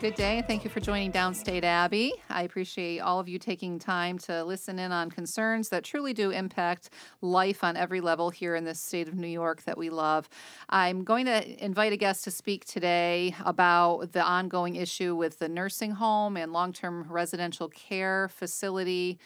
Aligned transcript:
Good 0.00 0.14
day. 0.14 0.42
Thank 0.46 0.64
you 0.64 0.70
for 0.70 0.80
joining 0.80 1.12
Downstate 1.12 1.62
Abbey. 1.62 2.14
I 2.30 2.44
appreciate 2.44 3.00
all 3.00 3.20
of 3.20 3.28
you 3.28 3.38
taking 3.38 3.78
time 3.78 4.16
to 4.20 4.42
listen 4.44 4.78
in 4.78 4.92
on 4.92 5.10
concerns 5.10 5.68
that 5.68 5.84
truly 5.84 6.14
do 6.14 6.30
impact 6.30 6.88
life 7.20 7.62
on 7.62 7.76
every 7.76 8.00
level 8.00 8.30
here 8.30 8.56
in 8.56 8.64
this 8.64 8.80
state 8.80 9.08
of 9.08 9.14
New 9.14 9.28
York 9.28 9.62
that 9.64 9.76
we 9.76 9.90
love. 9.90 10.26
I'm 10.70 11.04
going 11.04 11.26
to 11.26 11.62
invite 11.62 11.92
a 11.92 11.98
guest 11.98 12.24
to 12.24 12.30
speak 12.30 12.64
today 12.64 13.34
about 13.44 14.12
the 14.12 14.22
ongoing 14.22 14.76
issue 14.76 15.14
with 15.14 15.38
the 15.38 15.50
nursing 15.50 15.90
home 15.90 16.38
and 16.38 16.50
long 16.50 16.72
term 16.72 17.04
residential 17.06 17.68
care 17.68 18.30
facility 18.32 19.18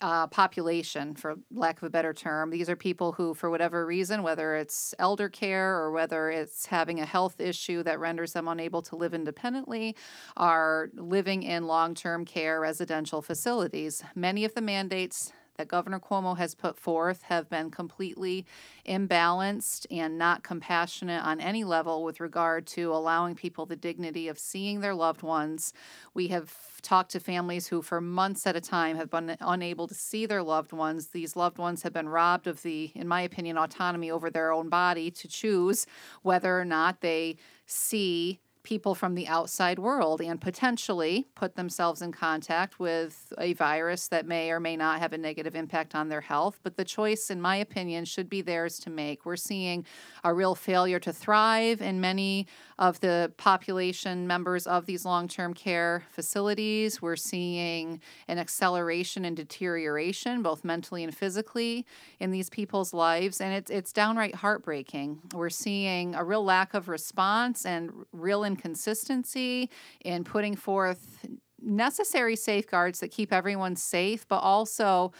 uh, 0.00 0.26
population, 0.26 1.14
for 1.14 1.36
lack 1.50 1.78
of 1.78 1.84
a 1.84 1.90
better 1.90 2.12
term. 2.12 2.50
These 2.50 2.68
are 2.68 2.76
people 2.76 3.12
who, 3.12 3.34
for 3.34 3.50
whatever 3.50 3.86
reason, 3.86 4.22
whether 4.22 4.56
it's 4.56 4.94
elder 4.98 5.28
care 5.28 5.76
or 5.76 5.90
whether 5.90 6.30
it's 6.30 6.66
having 6.66 7.00
a 7.00 7.06
health 7.06 7.40
issue 7.40 7.82
that 7.84 7.98
renders 7.98 8.32
them 8.32 8.48
unable 8.48 8.82
to 8.82 8.96
live 8.96 9.14
independently, 9.14 9.96
are 10.36 10.90
living 10.94 11.42
in 11.42 11.66
long 11.66 11.94
term 11.94 12.24
care 12.24 12.60
residential 12.60 13.22
facilities. 13.22 14.04
Many 14.14 14.44
of 14.44 14.54
the 14.54 14.60
mandates 14.60 15.32
that 15.56 15.68
Governor 15.68 16.00
Cuomo 16.00 16.36
has 16.36 16.54
put 16.54 16.78
forth 16.78 17.22
have 17.22 17.48
been 17.48 17.70
completely 17.70 18.46
imbalanced 18.86 19.86
and 19.90 20.18
not 20.18 20.42
compassionate 20.42 21.22
on 21.24 21.40
any 21.40 21.64
level 21.64 22.04
with 22.04 22.20
regard 22.20 22.66
to 22.68 22.92
allowing 22.92 23.34
people 23.34 23.66
the 23.66 23.76
dignity 23.76 24.28
of 24.28 24.38
seeing 24.38 24.80
their 24.80 24.94
loved 24.94 25.22
ones. 25.22 25.72
We 26.14 26.28
have 26.28 26.54
talked 26.82 27.12
to 27.12 27.20
families 27.20 27.66
who, 27.66 27.82
for 27.82 28.00
months 28.00 28.46
at 28.46 28.56
a 28.56 28.60
time, 28.60 28.96
have 28.96 29.10
been 29.10 29.36
unable 29.40 29.88
to 29.88 29.94
see 29.94 30.26
their 30.26 30.42
loved 30.42 30.72
ones. 30.72 31.08
These 31.08 31.36
loved 31.36 31.58
ones 31.58 31.82
have 31.82 31.92
been 31.92 32.08
robbed 32.08 32.46
of 32.46 32.62
the, 32.62 32.92
in 32.94 33.08
my 33.08 33.22
opinion, 33.22 33.58
autonomy 33.58 34.10
over 34.10 34.30
their 34.30 34.52
own 34.52 34.68
body 34.68 35.10
to 35.10 35.28
choose 35.28 35.86
whether 36.22 36.58
or 36.58 36.64
not 36.64 37.00
they 37.00 37.36
see 37.66 38.40
people 38.66 38.96
from 38.96 39.14
the 39.14 39.28
outside 39.28 39.78
world 39.78 40.20
and 40.20 40.40
potentially 40.40 41.28
put 41.36 41.54
themselves 41.54 42.02
in 42.02 42.10
contact 42.10 42.80
with 42.80 43.32
a 43.38 43.52
virus 43.52 44.08
that 44.08 44.26
may 44.26 44.50
or 44.50 44.58
may 44.58 44.76
not 44.76 44.98
have 44.98 45.12
a 45.12 45.18
negative 45.18 45.54
impact 45.54 45.94
on 45.94 46.08
their 46.08 46.20
health. 46.20 46.58
But 46.64 46.76
the 46.76 46.84
choice, 46.84 47.30
in 47.30 47.40
my 47.40 47.54
opinion, 47.56 48.04
should 48.06 48.28
be 48.28 48.42
theirs 48.42 48.80
to 48.80 48.90
make. 48.90 49.24
We're 49.24 49.36
seeing 49.36 49.86
a 50.24 50.34
real 50.34 50.56
failure 50.56 50.98
to 50.98 51.12
thrive 51.12 51.80
in 51.80 52.00
many 52.00 52.48
of 52.76 52.98
the 52.98 53.32
population 53.36 54.26
members 54.26 54.66
of 54.66 54.84
these 54.84 55.04
long 55.04 55.28
term 55.28 55.54
care 55.54 56.02
facilities. 56.10 57.00
We're 57.00 57.14
seeing 57.14 58.00
an 58.26 58.38
acceleration 58.38 59.24
and 59.24 59.36
deterioration, 59.36 60.42
both 60.42 60.64
mentally 60.64 61.04
and 61.04 61.16
physically, 61.16 61.86
in 62.18 62.32
these 62.32 62.50
people's 62.50 62.92
lives. 62.92 63.40
And 63.40 63.54
it's, 63.54 63.70
it's 63.70 63.92
downright 63.92 64.34
heartbreaking. 64.34 65.20
We're 65.32 65.50
seeing 65.50 66.16
a 66.16 66.24
real 66.24 66.44
lack 66.44 66.74
of 66.74 66.88
response 66.88 67.64
and 67.64 67.92
real 68.12 68.42
inconsistency 68.56 69.70
in 70.00 70.24
putting 70.24 70.56
forth 70.56 71.26
necessary 71.62 72.36
safeguards 72.36 73.00
that 73.00 73.10
keep 73.10 73.32
everyone 73.32 73.76
safe, 73.76 74.26
but 74.28 74.38
also 74.38 75.12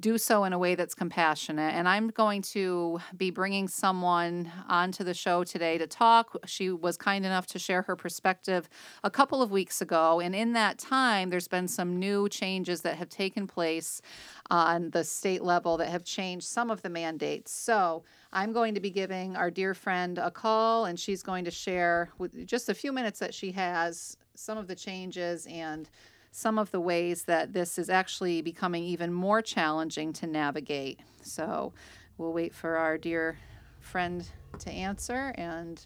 do 0.00 0.18
so 0.18 0.42
in 0.42 0.52
a 0.52 0.58
way 0.58 0.74
that's 0.74 0.94
compassionate. 0.94 1.72
And 1.74 1.88
I'm 1.88 2.08
going 2.08 2.42
to 2.42 2.98
be 3.16 3.30
bringing 3.30 3.68
someone 3.68 4.50
onto 4.68 5.04
the 5.04 5.14
show 5.14 5.44
today 5.44 5.78
to 5.78 5.86
talk. 5.86 6.36
She 6.46 6.70
was 6.70 6.96
kind 6.96 7.24
enough 7.24 7.46
to 7.48 7.58
share 7.58 7.82
her 7.82 7.94
perspective 7.94 8.68
a 9.04 9.10
couple 9.10 9.42
of 9.42 9.52
weeks 9.52 9.80
ago. 9.80 10.20
And 10.20 10.34
in 10.34 10.54
that 10.54 10.78
time, 10.78 11.30
there's 11.30 11.46
been 11.46 11.68
some 11.68 11.98
new 11.98 12.28
changes 12.28 12.80
that 12.82 12.96
have 12.96 13.08
taken 13.08 13.46
place 13.46 14.02
on 14.50 14.90
the 14.90 15.04
state 15.04 15.42
level 15.42 15.76
that 15.76 15.88
have 15.88 16.02
changed 16.02 16.46
some 16.46 16.70
of 16.70 16.82
the 16.82 16.90
mandates. 16.90 17.52
So 17.52 18.02
I'm 18.32 18.52
going 18.52 18.74
to 18.74 18.80
be 18.80 18.90
giving 18.90 19.36
our 19.36 19.50
dear 19.50 19.72
friend 19.72 20.18
a 20.18 20.32
call, 20.32 20.86
and 20.86 20.98
she's 20.98 21.22
going 21.22 21.44
to 21.44 21.50
share 21.50 22.10
with 22.18 22.46
just 22.46 22.68
a 22.68 22.74
few 22.74 22.92
minutes 22.92 23.20
that 23.20 23.34
she 23.34 23.52
has 23.52 24.16
some 24.34 24.58
of 24.58 24.66
the 24.66 24.74
changes 24.74 25.46
and 25.46 25.88
some 26.36 26.58
of 26.58 26.70
the 26.70 26.78
ways 26.78 27.22
that 27.22 27.54
this 27.54 27.78
is 27.78 27.88
actually 27.88 28.42
becoming 28.42 28.84
even 28.84 29.10
more 29.10 29.40
challenging 29.40 30.12
to 30.12 30.26
navigate. 30.26 31.00
So 31.22 31.72
we'll 32.18 32.34
wait 32.34 32.52
for 32.52 32.76
our 32.76 32.98
dear 32.98 33.38
friend 33.80 34.28
to 34.58 34.70
answer 34.70 35.32
and 35.38 35.84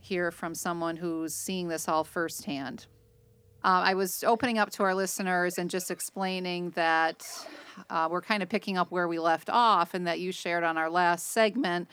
hear 0.00 0.32
from 0.32 0.56
someone 0.56 0.96
who's 0.96 1.36
seeing 1.36 1.68
this 1.68 1.86
all 1.86 2.02
firsthand. 2.02 2.86
Uh, 3.62 3.82
I 3.84 3.94
was 3.94 4.24
opening 4.24 4.58
up 4.58 4.70
to 4.70 4.82
our 4.82 4.94
listeners 4.94 5.56
and 5.56 5.70
just 5.70 5.88
explaining 5.88 6.70
that 6.70 7.24
uh, 7.88 8.08
we're 8.10 8.22
kind 8.22 8.42
of 8.42 8.48
picking 8.48 8.76
up 8.76 8.90
where 8.90 9.06
we 9.06 9.20
left 9.20 9.48
off 9.48 9.94
and 9.94 10.08
that 10.08 10.18
you 10.18 10.32
shared 10.32 10.64
on 10.64 10.76
our 10.76 10.90
last 10.90 11.30
segment 11.30 11.88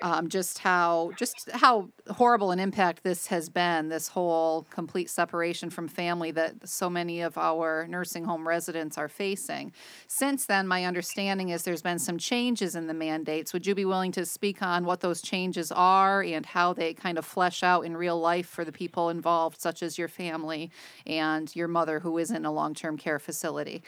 um, 0.00 0.28
just 0.28 0.58
how 0.58 1.12
just 1.16 1.48
how 1.52 1.88
horrible 2.10 2.50
an 2.50 2.58
impact 2.58 3.02
this 3.02 3.26
has 3.28 3.48
been 3.48 3.88
this 3.88 4.08
whole 4.08 4.66
complete 4.70 5.10
separation 5.10 5.70
from 5.70 5.88
family 5.88 6.30
that 6.32 6.68
so 6.68 6.88
many 6.90 7.20
of 7.20 7.36
our 7.38 7.86
nursing 7.88 8.24
home 8.24 8.46
residents 8.46 8.98
are 8.98 9.08
facing. 9.08 9.72
Since 10.08 10.46
then 10.46 10.66
my 10.66 10.84
understanding 10.84 11.50
is 11.50 11.62
there's 11.62 11.82
been 11.82 11.98
some 11.98 12.18
changes 12.18 12.74
in 12.74 12.86
the 12.86 12.94
mandates. 12.94 13.52
Would 13.52 13.66
you 13.66 13.74
be 13.74 13.84
willing 13.84 14.12
to 14.12 14.26
speak 14.26 14.62
on 14.62 14.84
what 14.84 15.00
those 15.00 15.22
changes 15.22 15.70
are 15.70 16.22
and 16.22 16.46
how 16.46 16.72
they 16.72 16.94
kind 16.94 17.18
of 17.18 17.24
flesh 17.24 17.62
out 17.62 17.84
in 17.84 17.96
real 17.96 18.18
life 18.18 18.46
for 18.46 18.64
the 18.64 18.72
people 18.72 19.08
involved 19.08 19.60
such 19.60 19.82
as 19.82 19.98
your 19.98 20.08
family 20.08 20.70
and 21.06 21.54
your 21.54 21.68
mother 21.68 22.00
who 22.00 22.18
is 22.18 22.30
in 22.30 22.44
a 22.44 22.52
long-term 22.52 22.96
care 22.96 23.18
facility? 23.18 23.82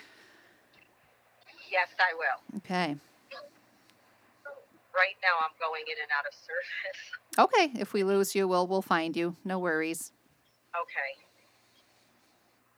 Yes 1.71 1.89
i 1.99 2.15
will. 2.15 2.59
Okay 2.59 2.97
right 4.95 5.19
now 5.21 5.35
I'm 5.43 5.55
going 5.59 5.85
in 5.91 5.99
and 6.01 6.11
out 6.15 6.25
of 6.25 6.35
service. 6.35 7.03
Okay, 7.35 7.75
if 7.83 7.91
we 7.91 8.07
lose 8.07 8.31
you, 8.39 8.47
we'll 8.47 8.71
we'll 8.71 8.87
find 8.87 9.19
you. 9.19 9.35
No 9.43 9.59
worries. 9.59 10.15
Okay. 10.71 11.19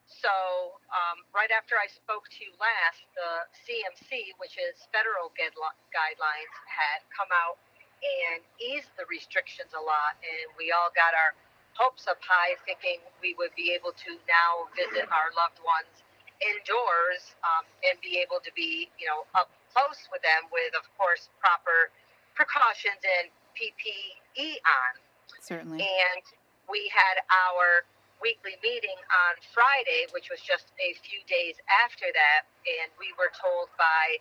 So 0.08 0.80
um, 0.88 1.28
right 1.36 1.52
after 1.52 1.76
I 1.76 1.92
spoke 1.92 2.24
to 2.32 2.38
you 2.40 2.56
last, 2.56 3.04
the 3.12 3.44
CMS, 3.52 4.32
which 4.40 4.56
is 4.56 4.88
federal 4.88 5.28
guidelines, 5.36 6.54
had 6.64 7.04
come 7.12 7.28
out 7.36 7.60
and 8.00 8.40
eased 8.56 8.88
the 8.96 9.04
restrictions 9.12 9.76
a 9.76 9.82
lot, 9.84 10.16
and 10.24 10.48
we 10.56 10.72
all 10.72 10.88
got 10.96 11.12
our 11.12 11.36
hopes 11.76 12.08
up 12.08 12.16
high, 12.24 12.56
thinking 12.64 13.04
we 13.20 13.36
would 13.36 13.52
be 13.52 13.76
able 13.76 13.92
to 13.92 14.16
now 14.24 14.72
visit 14.72 15.04
our 15.12 15.28
loved 15.36 15.60
ones 15.60 16.00
indoors 16.40 17.36
um, 17.44 17.64
and 17.84 17.96
be 18.04 18.20
able 18.20 18.40
to 18.44 18.52
be, 18.52 18.88
you 19.00 19.08
know, 19.08 19.24
up 19.32 19.48
close 19.72 20.08
with 20.12 20.20
them 20.24 20.48
with, 20.52 20.72
of 20.76 20.84
course, 20.96 21.28
proper 21.40 21.92
precautions 22.36 23.00
and 23.00 23.32
PPE 23.56 24.60
on. 24.60 24.92
Certainly. 25.40 25.80
And 25.80 26.22
we 26.68 26.86
had 26.92 27.24
our 27.32 27.88
weekly 28.20 28.56
meeting 28.60 28.96
on 29.12 29.34
Friday, 29.52 30.08
which 30.12 30.28
was 30.28 30.40
just 30.40 30.72
a 30.80 30.96
few 31.04 31.20
days 31.28 31.56
after 31.84 32.08
that, 32.12 32.48
and 32.64 32.88
we 32.96 33.12
were 33.16 33.32
told 33.32 33.72
by 33.76 34.20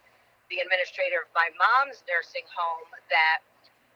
the 0.51 0.59
administrator 0.61 1.25
of 1.25 1.29
my 1.33 1.47
mom's 1.55 2.03
nursing 2.05 2.45
home 2.53 2.87
that 3.09 3.43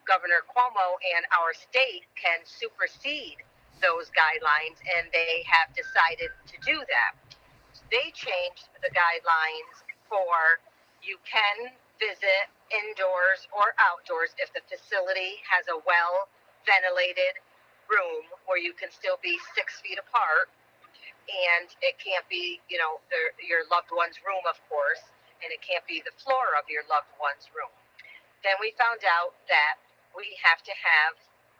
Governor 0.07 0.41
Cuomo 0.49 0.97
and 1.15 1.23
our 1.35 1.53
state 1.53 2.09
can 2.17 2.41
supersede 2.43 3.43
those 3.79 4.09
guidelines, 4.11 4.81
and 4.97 5.07
they 5.13 5.45
have 5.45 5.71
decided 5.75 6.33
to 6.49 6.57
do 6.65 6.81
that. 6.89 7.13
They 7.91 8.11
changed 8.11 8.67
the 8.81 8.91
guidelines 8.91 9.85
for 10.09 10.59
you 11.03 11.21
can 11.23 11.71
visit 12.01 12.49
indoors 12.71 13.49
or 13.53 13.73
outdoors 13.81 14.33
if 14.37 14.49
the 14.53 14.63
facility 14.69 15.41
has 15.45 15.67
a 15.69 15.77
well 15.85 16.29
ventilated 16.65 17.37
room 17.89 18.29
where 18.45 18.61
you 18.61 18.73
can 18.77 18.93
still 18.93 19.17
be 19.21 19.37
six 19.57 19.81
feet 19.81 19.97
apart. 19.97 20.49
And 21.29 21.69
it 21.85 21.97
can't 22.01 22.25
be 22.29 22.61
you 22.69 22.77
know 22.81 23.01
your 23.41 23.65
loved 23.69 23.93
one's 23.93 24.17
room 24.25 24.41
of 24.49 24.57
course 24.69 25.01
and 25.41 25.49
it 25.53 25.61
can't 25.63 25.85
be 25.87 26.03
the 26.03 26.13
floor 26.19 26.57
of 26.59 26.65
your 26.69 26.85
loved 26.89 27.11
one's 27.21 27.49
room. 27.53 27.71
Then 28.43 28.57
we 28.61 28.73
found 28.77 29.03
out 29.05 29.35
that 29.49 29.79
we 30.17 30.35
have 30.41 30.61
to 30.65 30.73
have 30.73 31.15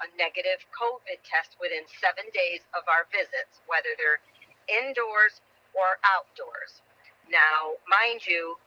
a 0.06 0.08
negative 0.18 0.64
covid 0.74 1.20
test 1.28 1.59
within 1.59 1.85
seven 2.00 2.28
days 2.34 2.64
of 2.73 2.88
our 2.90 3.06
visits 3.11 3.61
whether 3.70 3.94
they're 4.00 4.22
indoors 4.70 5.41
or 5.76 6.00
outdoors. 6.06 6.82
Now 7.29 7.78
mind 7.88 8.26
you 8.26 8.58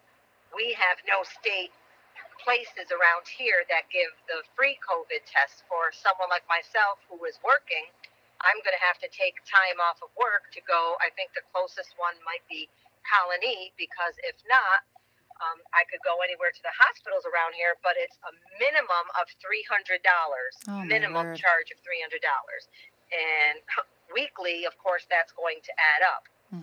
we 0.54 0.76
have 0.78 1.00
no 1.08 1.24
state 1.24 1.72
places 2.42 2.90
around 2.90 3.24
here 3.30 3.62
that 3.70 3.86
give 3.88 4.10
the 4.26 4.42
free 4.58 4.76
COVID 4.82 5.22
tests 5.24 5.62
for 5.70 5.94
someone 5.94 6.28
like 6.28 6.44
myself 6.50 6.98
who 7.06 7.22
is 7.24 7.38
working. 7.46 7.86
I'm 8.42 8.58
going 8.66 8.74
to 8.74 8.82
have 8.82 8.98
to 9.06 9.10
take 9.14 9.38
time 9.46 9.78
off 9.78 10.02
of 10.02 10.10
work 10.18 10.50
to 10.58 10.60
go. 10.66 10.98
I 10.98 11.14
think 11.14 11.30
the 11.32 11.46
closest 11.54 11.94
one 11.94 12.18
might 12.26 12.42
be 12.50 12.66
Colonie 13.06 13.70
because 13.78 14.18
if 14.26 14.34
not, 14.50 14.82
um, 15.42 15.58
I 15.74 15.82
could 15.90 16.02
go 16.06 16.22
anywhere 16.22 16.54
to 16.54 16.62
the 16.62 16.74
hospitals 16.74 17.26
around 17.26 17.58
here, 17.58 17.74
but 17.82 17.98
it's 17.98 18.14
a 18.22 18.32
minimum 18.62 19.06
of 19.18 19.26
three 19.42 19.66
hundred 19.66 19.98
dollars. 20.06 20.54
Oh, 20.70 20.86
minimum 20.86 21.34
charge 21.34 21.74
of 21.74 21.82
three 21.82 21.98
hundred 21.98 22.22
dollars, 22.22 22.70
and 23.10 23.58
weekly, 24.14 24.70
of 24.70 24.78
course, 24.78 25.02
that's 25.10 25.34
going 25.34 25.58
to 25.66 25.72
add 25.74 26.02
up. 26.06 26.24
Mm. 26.54 26.62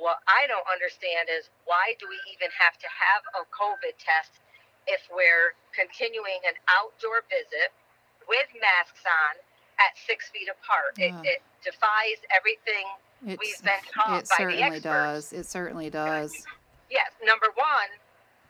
What 0.00 0.24
I 0.28 0.48
don't 0.48 0.64
understand 0.68 1.28
is 1.28 1.52
why 1.68 1.96
do 2.00 2.08
we 2.08 2.16
even 2.32 2.48
have 2.56 2.80
to 2.80 2.88
have 2.88 3.22
a 3.36 3.42
COVID 3.52 3.96
test 4.00 4.40
if 4.86 5.02
we're 5.10 5.54
continuing 5.74 6.40
an 6.46 6.54
outdoor 6.70 7.22
visit 7.28 7.70
with 8.28 8.46
masks 8.58 9.02
on 9.06 9.34
at 9.78 9.92
six 9.98 10.30
feet 10.32 10.48
apart. 10.48 10.96
It, 10.96 11.12
it 11.26 11.40
defies 11.62 12.18
everything. 12.32 12.86
It's, 13.26 13.36
We've 13.40 13.62
been 13.64 13.84
taught 13.92 14.24
it 14.24 14.28
by 14.32 14.46
the 14.46 14.56
certainly 14.56 14.62
experts. 14.62 14.82
does. 14.84 15.24
It 15.32 15.46
certainly 15.46 15.90
does. 15.90 16.32
Yes, 16.88 17.10
number 17.24 17.50
one, 17.54 17.90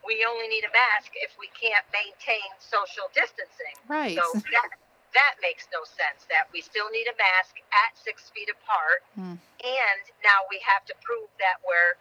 we 0.06 0.22
only 0.22 0.46
need 0.46 0.62
a 0.62 0.70
mask 0.70 1.10
if 1.18 1.34
we 1.40 1.50
can't 1.56 1.82
maintain 1.90 2.46
social 2.62 3.10
distancing. 3.10 3.74
Right. 3.90 4.14
So 4.14 4.22
that 4.54 4.70
that 5.16 5.34
makes 5.40 5.66
no 5.72 5.82
sense. 5.88 6.28
That 6.30 6.46
we 6.52 6.60
still 6.60 6.92
need 6.92 7.08
a 7.10 7.16
mask 7.16 7.56
at 7.72 7.96
six 7.98 8.28
feet 8.30 8.52
apart, 8.52 9.00
Hmm. 9.16 9.40
and 9.64 10.02
now 10.22 10.44
we 10.52 10.60
have 10.62 10.84
to 10.92 10.94
prove 11.02 11.26
that 11.40 11.58
we're 11.64 11.96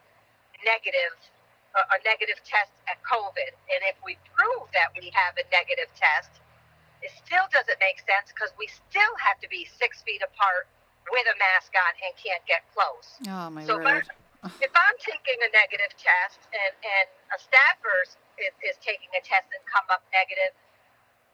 negative, 0.67 1.15
a, 1.75 1.81
a 1.95 1.97
negative 2.07 2.39
test 2.47 2.71
at 2.87 2.97
COVID. 3.03 3.51
And 3.69 3.79
if 3.91 3.99
we 4.01 4.15
prove 4.33 4.67
that 4.71 4.95
we 4.95 5.11
have 5.11 5.35
a 5.35 5.45
negative 5.51 5.91
test, 5.95 6.31
it 7.03 7.11
still 7.13 7.45
doesn't 7.51 7.77
make 7.83 8.01
sense 8.01 8.31
because 8.31 8.55
we 8.57 8.65
still 8.71 9.13
have 9.21 9.37
to 9.43 9.47
be 9.51 9.67
six 9.67 10.01
feet 10.01 10.23
apart 10.23 10.65
with 11.11 11.27
a 11.29 11.37
mask 11.37 11.69
on 11.75 11.93
and 12.01 12.11
can't 12.17 12.41
get 12.49 12.65
close. 12.73 13.19
Oh 13.29 13.53
my 13.53 13.61
So 13.67 13.77
if, 13.77 13.85
I, 13.85 14.01
word. 14.01 14.07
if 14.57 14.73
I'm 14.73 14.97
taking 14.97 15.37
a 15.45 15.49
negative 15.53 15.93
test 16.01 16.41
and, 16.49 16.73
and 16.81 17.07
a 17.29 17.37
staffer 17.37 18.09
is, 18.41 18.55
is 18.65 18.77
taking 18.81 19.11
a 19.13 19.21
test 19.21 19.51
and 19.53 19.61
come 19.69 19.85
up 19.93 20.01
negative, 20.09 20.57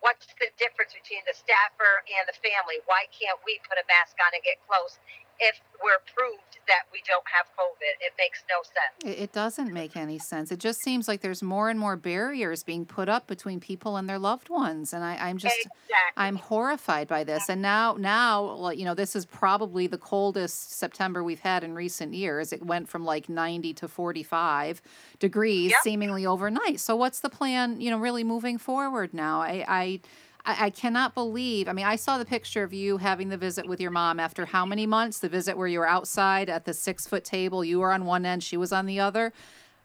what's 0.04 0.28
the 0.42 0.52
difference 0.60 0.92
between 0.92 1.24
the 1.24 1.38
staffer 1.38 2.04
and 2.04 2.28
the 2.28 2.36
family? 2.44 2.84
Why 2.90 3.08
can't 3.16 3.40
we 3.48 3.64
put 3.64 3.80
a 3.80 3.86
mask 3.88 4.20
on 4.20 4.36
and 4.36 4.44
get 4.44 4.60
close 4.68 5.00
if 5.42 5.60
we're 5.84 6.00
proved 6.16 6.60
that 6.68 6.84
we 6.94 7.02
don't 7.08 7.26
have 7.36 7.48
COVID? 7.58 7.94
It 8.00 8.14
makes 8.18 8.44
no 8.48 8.62
sense. 8.62 9.20
It, 9.20 9.34
doesn't 9.34 9.74
make 9.74 9.98
any 9.98 10.20
sense. 10.20 10.52
It 10.52 10.60
just 10.60 10.80
seems 10.82 11.08
like 11.08 11.22
there's 11.22 11.42
more 11.42 11.70
and 11.70 11.80
more 11.80 11.96
barriers 11.96 12.64
being 12.64 12.86
put 12.86 13.10
up 13.10 13.26
between 13.26 13.60
people 13.60 13.98
and 13.98 14.08
their 14.08 14.20
loved 14.20 14.50
ones, 14.50 14.94
and 14.94 15.04
I, 15.04 15.16
I'm 15.16 15.38
just. 15.38 15.56
exactly. 15.58 15.72
I'm 16.18 16.36
horrified 16.36 17.08
by 17.08 17.24
this. 17.24 17.50
And 17.50 17.62
now, 17.62 17.96
now, 17.98 18.70
you 18.70 18.86
know, 18.86 18.94
this 18.94 19.16
is 19.16 19.26
probably 19.26 19.88
the 19.88 19.98
coldest 19.98 20.74
September 20.78 21.24
we've 21.24 21.40
had 21.40 21.64
in 21.64 21.74
recent 21.74 22.14
years. 22.14 22.54
It 22.54 22.64
went 22.64 22.90
from 22.90 23.04
like 23.06 23.28
90 23.30 23.74
to 23.76 23.88
45 23.88 24.82
degrees 25.20 25.72
Yep. 25.72 25.80
seemingly 25.84 26.26
overnight. 26.26 26.80
So 26.80 26.96
what's 26.96 27.22
the 27.22 27.30
plan, 27.30 27.80
you 27.82 27.90
know, 27.90 27.98
really 27.98 28.24
moving 28.24 28.58
forward 28.58 29.14
now? 29.14 29.42
I, 29.42 29.66
I, 29.68 30.00
I 30.46 30.66
I 30.66 30.70
cannot 30.70 31.14
believe. 31.14 31.68
I 31.68 31.74
mean, 31.74 31.86
I 31.86 31.96
saw 31.96 32.18
the 32.18 32.26
picture 32.26 32.64
of 32.64 32.74
you 32.74 32.98
having 32.98 33.30
the 33.30 33.38
visit 33.38 33.68
with 33.68 33.80
your 33.80 33.92
mom 33.92 34.20
after 34.20 34.46
how 34.46 34.66
many 34.66 34.86
months? 34.86 35.20
The 35.20 35.30
visit 35.30 35.58
where 35.58 35.68
you 35.68 35.80
were 35.80 35.88
outside 35.88 36.50
at 36.50 36.66
the 36.66 36.74
six 36.74 37.08
foot 37.08 37.24
table. 37.24 37.64
You 37.64 37.80
were 37.80 37.92
on 37.92 38.06
one 38.06 38.26
end, 38.26 38.44
she 38.44 38.58
was 38.58 38.72
on 38.72 38.86
the 38.86 39.00
other. 39.00 39.34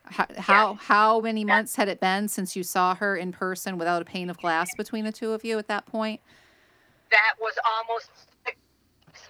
How 0.05 0.27
how, 0.39 0.75
how 0.75 1.21
many 1.21 1.45
months 1.45 1.77
had 1.77 1.89
it 1.89 2.01
been 2.01 2.29
since 2.29 2.55
you 2.55 2.63
saw 2.63 2.95
her 2.95 3.17
in 3.17 3.33
person 3.33 3.77
without 3.77 4.01
a 4.03 4.05
pane 4.05 4.31
of 4.31 4.39
glass 4.39 4.69
between 4.77 5.05
the 5.05 5.13
two 5.13 5.33
of 5.33 5.45
you 5.45 5.59
at 5.59 5.67
that 5.69 5.87
point? 5.87 6.21
That 7.11 7.35
was 7.41 7.55
almost 7.79 8.11
six 8.45 8.57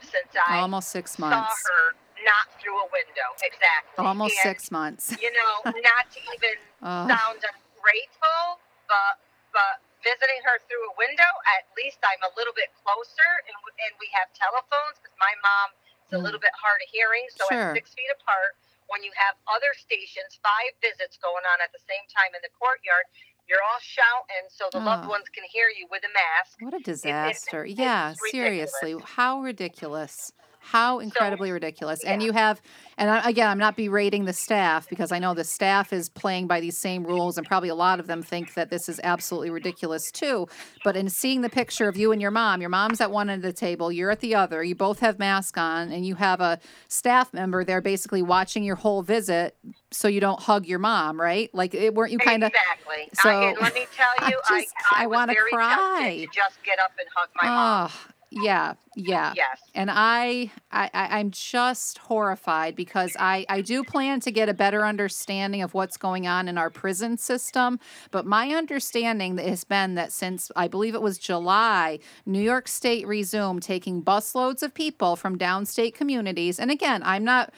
since 0.02 0.36
I 0.48 0.58
Almost 0.58 0.88
six 0.88 1.18
months 1.18 1.62
saw 1.62 1.68
her 1.72 1.96
not 2.24 2.60
through 2.60 2.76
a 2.76 2.88
window. 2.92 3.28
Exactly. 3.42 4.04
Almost 4.04 4.34
And, 4.44 4.50
six 4.50 4.70
months. 4.70 5.16
You 5.22 5.30
know, 5.32 5.72
not 5.72 6.10
to 6.10 6.20
even 6.34 6.56
Oh, 6.82 7.08
sound 7.08 7.40
ungrateful, 7.40 8.60
but 8.88 9.18
but 9.52 9.80
visiting 10.06 10.40
her 10.46 10.62
through 10.70 10.84
a 10.86 10.94
window, 10.94 11.30
at 11.58 11.66
least 11.74 11.98
I'm 12.06 12.22
a 12.22 12.30
little 12.38 12.54
bit 12.54 12.70
closer, 12.86 13.30
and 13.50 13.56
and 13.82 13.92
we 13.98 14.06
have 14.14 14.30
telephones 14.38 15.02
because 15.02 15.16
my 15.18 15.34
mom 15.42 15.68
is 16.06 16.12
a 16.14 16.18
Mm. 16.22 16.24
little 16.30 16.38
bit 16.40 16.54
hard 16.54 16.78
of 16.80 16.88
hearing, 16.94 17.26
so 17.34 17.42
Sure. 17.50 17.74
at 17.74 17.74
six 17.74 17.92
feet 17.92 18.08
apart, 18.14 18.54
when 18.86 19.02
you 19.02 19.10
have 19.18 19.34
other 19.50 19.74
stations, 19.74 20.38
five 20.42 20.70
visits 20.80 21.18
going 21.18 21.44
on 21.44 21.58
at 21.60 21.72
the 21.74 21.82
same 21.90 22.06
time 22.14 22.30
in 22.38 22.40
the 22.46 22.48
courtyard, 22.54 23.04
you're 23.50 23.62
all 23.62 23.78
shouting 23.82 24.46
so 24.48 24.70
the 24.70 24.78
loved 24.80 25.06
Oh. 25.06 25.10
ones 25.10 25.28
can 25.30 25.44
hear 25.44 25.68
you 25.68 25.86
with 25.88 26.04
a 26.04 26.08
mask. 26.10 26.56
what 26.60 26.72
a 26.74 26.78
it- 26.78 26.84
disaster. 26.84 27.64
it's 27.64 27.74
yeah, 27.78 28.14
ridiculous. 28.14 28.30
seriously. 28.30 28.92
How 29.04 29.40
ridiculous. 29.40 30.32
How 30.68 30.98
incredibly 30.98 31.52
ridiculous. 31.52 32.02
And 32.02 32.20
you 32.20 32.32
have, 32.32 32.60
and 32.98 33.08
I, 33.08 33.28
again, 33.30 33.48
I'm 33.48 33.58
not 33.58 33.76
berating 33.76 34.24
the 34.24 34.32
staff 34.32 34.88
because 34.88 35.12
I 35.12 35.20
know 35.20 35.32
the 35.32 35.44
staff 35.44 35.92
is 35.92 36.08
playing 36.08 36.48
by 36.48 36.58
these 36.60 36.76
same 36.76 37.04
rules, 37.06 37.38
and 37.38 37.46
probably 37.46 37.68
a 37.68 37.74
lot 37.76 38.00
of 38.00 38.08
them 38.08 38.20
think 38.20 38.54
that 38.54 38.68
this 38.68 38.88
is 38.88 39.00
absolutely 39.04 39.50
ridiculous 39.50 40.10
too. 40.10 40.48
But 40.82 40.96
in 40.96 41.08
seeing 41.08 41.42
the 41.42 41.48
picture 41.48 41.88
of 41.88 41.96
you 41.96 42.10
and 42.10 42.20
your 42.20 42.32
mom, 42.32 42.60
your 42.60 42.68
mom's 42.70 43.00
at 43.00 43.12
one 43.12 43.30
end 43.30 43.44
of 43.44 43.54
the 43.54 43.56
table, 43.56 43.92
you're 43.92 44.10
at 44.10 44.18
the 44.18 44.34
other, 44.34 44.64
you 44.64 44.74
both 44.74 44.98
have 44.98 45.20
masks 45.20 45.56
on, 45.56 45.92
and 45.92 46.04
you 46.04 46.16
have 46.16 46.40
a 46.40 46.58
staff 46.88 47.32
member 47.32 47.62
there 47.64 47.80
basically 47.80 48.22
watching 48.22 48.64
your 48.64 48.76
whole 48.76 49.02
visit 49.02 49.56
so 49.92 50.08
you 50.08 50.20
don't 50.20 50.40
hug 50.40 50.66
your 50.66 50.80
mom, 50.80 51.20
right? 51.20 51.48
Like, 51.54 51.74
it, 51.74 51.94
weren't 51.94 52.10
you 52.10 52.18
kind 52.18 52.42
of. 52.42 52.50
exactly. 52.50 53.08
so- 53.14 53.28
I, 53.30 53.50
and 53.50 53.58
let 53.60 53.72
me 53.72 53.86
tell 53.96 54.28
you, 54.28 54.36
I, 54.50 54.60
just- 54.62 54.74
I, 54.92 55.04
I 55.04 55.06
was 55.06 55.14
wanna 55.16 55.34
cry. 55.52 56.26
to 56.26 56.32
just 56.34 56.60
get 56.64 56.80
up 56.80 56.90
and 56.98 57.08
hug 57.14 57.28
my 57.40 57.48
mom. 57.48 57.90
Yeah, 58.30 58.74
yeah. 58.96 59.34
Yes. 59.36 59.60
And 59.74 59.88
I, 59.90 60.50
I, 60.72 60.90
I- 60.92 61.18
I'm 61.18 61.30
just 61.30 61.98
horrified 61.98 62.74
because 62.74 63.16
I, 63.20 63.46
I 63.48 63.60
do 63.60 63.84
plan 63.84 64.18
to 64.20 64.32
get 64.32 64.48
a 64.48 64.54
better 64.54 64.84
understanding 64.84 65.62
of 65.62 65.74
what's 65.74 65.96
going 65.96 66.26
on 66.26 66.48
in 66.48 66.58
our 66.58 66.68
prison 66.68 67.18
system. 67.18 67.78
But 68.10 68.26
my 68.26 68.48
understanding 68.50 69.38
has 69.38 69.62
been 69.64 69.94
that 69.94 70.12
since 70.12 70.50
I 70.56 70.66
believe 70.66 70.94
it 70.94 71.02
was 71.02 71.18
July, 71.18 72.00
New 72.26 72.42
York 72.42 72.66
State 72.66 73.06
resumed 73.06 73.62
taking 73.62 74.02
busloads 74.02 74.62
of 74.62 74.74
people 74.74 75.14
from 75.14 75.38
downstate 75.38 75.94
communities. 75.94 76.58
And 76.58 76.70
again, 76.70 77.02
I'm 77.04 77.24
not 77.24 77.54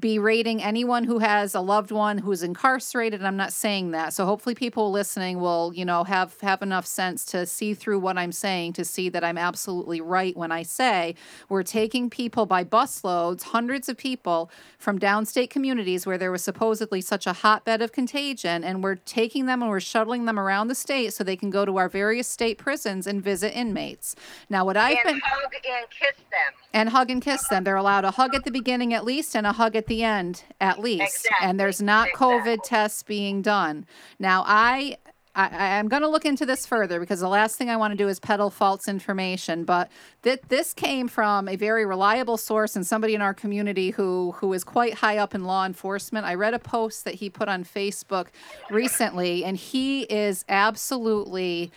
berating 0.00 0.62
anyone 0.62 1.04
who 1.04 1.18
has 1.18 1.54
a 1.54 1.60
loved 1.60 1.90
one 1.90 2.18
who's 2.18 2.42
incarcerated. 2.42 3.22
I'm 3.22 3.36
not 3.36 3.52
saying 3.52 3.92
that. 3.92 4.12
So 4.12 4.26
hopefully 4.26 4.54
people 4.54 4.90
listening 4.90 5.40
will, 5.40 5.72
you 5.74 5.84
know, 5.84 6.04
have 6.04 6.38
have 6.40 6.62
enough 6.62 6.86
sense 6.86 7.24
to 7.26 7.46
see 7.46 7.74
through 7.74 7.98
what 7.98 8.18
I'm 8.18 8.32
saying 8.32 8.74
to 8.74 8.84
see 8.84 9.08
that 9.08 9.24
I'm 9.24 9.38
absolutely 9.38 10.00
right 10.00 10.36
when 10.36 10.52
I 10.52 10.62
say 10.62 11.14
we're 11.48 11.62
taking 11.62 12.10
people 12.10 12.46
by 12.46 12.64
busloads, 12.64 13.42
hundreds 13.42 13.88
of 13.88 13.96
people 13.96 14.50
from 14.78 14.98
downstate 14.98 15.50
communities 15.50 16.06
where 16.06 16.18
there 16.18 16.32
was 16.32 16.42
supposedly 16.42 17.00
such 17.00 17.26
a 17.26 17.32
hotbed 17.32 17.80
of 17.80 17.92
contagion 17.92 18.64
and 18.64 18.82
we're 18.82 18.96
taking 18.96 19.46
them 19.46 19.62
and 19.62 19.70
we're 19.70 19.80
shuttling 19.80 20.24
them 20.24 20.38
around 20.38 20.68
the 20.68 20.74
state 20.74 21.12
so 21.12 21.24
they 21.24 21.36
can 21.36 21.50
go 21.50 21.64
to 21.64 21.76
our 21.76 21.88
various 21.88 22.28
state 22.28 22.58
prisons 22.58 23.06
and 23.06 23.22
visit 23.22 23.56
inmates. 23.56 24.14
Now 24.50 24.64
what 24.64 24.76
I've 24.76 24.96
and 24.98 25.04
been 25.04 25.20
hug 25.24 25.52
and 25.54 25.86
kiss 25.90 26.16
them. 26.30 26.52
and 26.72 26.88
hug 26.88 27.10
and 27.10 27.22
kiss 27.22 27.46
them. 27.48 27.64
They're 27.64 27.76
allowed 27.76 28.04
a 28.04 28.10
hug 28.10 28.34
at 28.34 28.44
the 28.44 28.50
beginning 28.50 28.92
at 28.94 29.04
least 29.04 29.36
and 29.36 29.46
a 29.46 29.52
hug 29.52 29.67
at 29.74 29.86
the 29.86 30.02
end 30.02 30.44
at 30.60 30.80
least. 30.80 31.28
And 31.40 31.58
there's 31.58 31.80
Exactly, 31.80 31.86
not 31.86 32.08
COVID 32.18 32.58
tests 32.64 33.02
being 33.02 33.42
done. 33.42 33.86
Now 34.18 34.44
I 34.46 34.96
I, 35.38 35.78
I'm 35.78 35.88
going 35.88 36.02
to 36.02 36.08
look 36.08 36.24
into 36.24 36.44
this 36.44 36.66
further 36.66 36.98
because 36.98 37.20
the 37.20 37.28
last 37.28 37.56
thing 37.56 37.70
I 37.70 37.76
want 37.76 37.92
to 37.92 37.96
do 37.96 38.08
is 38.08 38.18
peddle 38.18 38.50
false 38.50 38.88
information. 38.88 39.64
But 39.64 39.88
th- 40.22 40.40
this 40.48 40.74
came 40.74 41.06
from 41.06 41.48
a 41.48 41.54
very 41.54 41.86
reliable 41.86 42.36
source 42.36 42.74
and 42.74 42.84
somebody 42.84 43.14
in 43.14 43.22
our 43.22 43.32
community 43.34 43.90
who 43.90 44.32
who 44.32 44.52
is 44.52 44.64
quite 44.64 44.94
high 44.94 45.16
up 45.16 45.34
in 45.34 45.44
law 45.44 45.64
enforcement. 45.64 46.26
I 46.26 46.34
read 46.34 46.54
a 46.54 46.58
post 46.58 47.04
that 47.04 47.14
he 47.14 47.30
put 47.30 47.48
on 47.48 47.64
Facebook 47.64 48.28
recently, 48.68 49.44
and 49.44 49.56
he 49.56 50.02
is 50.02 50.44
absolutely 50.48 51.70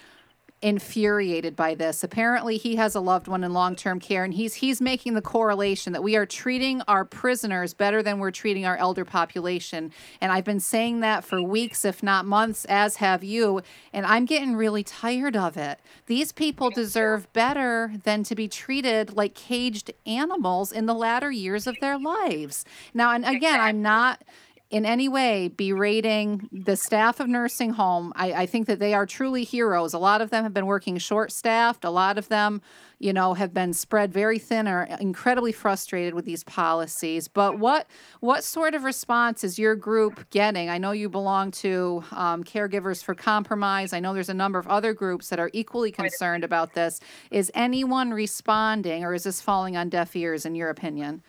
infuriated 0.61 1.55
by 1.55 1.73
this. 1.73 2.03
Apparently, 2.03 2.57
he 2.57 2.75
has 2.75 2.93
a 2.93 2.99
loved 2.99 3.27
one 3.27 3.43
in 3.43 3.51
long-term 3.53 3.99
care, 3.99 4.23
and 4.23 4.33
he's 4.33 4.55
he's 4.55 4.79
making 4.79 5.13
the 5.15 5.21
correlation 5.21 5.93
that 5.93 6.03
we 6.03 6.15
are 6.15 6.25
treating 6.25 6.81
our 6.87 7.03
prisoners 7.03 7.73
better 7.73 8.03
than 8.03 8.19
we're 8.19 8.31
treating 8.31 8.65
our 8.65 8.77
elder 8.77 9.03
population. 9.03 9.91
And 10.19 10.31
I've 10.31 10.43
been 10.43 10.59
saying 10.59 10.99
that 10.99 11.23
for 11.23 11.41
weeks, 11.41 11.83
if 11.83 12.03
not 12.03 12.25
months, 12.25 12.65
as 12.65 12.97
have 12.97 13.23
you. 13.23 13.61
And 13.91 14.05
I'm 14.05 14.25
getting 14.25 14.55
really 14.55 14.83
tired 14.83 15.35
of 15.35 15.57
it. 15.57 15.79
These 16.05 16.31
people 16.31 16.69
deserve 16.69 17.31
better 17.33 17.93
than 18.03 18.23
to 18.23 18.35
be 18.35 18.47
treated 18.47 19.15
like 19.15 19.33
caged 19.33 19.91
animals 20.05 20.71
in 20.71 20.85
the 20.85 20.93
latter 20.93 21.31
years 21.31 21.65
of 21.65 21.75
their 21.81 21.97
lives. 21.97 22.65
Now, 22.93 23.11
and 23.11 23.25
again, 23.25 23.59
I'm 23.59 23.81
not 23.81 24.23
in 24.71 24.85
any 24.85 25.09
way 25.09 25.49
berating 25.49 26.47
the 26.51 26.77
staff 26.77 27.19
of 27.19 27.27
nursing 27.27 27.71
home. 27.71 28.13
I, 28.15 28.33
I 28.33 28.45
think 28.45 28.67
that 28.67 28.79
they 28.79 28.93
are 28.93 29.05
truly 29.05 29.43
heroes. 29.43 29.93
A 29.93 29.99
lot 29.99 30.21
of 30.21 30.29
them 30.29 30.43
have 30.43 30.53
been 30.53 30.65
working 30.65 30.97
short 30.97 31.33
staffed. 31.33 31.83
A 31.83 31.89
lot 31.89 32.17
of 32.17 32.29
them, 32.29 32.61
you 32.97 33.11
know, 33.11 33.33
have 33.33 33.53
been 33.53 33.73
spread 33.73 34.13
very 34.13 34.39
thin 34.39 34.69
or 34.69 34.83
incredibly 35.01 35.51
frustrated 35.51 36.13
with 36.13 36.23
these 36.23 36.45
policies. 36.45 37.27
But 37.27 37.59
what 37.59 37.85
what 38.21 38.45
sort 38.45 38.73
of 38.73 38.85
response 38.85 39.43
is 39.43 39.59
your 39.59 39.75
group 39.75 40.29
getting? 40.29 40.69
I 40.69 40.77
know 40.77 40.93
you 40.93 41.09
belong 41.09 41.51
to 41.51 42.05
um, 42.11 42.41
Caregivers 42.45 43.03
for 43.03 43.13
Compromise. 43.13 43.91
I 43.91 43.99
know 43.99 44.13
there's 44.13 44.29
a 44.29 44.33
number 44.33 44.57
of 44.57 44.67
other 44.67 44.93
groups 44.93 45.27
that 45.29 45.39
are 45.39 45.51
equally 45.51 45.91
concerned 45.91 46.45
about 46.45 46.73
this. 46.75 47.01
Is 47.29 47.51
anyone 47.53 48.11
responding, 48.11 49.03
or 49.03 49.13
is 49.13 49.23
this 49.23 49.41
falling 49.41 49.75
on 49.75 49.89
deaf 49.89 50.15
ears, 50.15 50.45
in 50.45 50.55
your 50.55 50.69
opinion? 50.69 51.23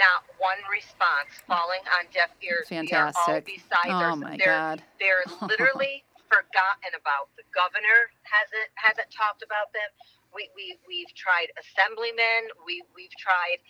Not 0.00 0.24
one 0.40 0.56
response 0.72 1.28
falling 1.44 1.84
on 2.00 2.08
deaf 2.08 2.32
ears. 2.40 2.72
We 2.72 2.80
are 2.96 3.12
all 3.12 3.36
Fantastic. 3.36 3.44
beside 3.44 3.92
Oh 3.92 4.16
my 4.16 4.40
they're, 4.40 4.56
God. 4.56 4.80
They're 4.96 5.28
literally 5.44 6.08
forgotten 6.32 6.96
about. 6.96 7.28
The 7.36 7.44
governor 7.52 8.08
hasn't 8.24 8.70
hasn't 8.80 9.12
talked 9.12 9.44
about 9.44 9.68
them. 9.76 9.90
We 10.32 10.48
we 10.56 10.80
we've 10.88 11.12
tried 11.12 11.52
assemblymen. 11.60 12.48
We 12.64 12.80
we've 12.96 13.12
tried 13.20 13.60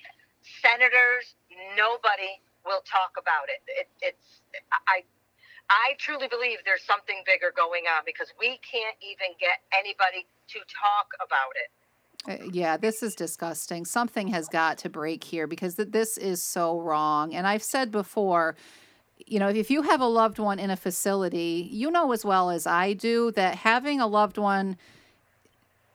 senators. 0.63 1.35
Nobody 1.75 2.39
will 2.63 2.87
talk 2.87 3.19
about 3.19 3.51
it. 3.51 3.61
it 3.67 3.89
it's 3.99 4.47
I. 4.87 5.03
I 5.71 5.95
truly 6.03 6.27
believe 6.27 6.59
there's 6.67 6.83
something 6.83 7.23
bigger 7.27 7.55
going 7.55 7.87
on 7.87 8.03
because 8.03 8.35
we 8.43 8.59
can't 8.67 8.99
even 8.99 9.39
get 9.39 9.63
anybody 9.71 10.27
to 10.51 10.59
talk 10.67 11.15
about 11.23 11.55
it. 11.55 11.71
Uh, 12.29 12.37
yeah, 12.53 12.77
this 12.77 13.03
is 13.03 13.15
disgusting. 13.15 13.85
Something 13.85 14.29
has 14.29 14.47
got 14.49 14.79
to 14.79 14.89
break 14.89 15.25
here 15.25 15.47
because 15.47 15.75
th- 15.77 15.91
this 15.91 16.19
is 16.19 16.43
so 16.43 16.79
wrong. 16.81 17.35
And 17.35 17.47
I've 17.47 17.63
said 17.63 17.91
before, 17.91 18.57
you 19.27 19.39
know, 19.39 19.49
if 19.49 19.71
you 19.71 19.83
have 19.83 20.01
a 20.01 20.07
loved 20.07 20.39
one 20.39 20.59
in 20.59 20.71
a 20.71 20.77
facility, 20.77 21.69
you 21.71 21.91
know 21.91 22.13
as 22.13 22.25
well 22.25 22.51
as 22.51 22.67
I 22.67 22.93
do 22.93 23.31
that 23.33 23.55
having 23.57 24.01
a 24.01 24.07
loved 24.07 24.39
one 24.39 24.77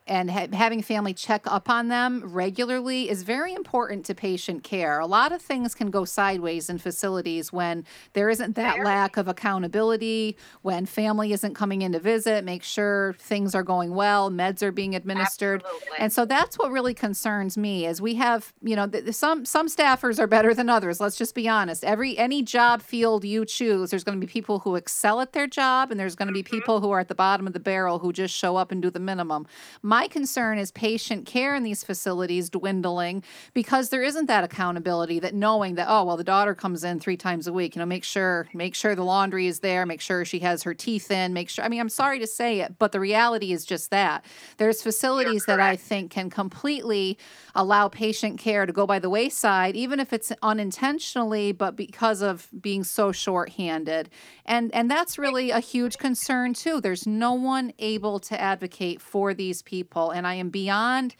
and 0.07 0.29
ha- 0.31 0.47
having 0.53 0.81
family 0.81 1.13
check 1.13 1.43
up 1.45 1.69
on 1.69 1.87
them 1.87 2.21
regularly 2.25 3.09
is 3.09 3.23
very 3.23 3.53
important 3.53 4.05
to 4.05 4.15
patient 4.15 4.63
care. 4.63 4.99
A 4.99 5.05
lot 5.05 5.31
of 5.31 5.41
things 5.41 5.75
can 5.75 5.89
go 5.91 6.05
sideways 6.05 6.69
in 6.69 6.77
facilities 6.77 7.51
when 7.51 7.83
there 8.13 8.29
isn't 8.29 8.55
that 8.55 8.83
lack 8.83 9.17
of 9.17 9.27
accountability, 9.27 10.37
when 10.61 10.85
family 10.85 11.33
isn't 11.33 11.55
coming 11.55 11.81
in 11.81 11.91
to 11.91 11.99
visit, 11.99 12.43
make 12.45 12.63
sure 12.63 13.15
things 13.19 13.53
are 13.55 13.63
going 13.63 13.93
well, 13.95 14.31
meds 14.31 14.61
are 14.61 14.71
being 14.71 14.95
administered. 14.95 15.63
Absolutely. 15.63 15.97
And 15.99 16.13
so 16.13 16.25
that's 16.25 16.57
what 16.57 16.71
really 16.71 16.93
concerns 16.93 17.57
me 17.57 17.85
is 17.85 18.01
we 18.01 18.15
have, 18.15 18.53
you 18.61 18.75
know, 18.75 18.87
th- 18.87 19.13
some 19.13 19.45
some 19.45 19.67
staffers 19.67 20.19
are 20.19 20.27
better 20.27 20.53
than 20.53 20.69
others. 20.69 20.99
Let's 20.99 21.17
just 21.17 21.35
be 21.35 21.49
honest. 21.49 21.83
Every 21.83 22.17
any 22.17 22.43
job 22.43 22.81
field 22.81 23.25
you 23.25 23.43
choose, 23.45 23.89
there's 23.89 24.03
going 24.03 24.19
to 24.19 24.25
be 24.25 24.31
people 24.31 24.59
who 24.59 24.75
excel 24.75 25.19
at 25.21 25.33
their 25.33 25.47
job 25.47 25.91
and 25.91 25.99
there's 25.99 26.15
going 26.15 26.27
to 26.27 26.33
be 26.33 26.35
Mm-hmm. 26.45 26.55
people 26.57 26.79
who 26.81 26.91
are 26.91 26.99
at 26.99 27.07
the 27.07 27.15
bottom 27.15 27.47
of 27.47 27.53
the 27.53 27.59
barrel 27.59 27.99
who 27.99 28.13
just 28.13 28.35
show 28.35 28.55
up 28.55 28.71
and 28.71 28.81
do 28.81 28.91
the 28.91 28.99
minimum. 28.99 29.47
My 29.81 29.94
concern 30.11 30.57
is 30.57 30.71
patient 30.71 31.25
care 31.25 31.55
in 31.55 31.63
these 31.63 31.83
facilities 31.83 32.49
dwindling 32.49 33.23
because 33.53 33.89
there 33.89 34.03
isn't 34.03 34.27
that 34.27 34.43
accountability 34.43 35.19
that 35.19 35.33
knowing 35.33 35.75
that 35.75 35.87
oh 35.89 36.03
well 36.03 36.17
the 36.17 36.23
daughter 36.23 36.53
comes 36.53 36.83
in 36.83 36.99
3 36.99 37.15
times 37.17 37.47
a 37.47 37.53
week, 37.53 37.75
you 37.75 37.79
know, 37.79 37.85
make 37.85 38.03
sure 38.03 38.47
make 38.53 38.75
sure 38.75 38.95
the 38.95 39.03
laundry 39.03 39.47
is 39.47 39.59
there, 39.61 39.85
make 39.85 40.01
sure 40.01 40.25
she 40.25 40.39
has 40.39 40.63
her 40.63 40.73
teeth 40.73 41.09
in, 41.09 41.33
make 41.33 41.49
sure 41.49 41.63
I 41.63 41.69
mean 41.69 41.79
I'm 41.79 41.89
sorry 41.89 42.19
to 42.19 42.27
say 42.27 42.59
it, 42.59 42.77
but 42.77 42.91
the 42.91 42.99
reality 42.99 43.53
is 43.53 43.63
just 43.65 43.89
that. 43.91 44.25
There's 44.57 44.81
facilities 44.81 45.45
that 45.45 45.59
I 45.59 45.75
think 45.75 46.11
can 46.11 46.29
completely 46.29 47.17
allow 47.53 47.87
patient 47.87 48.39
care 48.39 48.65
to 48.65 48.73
go 48.73 48.85
by 48.85 48.99
the 48.99 49.09
wayside 49.09 49.75
even 49.75 49.99
if 49.99 50.11
it's 50.11 50.31
unintentionally 50.41 51.51
but 51.51 51.75
because 51.75 52.21
of 52.21 52.49
being 52.59 52.83
so 52.83 53.11
short-handed. 53.11 54.09
And 54.45 54.73
and 54.73 54.91
that's 54.91 55.17
really 55.17 55.51
a 55.51 55.59
huge 55.59 55.97
concern 55.97 56.53
too. 56.53 56.81
There's 56.81 57.07
no 57.07 57.33
one 57.33 57.71
able 57.79 58.19
to 58.19 58.39
advocate 58.39 58.99
for 58.99 59.33
these 59.33 59.61
people 59.61 59.84
and 60.11 60.25
I 60.27 60.35
am 60.35 60.49
beyond 60.49 61.15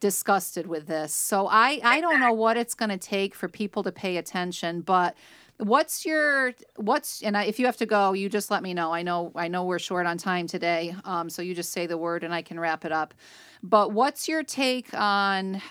disgusted 0.00 0.66
with 0.66 0.86
this. 0.86 1.14
So 1.14 1.46
I 1.46 1.80
I 1.82 2.00
don't 2.00 2.20
know 2.20 2.32
what 2.32 2.56
it's 2.56 2.74
going 2.74 2.90
to 2.90 2.98
take 2.98 3.34
for 3.34 3.48
people 3.48 3.82
to 3.82 3.92
pay 3.92 4.16
attention, 4.16 4.80
but 4.80 5.14
what's 5.58 6.04
your 6.04 6.54
what's 6.76 7.22
and 7.22 7.36
I, 7.36 7.44
if 7.44 7.58
you 7.58 7.66
have 7.66 7.76
to 7.78 7.86
go, 7.86 8.12
you 8.12 8.28
just 8.28 8.50
let 8.50 8.62
me 8.62 8.74
know. 8.74 8.92
I 8.92 9.02
know 9.02 9.32
I 9.34 9.48
know 9.48 9.64
we're 9.64 9.78
short 9.78 10.06
on 10.06 10.18
time 10.18 10.46
today, 10.46 10.94
um, 11.04 11.30
so 11.30 11.42
you 11.42 11.54
just 11.54 11.72
say 11.72 11.86
the 11.86 11.98
word 11.98 12.24
and 12.24 12.34
I 12.34 12.42
can 12.42 12.58
wrap 12.58 12.84
it 12.84 12.92
up. 12.92 13.14
But 13.62 13.92
what's 13.92 14.28
your 14.28 14.42
take 14.42 14.92
on 14.94 15.62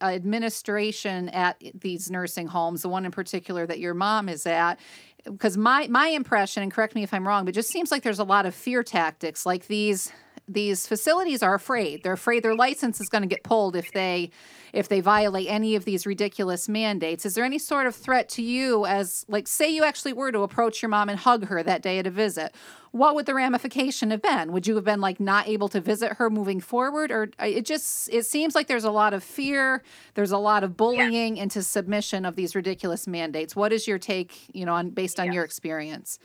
administration 0.00 1.28
at 1.30 1.60
these 1.74 2.10
nursing 2.10 2.46
homes, 2.46 2.82
the 2.82 2.88
one 2.88 3.04
in 3.04 3.10
particular 3.10 3.66
that 3.66 3.78
your 3.78 3.94
mom 3.94 4.28
is 4.28 4.46
at? 4.46 4.78
Because 5.24 5.56
my 5.56 5.86
my 5.88 6.08
impression, 6.08 6.62
and 6.62 6.72
correct 6.72 6.94
me 6.94 7.02
if 7.02 7.14
I'm 7.14 7.26
wrong, 7.26 7.44
but 7.44 7.54
just 7.54 7.70
seems 7.70 7.90
like 7.90 8.02
there's 8.02 8.18
a 8.18 8.24
lot 8.24 8.46
of 8.46 8.54
fear 8.54 8.82
tactics. 8.82 9.46
Like 9.46 9.68
these 9.68 10.12
these 10.46 10.86
facilities 10.86 11.42
are 11.42 11.54
afraid. 11.54 12.02
They're 12.02 12.12
afraid 12.12 12.42
their 12.42 12.54
license 12.54 13.00
is 13.00 13.08
going 13.08 13.22
to 13.22 13.28
get 13.28 13.42
pulled 13.42 13.76
if 13.76 13.90
they 13.92 14.30
if 14.72 14.88
they 14.88 15.00
violate 15.00 15.46
any 15.48 15.76
of 15.76 15.84
these 15.84 16.04
ridiculous 16.04 16.68
mandates. 16.68 17.24
Is 17.24 17.34
there 17.34 17.44
any 17.44 17.58
sort 17.58 17.86
of 17.86 17.94
threat 17.94 18.28
to 18.30 18.42
you 18.42 18.84
as 18.86 19.24
like 19.28 19.46
say 19.46 19.70
you 19.70 19.84
actually 19.84 20.12
were 20.12 20.32
to 20.32 20.40
approach 20.40 20.82
your 20.82 20.88
mom 20.88 21.08
and 21.08 21.18
hug 21.18 21.46
her 21.46 21.62
that 21.62 21.80
day 21.80 21.98
at 21.98 22.06
a 22.06 22.10
visit? 22.10 22.54
What 22.90 23.14
would 23.14 23.26
the 23.26 23.34
ramification 23.34 24.10
have 24.10 24.20
been? 24.20 24.52
Would 24.52 24.66
you 24.66 24.74
have 24.74 24.84
been 24.84 25.00
like 25.00 25.18
not 25.18 25.48
able 25.48 25.68
to 25.68 25.80
visit 25.80 26.14
her 26.14 26.28
moving 26.28 26.60
forward 26.60 27.10
or 27.10 27.30
uh, 27.40 27.46
it 27.46 27.64
just 27.64 28.12
it 28.12 28.26
seems 28.26 28.54
like 28.54 28.66
there's 28.66 28.84
a 28.84 28.90
lot 28.90 29.14
of 29.14 29.24
fear, 29.24 29.82
there's 30.14 30.32
a 30.32 30.38
lot 30.38 30.62
of 30.62 30.76
bullying 30.76 31.36
into 31.38 31.62
submission 31.62 32.24
of 32.24 32.36
these 32.36 32.54
ridiculous 32.54 33.06
mandates. 33.06 33.56
What 33.56 33.72
is 33.72 33.88
your 33.88 33.98
take, 33.98 34.54
you 34.54 34.66
know, 34.66 34.74
on 34.74 34.90
based 34.90 35.18
on 35.18 35.32
your 35.32 35.44
experience? 35.44 36.18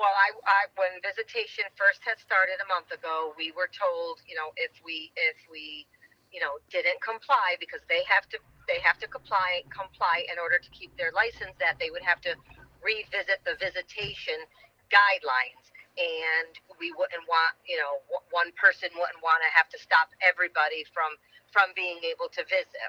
Well, 0.00 0.16
I, 0.16 0.32
I 0.48 0.60
when 0.80 0.96
visitation 1.04 1.68
first 1.76 2.00
had 2.08 2.16
started 2.16 2.56
a 2.64 2.68
month 2.72 2.88
ago, 2.96 3.36
we 3.36 3.52
were 3.52 3.68
told, 3.68 4.24
you 4.24 4.32
know, 4.34 4.56
if 4.56 4.72
we 4.80 5.12
if 5.20 5.36
we, 5.52 5.84
you 6.32 6.40
know, 6.40 6.56
didn't 6.72 7.04
comply 7.04 7.60
because 7.60 7.84
they 7.92 8.00
have 8.08 8.24
to 8.32 8.40
they 8.64 8.80
have 8.80 8.96
to 9.04 9.08
comply 9.12 9.68
comply 9.68 10.24
in 10.32 10.40
order 10.40 10.56
to 10.56 10.70
keep 10.72 10.96
their 10.96 11.12
license, 11.12 11.52
that 11.60 11.76
they 11.76 11.92
would 11.92 12.04
have 12.08 12.24
to 12.24 12.32
revisit 12.80 13.44
the 13.44 13.60
visitation 13.60 14.40
guidelines, 14.88 15.68
and 16.00 16.56
we 16.80 16.90
wouldn't 16.96 17.28
want, 17.28 17.54
you 17.68 17.76
know, 17.76 18.00
one 18.32 18.50
person 18.56 18.88
wouldn't 18.96 19.20
want 19.20 19.44
to 19.44 19.50
have 19.52 19.68
to 19.70 19.78
stop 19.78 20.10
everybody 20.24 20.88
from 20.96 21.20
from 21.52 21.76
being 21.76 22.00
able 22.08 22.32
to 22.32 22.42
visit, 22.48 22.80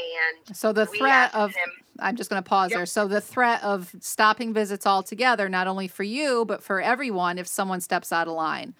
and 0.00 0.56
So 0.56 0.72
the 0.72 0.86
threat 0.86 1.34
of 1.34 1.52
them- 1.52 1.70
I'm 2.00 2.16
just 2.16 2.30
going 2.30 2.42
to 2.42 2.48
pause 2.48 2.70
Yep. 2.70 2.78
there. 2.78 2.86
So 2.86 3.06
the 3.06 3.20
threat 3.20 3.62
of 3.62 3.94
stopping 4.00 4.54
visits 4.54 4.86
altogether, 4.86 5.48
not 5.48 5.66
only 5.66 5.86
for 5.88 6.02
you 6.02 6.44
but 6.46 6.62
for 6.62 6.80
everyone, 6.80 7.36
if 7.38 7.46
someone 7.46 7.80
steps 7.80 8.12
out 8.12 8.26
of 8.28 8.34
line. 8.34 8.74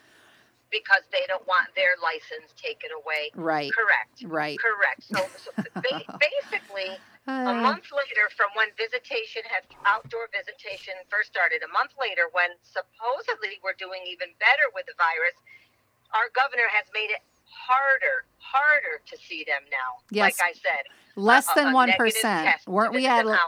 because 0.70 1.02
they 1.10 1.26
don't 1.26 1.44
want 1.50 1.66
their 1.74 1.98
license 2.00 2.54
taken 2.54 2.90
away. 2.94 3.32
Right. 3.34 3.72
Correct. 3.74 4.22
Right. 4.22 4.54
Correct. 4.56 5.02
So, 5.02 5.18
so 5.42 5.50
ba- 5.82 6.06
basically, 6.22 6.94
a 7.26 7.50
Uh, 7.50 7.54
month 7.66 7.90
later 7.90 8.30
from 8.38 8.50
when 8.54 8.70
visitation 8.78 9.42
had 9.50 9.64
outdoor 9.84 10.28
visitation 10.30 10.94
first 11.10 11.28
started, 11.34 11.64
a 11.66 11.68
month 11.74 11.90
later 11.98 12.30
when 12.30 12.50
supposedly 12.62 13.58
we're 13.66 13.74
doing 13.82 13.98
even 14.06 14.30
better 14.38 14.70
with 14.72 14.86
the 14.86 14.94
virus, 14.94 15.34
our 16.14 16.30
governor 16.38 16.68
has 16.70 16.86
made 16.94 17.10
it 17.10 17.22
harder, 17.50 18.24
harder 18.38 19.02
to 19.10 19.16
see 19.18 19.42
them 19.42 19.62
now. 19.74 19.98
Yes. 20.14 20.38
Like 20.38 20.50
I 20.50 20.52
said, 20.54 20.86
Uh, 21.16 21.20
less 21.20 21.46
a- 21.50 21.54
than 21.56 21.68
a 21.68 21.74
one 21.74 21.88
negative 21.88 22.14
percent. 22.14 22.56
Weren't 22.66 22.92
we 22.94 23.06
at 23.06 23.26
outside? 23.26 23.40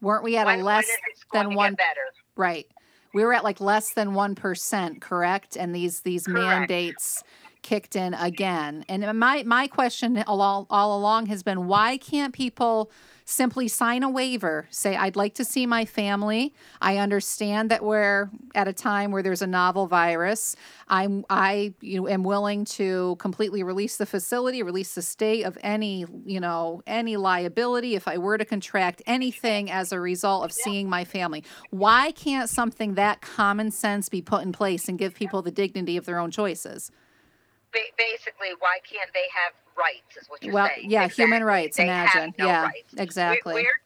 weren't 0.00 0.22
we 0.22 0.36
at 0.36 0.46
when, 0.46 0.60
a 0.60 0.62
less 0.64 0.84
is 0.84 0.90
it 0.90 1.00
going 1.32 1.48
than 1.48 1.56
one 1.56 1.74
better? 1.74 2.06
right? 2.36 2.66
We 3.14 3.24
were 3.24 3.32
at 3.32 3.42
like 3.44 3.60
less 3.60 3.94
than 3.94 4.14
one 4.14 4.34
percent, 4.34 5.00
correct? 5.00 5.56
And 5.56 5.74
these 5.74 6.00
these 6.00 6.26
Correct. 6.26 6.46
mandates 6.46 7.22
kicked 7.62 7.96
in 7.96 8.14
again. 8.14 8.84
And 8.88 9.18
my 9.18 9.42
my 9.44 9.66
question 9.66 10.22
all 10.26 10.66
all 10.70 10.98
along 10.98 11.26
has 11.26 11.42
been 11.42 11.66
why 11.66 11.96
can't 11.96 12.32
people 12.32 12.90
simply 13.28 13.68
sign 13.68 14.02
a 14.02 14.08
waiver, 14.08 14.66
say 14.70 14.96
I'd 14.96 15.14
like 15.14 15.34
to 15.34 15.44
see 15.44 15.66
my 15.66 15.84
family. 15.84 16.54
I 16.80 16.96
understand 16.96 17.70
that 17.70 17.84
we're 17.84 18.30
at 18.54 18.68
a 18.68 18.72
time 18.72 19.10
where 19.10 19.22
there's 19.22 19.42
a 19.42 19.46
novel 19.46 19.86
virus. 19.86 20.56
I'm 20.88 21.26
I 21.28 21.74
you 21.82 22.00
know, 22.00 22.08
am 22.08 22.24
willing 22.24 22.64
to 22.64 23.16
completely 23.18 23.62
release 23.62 23.98
the 23.98 24.06
facility, 24.06 24.62
release 24.62 24.94
the 24.94 25.02
state 25.02 25.44
of 25.44 25.58
any, 25.62 26.06
you 26.24 26.40
know, 26.40 26.82
any 26.86 27.18
liability 27.18 27.94
if 27.94 28.08
I 28.08 28.16
were 28.16 28.38
to 28.38 28.46
contract 28.46 29.02
anything 29.06 29.70
as 29.70 29.92
a 29.92 30.00
result 30.00 30.46
of 30.46 30.52
seeing 30.52 30.88
my 30.88 31.04
family. 31.04 31.44
Why 31.68 32.12
can't 32.12 32.48
something 32.48 32.94
that 32.94 33.20
common 33.20 33.70
sense 33.70 34.08
be 34.08 34.22
put 34.22 34.42
in 34.42 34.52
place 34.52 34.88
and 34.88 34.98
give 34.98 35.14
people 35.14 35.42
the 35.42 35.50
dignity 35.50 35.98
of 35.98 36.06
their 36.06 36.18
own 36.18 36.30
choices? 36.30 36.90
Ba- 37.78 37.94
basically, 37.98 38.50
why 38.58 38.82
can't 38.82 39.10
they 39.14 39.30
have 39.30 39.54
rights? 39.78 40.18
Is 40.18 40.26
what 40.28 40.42
you're 40.42 40.54
Well, 40.54 40.66
saying? 40.66 40.90
yeah, 40.90 41.06
human 41.08 41.44
rights, 41.44 41.78
They 41.78 41.86
imagine. 41.86 42.34
No 42.38 42.46
Yeah, 42.46 42.62
rights. 42.74 42.94
exactly. 42.98 43.54
We, 43.54 43.62
we're, 43.62 43.80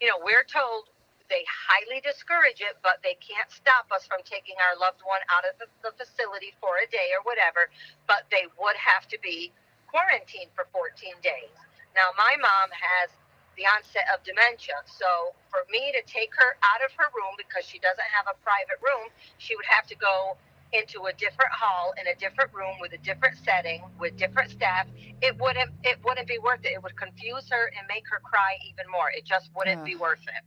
you 0.00 0.08
know, 0.08 0.20
we're 0.22 0.46
told 0.46 0.86
they 1.30 1.42
highly 1.50 1.98
discourage 2.06 2.62
it, 2.62 2.78
but 2.86 3.02
they 3.02 3.18
can't 3.18 3.50
stop 3.50 3.90
us 3.90 4.06
from 4.06 4.22
taking 4.22 4.54
our 4.62 4.78
loved 4.78 5.02
one 5.02 5.20
out 5.34 5.42
of 5.48 5.58
the, 5.58 5.66
the 5.82 5.92
facility 5.98 6.54
for 6.62 6.78
a 6.78 6.86
day 6.92 7.10
or 7.18 7.24
whatever. 7.26 7.66
But 8.06 8.30
they 8.30 8.46
would 8.62 8.78
have 8.78 9.08
to 9.10 9.18
be 9.18 9.50
quarantined 9.90 10.54
for 10.54 10.68
14 10.70 11.18
days. 11.24 11.56
Now, 11.98 12.14
my 12.14 12.38
mom 12.38 12.70
has 12.72 13.10
the 13.58 13.66
onset 13.66 14.06
of 14.14 14.22
dementia, 14.24 14.80
so 14.86 15.34
for 15.50 15.66
me 15.68 15.92
to 15.92 16.00
take 16.06 16.32
her 16.38 16.56
out 16.64 16.80
of 16.86 16.94
her 16.96 17.10
room 17.12 17.36
because 17.36 17.66
she 17.66 17.76
doesn't 17.82 18.08
have 18.08 18.24
a 18.30 18.36
private 18.46 18.80
room, 18.80 19.10
she 19.42 19.56
would 19.58 19.68
have 19.68 19.84
to 19.90 19.96
go 19.98 20.38
into 20.72 21.04
a 21.06 21.12
different 21.12 21.52
hall 21.52 21.92
in 22.00 22.06
a 22.06 22.14
different 22.16 22.52
room 22.52 22.74
with 22.80 22.92
a 22.92 22.98
different 22.98 23.36
setting 23.44 23.82
with 23.98 24.16
different 24.16 24.50
staff 24.50 24.86
it 25.22 25.38
wouldn't 25.40 25.70
it 25.84 25.98
wouldn't 26.04 26.26
be 26.26 26.38
worth 26.38 26.64
it. 26.64 26.72
It 26.74 26.82
would 26.82 26.96
confuse 26.96 27.48
her 27.50 27.70
and 27.78 27.86
make 27.88 28.04
her 28.10 28.20
cry 28.20 28.58
even 28.68 28.90
more. 28.90 29.10
It 29.16 29.24
just 29.24 29.50
wouldn't 29.54 29.80
Ugh. 29.80 29.86
be 29.86 29.96
worth 29.96 30.22
it. 30.26 30.42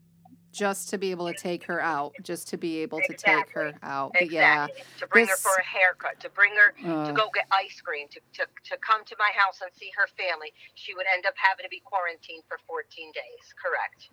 Just 0.52 0.88
to 0.90 0.98
be 0.98 1.12
able 1.12 1.28
to 1.28 1.34
take 1.34 1.66
her 1.66 1.82
out, 1.82 2.16
just 2.24 2.48
to 2.50 2.58
be 2.58 2.80
able 2.80 3.02
to 3.02 3.14
take 3.14 3.50
her 3.52 3.74
out. 3.84 4.12
But 4.14 4.32
yeah, 4.32 4.68
to 5.00 5.08
bring 5.08 5.26
this- 5.26 5.44
her 5.44 5.50
for 5.50 5.60
a 5.60 5.66
haircut 5.66 6.20
to 6.22 6.30
bring 6.30 6.54
her 6.56 6.72
to 6.84 7.12
uh, 7.12 7.12
go 7.12 7.28
get 7.34 7.48
ice 7.52 7.82
cream 7.82 8.08
to, 8.12 8.20
to, 8.40 8.48
to 8.72 8.78
come 8.80 9.04
to 9.04 9.16
my 9.20 9.32
house 9.36 9.60
and 9.62 9.72
see 9.76 9.92
her 9.96 10.08
family. 10.16 10.54
She 10.76 10.94
would 10.96 11.08
end 11.14 11.26
up 11.26 11.36
having 11.36 11.64
to 11.64 11.70
be 11.70 11.82
quarantined 11.84 12.44
for 12.48 12.60
14 12.68 13.12
days 13.12 13.46
correct 13.60 14.12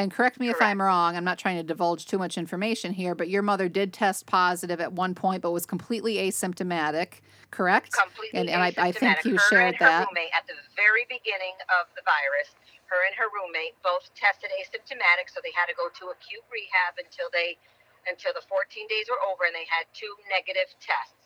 And 0.00 0.08
correct 0.08 0.40
me 0.40 0.48
if 0.48 0.56
I'm 0.64 0.80
wrong. 0.80 1.12
I'm 1.12 1.28
not 1.28 1.36
trying 1.36 1.60
to 1.60 1.62
divulge 1.62 2.08
too 2.08 2.16
much 2.16 2.40
information 2.40 2.96
here, 2.96 3.14
but 3.14 3.28
your 3.28 3.44
mother 3.44 3.68
did 3.68 3.92
test 3.92 4.24
positive 4.24 4.80
at 4.80 4.96
one 4.96 5.12
point, 5.14 5.44
but 5.44 5.52
was 5.52 5.68
completely 5.68 6.16
asymptomatic. 6.24 7.20
Correct? 7.52 7.92
completely 7.92 8.40
And, 8.40 8.48
and 8.48 8.64
I, 8.64 8.72
I 8.80 8.96
think 8.96 9.20
asymptomatic. 9.20 9.24
you 9.28 9.36
her 9.36 9.48
shared 9.52 9.76
and 9.76 9.76
her 9.76 9.84
that. 9.84 10.08
roommate 10.08 10.32
at 10.32 10.48
the 10.48 10.56
very 10.72 11.04
beginning 11.04 11.52
of 11.68 11.92
the 11.92 12.00
virus 12.08 12.56
her 12.88 13.04
and 13.06 13.14
her 13.14 13.28
roommate 13.28 13.76
both 13.84 14.08
tested 14.16 14.48
asymptomatic 14.56 15.28
so 15.28 15.44
they 15.44 15.52
had 15.52 15.68
to 15.68 15.76
go 15.76 15.92
to 15.92 16.10
acute 16.10 16.46
rehab 16.48 16.96
until 16.96 17.28
they 17.30 17.60
until 18.08 18.32
the 18.32 18.42
14 18.48 18.64
days 18.88 19.06
were 19.06 19.20
over 19.20 19.44
and 19.46 19.54
they 19.54 19.68
had 19.68 19.84
two 19.92 20.10
negative 20.30 20.70
tests 20.80 21.19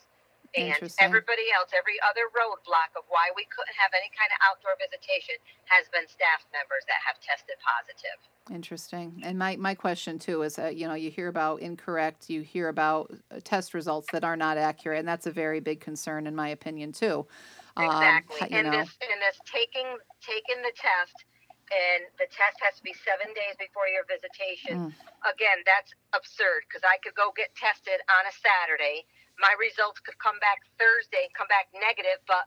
And 0.55 0.93
everybody 0.99 1.51
else, 1.51 1.75
every 1.75 1.99
other 1.99 2.31
roadblock 2.31 2.95
of 2.95 3.03
why 3.11 3.27
we 3.35 3.43
couldn't 3.51 3.75
have 3.75 3.91
any 3.91 4.07
kind 4.15 4.31
of 4.31 4.39
outdoor 4.39 4.79
visitation 4.79 5.35
has 5.67 5.87
been 5.91 6.07
staff 6.07 6.47
members 6.55 6.87
that 6.87 7.03
have 7.03 7.19
tested 7.19 7.59
positive. 7.59 8.17
Interesting. 8.53 9.21
And 9.23 9.37
my, 9.37 9.57
my 9.57 9.75
question 9.75 10.17
too 10.17 10.43
is, 10.43 10.57
uh, 10.57 10.67
you 10.67 10.87
know, 10.87 10.93
you 10.93 11.11
hear 11.11 11.27
about 11.27 11.61
incorrect, 11.61 12.29
you 12.29 12.41
hear 12.41 12.69
about 12.69 13.11
uh, 13.31 13.39
test 13.43 13.73
results 13.73 14.07
that 14.13 14.23
are 14.23 14.37
not 14.37 14.57
accurate, 14.57 14.99
and 14.99 15.07
that's 15.07 15.27
a 15.27 15.31
very 15.31 15.59
big 15.59 15.81
concern 15.81 16.27
in 16.27 16.35
my 16.35 16.49
opinion 16.49 16.91
too. 16.91 17.27
Um, 17.75 17.85
Exactly. 17.85 18.47
you 18.49 18.57
and 18.57 18.71
know, 18.71 18.79
this 18.79 18.95
and 19.01 19.19
this 19.19 19.37
taking 19.51 19.97
taking 20.23 20.61
the 20.63 20.71
test 20.79 21.25
and 21.73 22.05
the 22.21 22.29
test 22.29 22.61
has 22.61 22.77
to 22.77 22.83
be 22.85 22.93
seven 22.93 23.33
days 23.33 23.57
before 23.57 23.89
your 23.89 24.05
visitation. 24.05 24.91
Mm. 24.91 24.91
Again, 25.25 25.65
that's 25.65 25.93
absurd 26.13 26.69
because 26.69 26.85
I 26.85 27.01
could 27.01 27.17
go 27.17 27.33
get 27.33 27.53
tested 27.57 27.97
on 28.05 28.23
a 28.29 28.33
Saturday. 28.33 29.09
My 29.39 29.53
results 29.59 29.99
could 29.99 30.17
come 30.19 30.39
back 30.39 30.59
Thursday, 30.79 31.27
come 31.37 31.47
back 31.47 31.67
negative, 31.73 32.19
but 32.27 32.45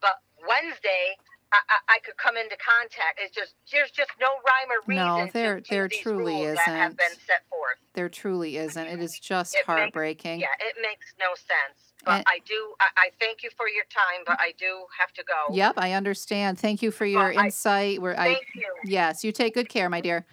but 0.00 0.20
Wednesday 0.48 1.16
I, 1.52 1.58
I, 1.68 1.94
I 1.96 1.98
could 2.04 2.16
come 2.16 2.36
into 2.36 2.56
contact. 2.56 3.18
It's 3.18 3.34
just 3.34 3.54
there's 3.72 3.90
just 3.90 4.10
no 4.20 4.28
rhyme 4.46 4.70
or 4.70 4.80
reason. 4.86 5.04
No, 5.04 5.28
there- 5.32 5.60
there 5.68 5.88
truly 5.88 6.46
that 6.46 6.58
have 6.64 6.96
been 6.96 7.06
isn't. 7.12 7.26
set 7.26 7.42
forth. 7.50 7.76
there 7.94 8.08
truly 8.08 8.56
isn't. 8.56 8.86
It 8.86 9.00
is 9.00 9.18
just 9.18 9.54
It 9.54 9.58
makes- 9.58 9.66
heartbreaking. 9.66 10.40
Yeah, 10.40 10.54
it 10.60 10.76
makes 10.80 11.12
no 11.18 11.34
sense. 11.34 11.92
But 12.04 12.18
And- 12.18 12.24
I 12.28 12.38
do. 12.46 12.74
I, 12.80 12.86
I 12.96 13.10
thank 13.18 13.42
you 13.42 13.50
for 13.56 13.68
your 13.68 13.84
time, 13.90 14.22
but 14.26 14.38
I 14.40 14.54
do 14.58 14.86
have 14.98 15.12
to 15.14 15.24
go. 15.24 15.52
Yep, 15.54 15.74
I 15.76 15.92
understand. 15.92 16.58
Thank 16.58 16.82
you 16.82 16.90
for 16.92 17.04
your 17.04 17.36
I- 17.38 17.46
insight. 17.46 18.00
Where 18.00 18.18
I 18.18 18.34
Thank 18.34 18.46
you, 18.54 18.72
yes, 18.84 19.24
you 19.24 19.32
take 19.32 19.54
good 19.54 19.68
care, 19.68 19.90
my 19.90 20.00
dear. 20.00 20.24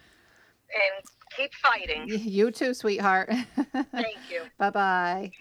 and 0.72 1.04
keep 1.36 1.52
fighting. 1.54 2.04
You 2.08 2.50
too, 2.52 2.72
sweetheart. 2.74 3.28
Thank 3.92 4.18
you. 4.30 4.42
bye 4.56 4.70
bye. 4.70 5.32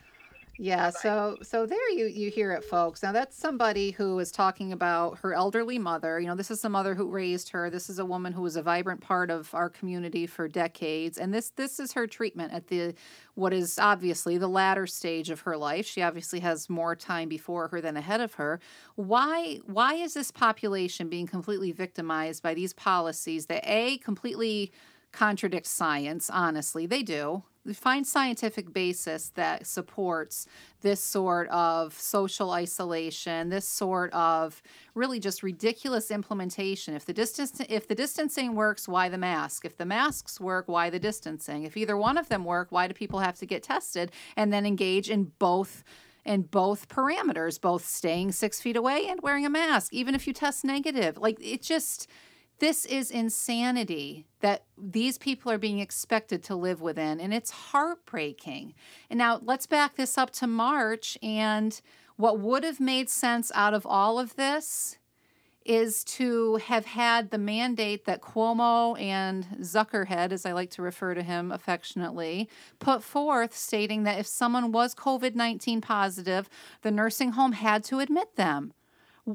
Yeah, 0.59 0.89
Bye-bye. 0.91 0.91
so 0.91 1.37
so 1.43 1.67
there 1.67 1.89
you 1.91 2.05
you 2.07 2.31
hear 2.31 2.51
it, 2.51 2.63
folks. 2.63 3.03
Now 3.03 3.11
that's 3.11 3.37
somebody 3.37 3.91
who 3.91 4.17
is 4.17 4.31
talking 4.31 4.71
about 4.73 5.19
her 5.19 5.33
elderly 5.35 5.77
mother. 5.77 6.19
You 6.19 6.25
know, 6.27 6.35
this 6.35 6.49
is 6.49 6.61
the 6.61 6.69
mother 6.69 6.95
who 6.95 7.07
raised 7.11 7.49
her. 7.49 7.69
This 7.69 7.91
is 7.91 7.99
a 7.99 8.05
woman 8.05 8.33
who 8.33 8.41
was 8.41 8.55
a 8.55 8.63
vibrant 8.63 9.01
part 9.01 9.29
of 9.29 9.53
our 9.53 9.69
community 9.69 10.25
for 10.25 10.47
decades, 10.47 11.19
and 11.19 11.31
this 11.31 11.51
this 11.51 11.79
is 11.79 11.93
her 11.93 12.07
treatment 12.07 12.53
at 12.53 12.67
the 12.69 12.95
what 13.35 13.53
is 13.53 13.77
obviously 13.77 14.39
the 14.39 14.47
latter 14.47 14.87
stage 14.87 15.29
of 15.29 15.41
her 15.41 15.55
life. 15.55 15.85
She 15.85 16.01
obviously 16.01 16.39
has 16.39 16.69
more 16.69 16.95
time 16.95 17.29
before 17.29 17.67
her 17.67 17.79
than 17.79 17.95
ahead 17.95 18.19
of 18.21 18.33
her. 18.35 18.59
Why 18.95 19.59
why 19.65 19.93
is 19.93 20.15
this 20.15 20.31
population 20.31 21.07
being 21.07 21.27
completely 21.27 21.71
victimized 21.71 22.41
by 22.41 22.55
these 22.55 22.73
policies 22.73 23.45
that 23.45 23.61
a 23.63 23.99
completely 23.99 24.71
contradict 25.11 25.65
science 25.65 26.29
honestly 26.29 26.85
they 26.85 27.01
do 27.01 27.43
find 27.73 28.05
scientific 28.05 28.73
basis 28.73 29.29
that 29.29 29.67
supports 29.67 30.47
this 30.81 31.01
sort 31.01 31.47
of 31.49 31.93
social 31.93 32.51
isolation 32.51 33.49
this 33.49 33.67
sort 33.67 34.13
of 34.13 34.61
really 34.95 35.19
just 35.19 35.43
ridiculous 35.43 36.11
implementation. 36.11 36.93
If 36.95 37.05
the 37.05 37.13
distance 37.13 37.61
if 37.69 37.87
the 37.87 37.95
distancing 37.95 38.55
works 38.55 38.87
why 38.87 39.09
the 39.09 39.17
mask? 39.17 39.65
If 39.65 39.77
the 39.77 39.85
masks 39.85 40.39
work 40.39 40.67
why 40.67 40.89
the 40.89 40.99
distancing? 40.99 41.63
If 41.63 41.77
either 41.77 41.97
one 41.97 42.17
of 42.17 42.29
them 42.29 42.45
work 42.45 42.71
why 42.71 42.87
do 42.87 42.93
people 42.93 43.19
have 43.19 43.37
to 43.39 43.45
get 43.45 43.63
tested 43.63 44.11
and 44.35 44.51
then 44.53 44.65
engage 44.65 45.09
in 45.09 45.31
both 45.39 45.83
in 46.25 46.41
both 46.41 46.89
parameters 46.89 47.59
both 47.59 47.85
staying 47.85 48.33
six 48.33 48.59
feet 48.59 48.75
away 48.75 49.07
and 49.07 49.21
wearing 49.21 49.45
a 49.45 49.49
mask 49.49 49.93
even 49.93 50.15
if 50.15 50.27
you 50.27 50.33
test 50.33 50.63
negative? 50.63 51.17
Like 51.17 51.37
it 51.41 51.61
just 51.61 52.07
this 52.59 52.85
is 52.85 53.11
insanity 53.11 54.25
that 54.39 54.63
these 54.77 55.17
people 55.17 55.51
are 55.51 55.57
being 55.57 55.79
expected 55.79 56.43
to 56.43 56.55
live 56.55 56.81
within, 56.81 57.19
and 57.19 57.33
it's 57.33 57.51
heartbreaking. 57.51 58.73
And 59.09 59.17
now 59.17 59.39
let's 59.43 59.67
back 59.67 59.95
this 59.95 60.17
up 60.17 60.31
to 60.31 60.47
March. 60.47 61.17
And 61.21 61.79
what 62.15 62.39
would 62.39 62.63
have 62.63 62.79
made 62.79 63.09
sense 63.09 63.51
out 63.53 63.73
of 63.73 63.85
all 63.85 64.19
of 64.19 64.35
this 64.35 64.97
is 65.67 66.03
to 66.05 66.55
have 66.55 66.85
had 66.85 67.29
the 67.29 67.37
mandate 67.37 68.05
that 68.05 68.21
Cuomo 68.21 68.99
and 68.99 69.45
Zuckerhead, 69.59 70.31
as 70.31 70.45
I 70.45 70.53
like 70.53 70.69
to 70.71 70.81
refer 70.81 71.13
to 71.13 71.21
him 71.21 71.51
affectionately, 71.51 72.49
put 72.79 73.03
forth, 73.03 73.55
stating 73.55 74.03
that 74.03 74.17
if 74.17 74.25
someone 74.25 74.71
was 74.71 74.95
COVID 74.95 75.35
19 75.35 75.81
positive, 75.81 76.49
the 76.81 76.91
nursing 76.91 77.33
home 77.33 77.51
had 77.51 77.83
to 77.85 77.99
admit 77.99 78.37
them 78.37 78.73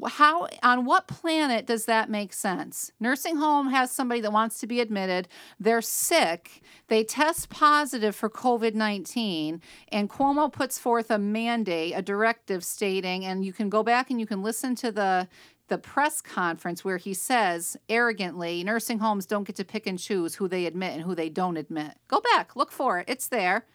how 0.08 0.48
on 0.62 0.84
what 0.84 1.06
planet 1.06 1.66
does 1.66 1.84
that 1.84 2.08
make 2.08 2.32
sense? 2.32 2.92
Nursing 2.98 3.36
home 3.36 3.68
has 3.68 3.90
somebody 3.90 4.20
that 4.20 4.32
wants 4.32 4.58
to 4.60 4.66
be 4.66 4.80
admitted. 4.80 5.28
They're 5.60 5.82
sick. 5.82 6.62
They 6.88 7.04
test 7.04 7.50
positive 7.50 8.16
for 8.16 8.30
covid-19 8.30 9.60
and 9.88 10.10
cuomo 10.10 10.52
puts 10.52 10.78
forth 10.78 11.10
a 11.10 11.18
mandate 11.18 11.92
a 11.94 12.02
directive 12.02 12.64
stating 12.64 13.24
and 13.24 13.44
you 13.44 13.52
can 13.52 13.68
go 13.68 13.82
back 13.82 14.10
and 14.10 14.18
you 14.18 14.26
can 14.26 14.42
listen 14.42 14.74
to 14.76 14.92
the 14.92 15.28
the 15.68 15.78
press 15.78 16.20
conference 16.20 16.84
where 16.84 16.98
he 16.98 17.14
says 17.14 17.76
arrogantly 17.88 18.62
nursing 18.64 18.98
homes 18.98 19.26
don't 19.26 19.44
get 19.44 19.56
to 19.56 19.64
pick 19.64 19.86
and 19.86 19.98
choose 19.98 20.34
who 20.34 20.48
they 20.48 20.66
admit 20.66 20.92
and 20.92 21.02
who 21.02 21.14
they 21.14 21.28
don't 21.28 21.56
admit. 21.56 21.96
Go 22.08 22.20
back 22.20 22.56
look 22.56 22.72
for 22.72 22.98
it. 22.98 23.08
It's 23.08 23.28
there. 23.28 23.66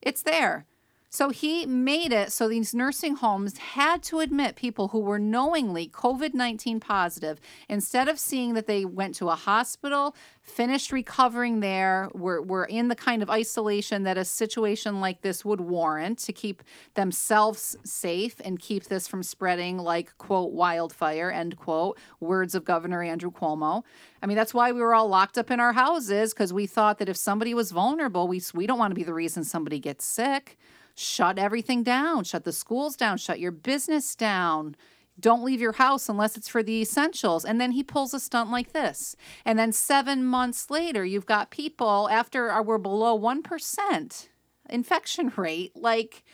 It's 0.00 0.22
there 0.22 0.66
so 1.10 1.30
he 1.30 1.64
made 1.64 2.12
it 2.12 2.32
so 2.32 2.48
these 2.48 2.74
nursing 2.74 3.16
homes 3.16 3.56
had 3.58 4.02
to 4.04 4.20
admit 4.20 4.56
people 4.56 4.88
who 4.88 5.00
were 5.00 5.18
knowingly 5.18 5.88
COVID 5.88 6.34
19 6.34 6.80
positive 6.80 7.40
instead 7.68 8.08
of 8.08 8.18
seeing 8.18 8.52
that 8.54 8.66
they 8.66 8.84
went 8.84 9.14
to 9.16 9.30
a 9.30 9.34
hospital, 9.34 10.14
finished 10.42 10.92
recovering 10.92 11.60
there, 11.60 12.10
were, 12.12 12.42
were 12.42 12.66
in 12.66 12.88
the 12.88 12.94
kind 12.94 13.22
of 13.22 13.30
isolation 13.30 14.02
that 14.02 14.18
a 14.18 14.24
situation 14.24 15.00
like 15.00 15.22
this 15.22 15.44
would 15.44 15.62
warrant 15.62 16.18
to 16.18 16.32
keep 16.32 16.62
themselves 16.94 17.76
safe 17.84 18.38
and 18.44 18.58
keep 18.58 18.84
this 18.84 19.08
from 19.08 19.22
spreading 19.22 19.78
like, 19.78 20.16
quote, 20.18 20.52
wildfire, 20.52 21.30
end 21.30 21.56
quote, 21.56 21.98
words 22.20 22.54
of 22.54 22.64
Governor 22.64 23.02
Andrew 23.02 23.30
Cuomo. 23.30 23.82
I 24.22 24.26
mean, 24.26 24.36
that's 24.36 24.54
why 24.54 24.72
we 24.72 24.80
were 24.80 24.94
all 24.94 25.08
locked 25.08 25.38
up 25.38 25.50
in 25.50 25.58
our 25.58 25.72
houses 25.72 26.34
because 26.34 26.52
we 26.52 26.66
thought 26.66 26.98
that 26.98 27.08
if 27.08 27.16
somebody 27.16 27.54
was 27.54 27.70
vulnerable, 27.70 28.28
we, 28.28 28.42
we 28.52 28.66
don't 28.66 28.78
want 28.78 28.90
to 28.90 28.96
be 28.96 29.04
the 29.04 29.14
reason 29.14 29.42
somebody 29.44 29.78
gets 29.78 30.04
sick 30.04 30.58
shut 30.98 31.38
everything 31.38 31.82
down, 31.82 32.24
shut 32.24 32.44
the 32.44 32.52
schools 32.52 32.96
down, 32.96 33.18
shut 33.18 33.40
your 33.40 33.52
business 33.52 34.14
down. 34.14 34.76
Don't 35.20 35.44
leave 35.44 35.60
your 35.60 35.72
house 35.72 36.08
unless 36.08 36.36
it's 36.36 36.48
for 36.48 36.62
the 36.62 36.80
essentials. 36.80 37.44
And 37.44 37.60
then 37.60 37.72
he 37.72 37.82
pulls 37.82 38.14
a 38.14 38.20
stunt 38.20 38.50
like 38.50 38.72
this. 38.72 39.16
And 39.44 39.58
then 39.58 39.72
seven 39.72 40.24
months 40.24 40.70
later, 40.70 41.04
you've 41.04 41.26
got 41.26 41.50
people 41.50 42.08
after 42.10 42.50
uh, 42.50 42.62
we're 42.62 42.78
below 42.78 43.18
1% 43.18 44.28
infection 44.70 45.32
rate. 45.36 45.72
Like 45.74 46.24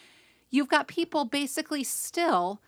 you've 0.50 0.68
got 0.68 0.88
people 0.88 1.24
basically 1.24 1.84
still 1.84 2.60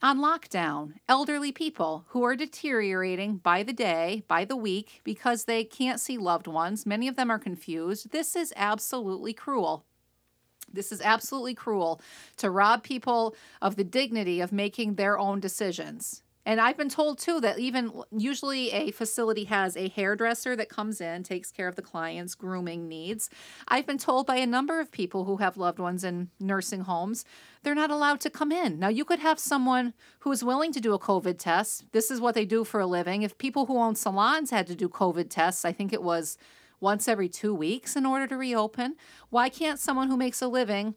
on 0.00 0.18
lockdown, 0.18 0.94
elderly 1.08 1.52
people 1.52 2.04
who 2.08 2.24
are 2.24 2.34
deteriorating 2.34 3.36
by 3.36 3.62
the 3.62 3.72
day, 3.72 4.24
by 4.26 4.44
the 4.44 4.56
week, 4.56 5.00
because 5.04 5.44
they 5.44 5.62
can't 5.62 6.00
see 6.00 6.18
loved 6.18 6.48
ones. 6.48 6.84
Many 6.84 7.06
of 7.06 7.14
them 7.14 7.30
are 7.30 7.38
confused. 7.38 8.10
This 8.10 8.34
is 8.34 8.52
absolutely 8.56 9.32
cruel. 9.32 9.86
This 10.72 10.92
is 10.92 11.00
absolutely 11.00 11.54
cruel 11.54 12.00
to 12.38 12.50
rob 12.50 12.82
people 12.82 13.36
of 13.60 13.76
the 13.76 13.84
dignity 13.84 14.40
of 14.40 14.52
making 14.52 14.94
their 14.94 15.18
own 15.18 15.40
decisions. 15.40 16.22
And 16.44 16.60
I've 16.60 16.76
been 16.76 16.88
told 16.88 17.18
too 17.18 17.40
that 17.40 17.60
even 17.60 18.02
usually 18.10 18.72
a 18.72 18.90
facility 18.90 19.44
has 19.44 19.76
a 19.76 19.88
hairdresser 19.88 20.56
that 20.56 20.68
comes 20.68 21.00
in, 21.00 21.22
takes 21.22 21.52
care 21.52 21.68
of 21.68 21.76
the 21.76 21.82
client's 21.82 22.34
grooming 22.34 22.88
needs. 22.88 23.30
I've 23.68 23.86
been 23.86 23.98
told 23.98 24.26
by 24.26 24.36
a 24.36 24.46
number 24.46 24.80
of 24.80 24.90
people 24.90 25.24
who 25.24 25.36
have 25.36 25.56
loved 25.56 25.78
ones 25.78 26.02
in 26.02 26.30
nursing 26.40 26.80
homes, 26.80 27.24
they're 27.62 27.76
not 27.76 27.92
allowed 27.92 28.20
to 28.22 28.30
come 28.30 28.50
in. 28.50 28.80
Now, 28.80 28.88
you 28.88 29.04
could 29.04 29.20
have 29.20 29.38
someone 29.38 29.94
who 30.20 30.32
is 30.32 30.42
willing 30.42 30.72
to 30.72 30.80
do 30.80 30.94
a 30.94 30.98
COVID 30.98 31.38
test. 31.38 31.84
This 31.92 32.10
is 32.10 32.20
what 32.20 32.34
they 32.34 32.44
do 32.44 32.64
for 32.64 32.80
a 32.80 32.86
living. 32.86 33.22
If 33.22 33.38
people 33.38 33.66
who 33.66 33.78
own 33.78 33.94
salons 33.94 34.50
had 34.50 34.66
to 34.66 34.74
do 34.74 34.88
COVID 34.88 35.30
tests, 35.30 35.64
I 35.64 35.72
think 35.72 35.92
it 35.92 36.02
was 36.02 36.38
once 36.82 37.08
every 37.08 37.28
two 37.28 37.54
weeks 37.54 37.96
in 37.96 38.04
order 38.04 38.26
to 38.26 38.36
reopen. 38.36 38.96
Why 39.30 39.48
can't 39.48 39.78
someone 39.78 40.08
who 40.08 40.16
makes 40.16 40.42
a 40.42 40.48
living 40.48 40.96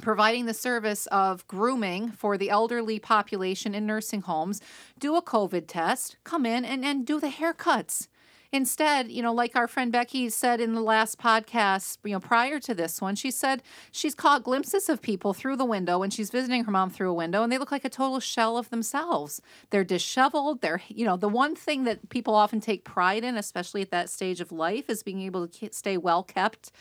providing 0.00 0.46
the 0.46 0.54
service 0.54 1.06
of 1.06 1.46
grooming 1.46 2.10
for 2.12 2.38
the 2.38 2.48
elderly 2.48 2.98
population 2.98 3.74
in 3.74 3.84
nursing 3.86 4.22
homes 4.22 4.60
do 4.98 5.16
a 5.16 5.22
COVID 5.22 5.64
test, 5.66 6.16
come 6.24 6.46
in 6.46 6.64
and, 6.64 6.84
and 6.84 7.06
do 7.06 7.20
the 7.20 7.28
haircuts? 7.28 8.08
Instead, 8.52 9.12
you 9.12 9.22
know, 9.22 9.32
like 9.32 9.54
our 9.54 9.68
friend 9.68 9.92
Becky 9.92 10.28
said 10.28 10.60
in 10.60 10.74
the 10.74 10.80
last 10.80 11.20
podcast, 11.20 11.98
you 12.02 12.10
know, 12.10 12.18
prior 12.18 12.58
to 12.58 12.74
this 12.74 13.00
one, 13.00 13.14
she 13.14 13.30
said 13.30 13.62
she's 13.92 14.14
caught 14.14 14.42
glimpses 14.42 14.88
of 14.88 15.00
people 15.00 15.32
through 15.32 15.54
the 15.54 15.64
window 15.64 16.00
when 16.00 16.10
she's 16.10 16.30
visiting 16.30 16.64
her 16.64 16.70
mom 16.72 16.90
through 16.90 17.10
a 17.10 17.14
window, 17.14 17.44
and 17.44 17.52
they 17.52 17.58
look 17.58 17.70
like 17.70 17.84
a 17.84 17.88
total 17.88 18.18
shell 18.18 18.58
of 18.58 18.68
themselves. 18.70 19.40
They're 19.70 19.84
disheveled. 19.84 20.62
They're, 20.62 20.82
you 20.88 21.04
know, 21.04 21.16
the 21.16 21.28
one 21.28 21.54
thing 21.54 21.84
that 21.84 22.08
people 22.08 22.34
often 22.34 22.60
take 22.60 22.82
pride 22.82 23.22
in, 23.22 23.36
especially 23.36 23.82
at 23.82 23.90
that 23.92 24.10
stage 24.10 24.40
of 24.40 24.50
life, 24.50 24.90
is 24.90 25.04
being 25.04 25.20
able 25.22 25.46
to 25.46 25.68
stay 25.72 25.96
well 25.96 26.24
kept 26.24 26.72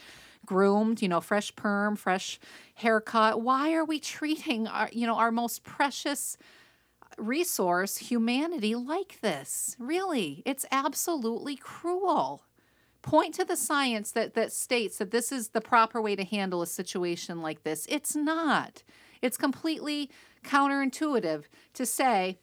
groomed, 0.45 1.01
you 1.01 1.07
know, 1.07 1.21
fresh 1.21 1.55
perm, 1.55 1.95
fresh 1.95 2.39
haircut. 2.75 3.41
Why 3.41 3.73
are 3.73 3.85
we 3.85 3.99
treating 3.99 4.67
our, 4.67 4.89
you 4.91 5.05
know, 5.05 5.15
our 5.15 5.31
most 5.31 5.63
precious 5.63 6.37
resource, 7.19 7.97
humanity, 7.97 8.75
like 8.75 9.19
this? 9.21 9.75
Really, 9.79 10.43
it's 10.45 10.65
absolutely 10.71 11.55
cruel. 11.55 12.43
Point 13.01 13.33
to 13.35 13.45
the 13.45 13.55
science 13.55 14.11
that 14.11 14.33
that 14.33 14.51
states 14.51 14.97
that 14.97 15.11
this 15.11 15.31
is 15.31 15.49
the 15.49 15.61
proper 15.61 16.01
way 16.01 16.15
to 16.15 16.23
handle 16.23 16.61
a 16.61 16.67
situation 16.67 17.41
like 17.41 17.63
this. 17.63 17.85
It's 17.89 18.15
not. 18.15 18.83
It's 19.21 19.37
completely 19.37 20.09
counterintuitive 20.43 21.45
to 21.73 21.85
say 21.85 22.37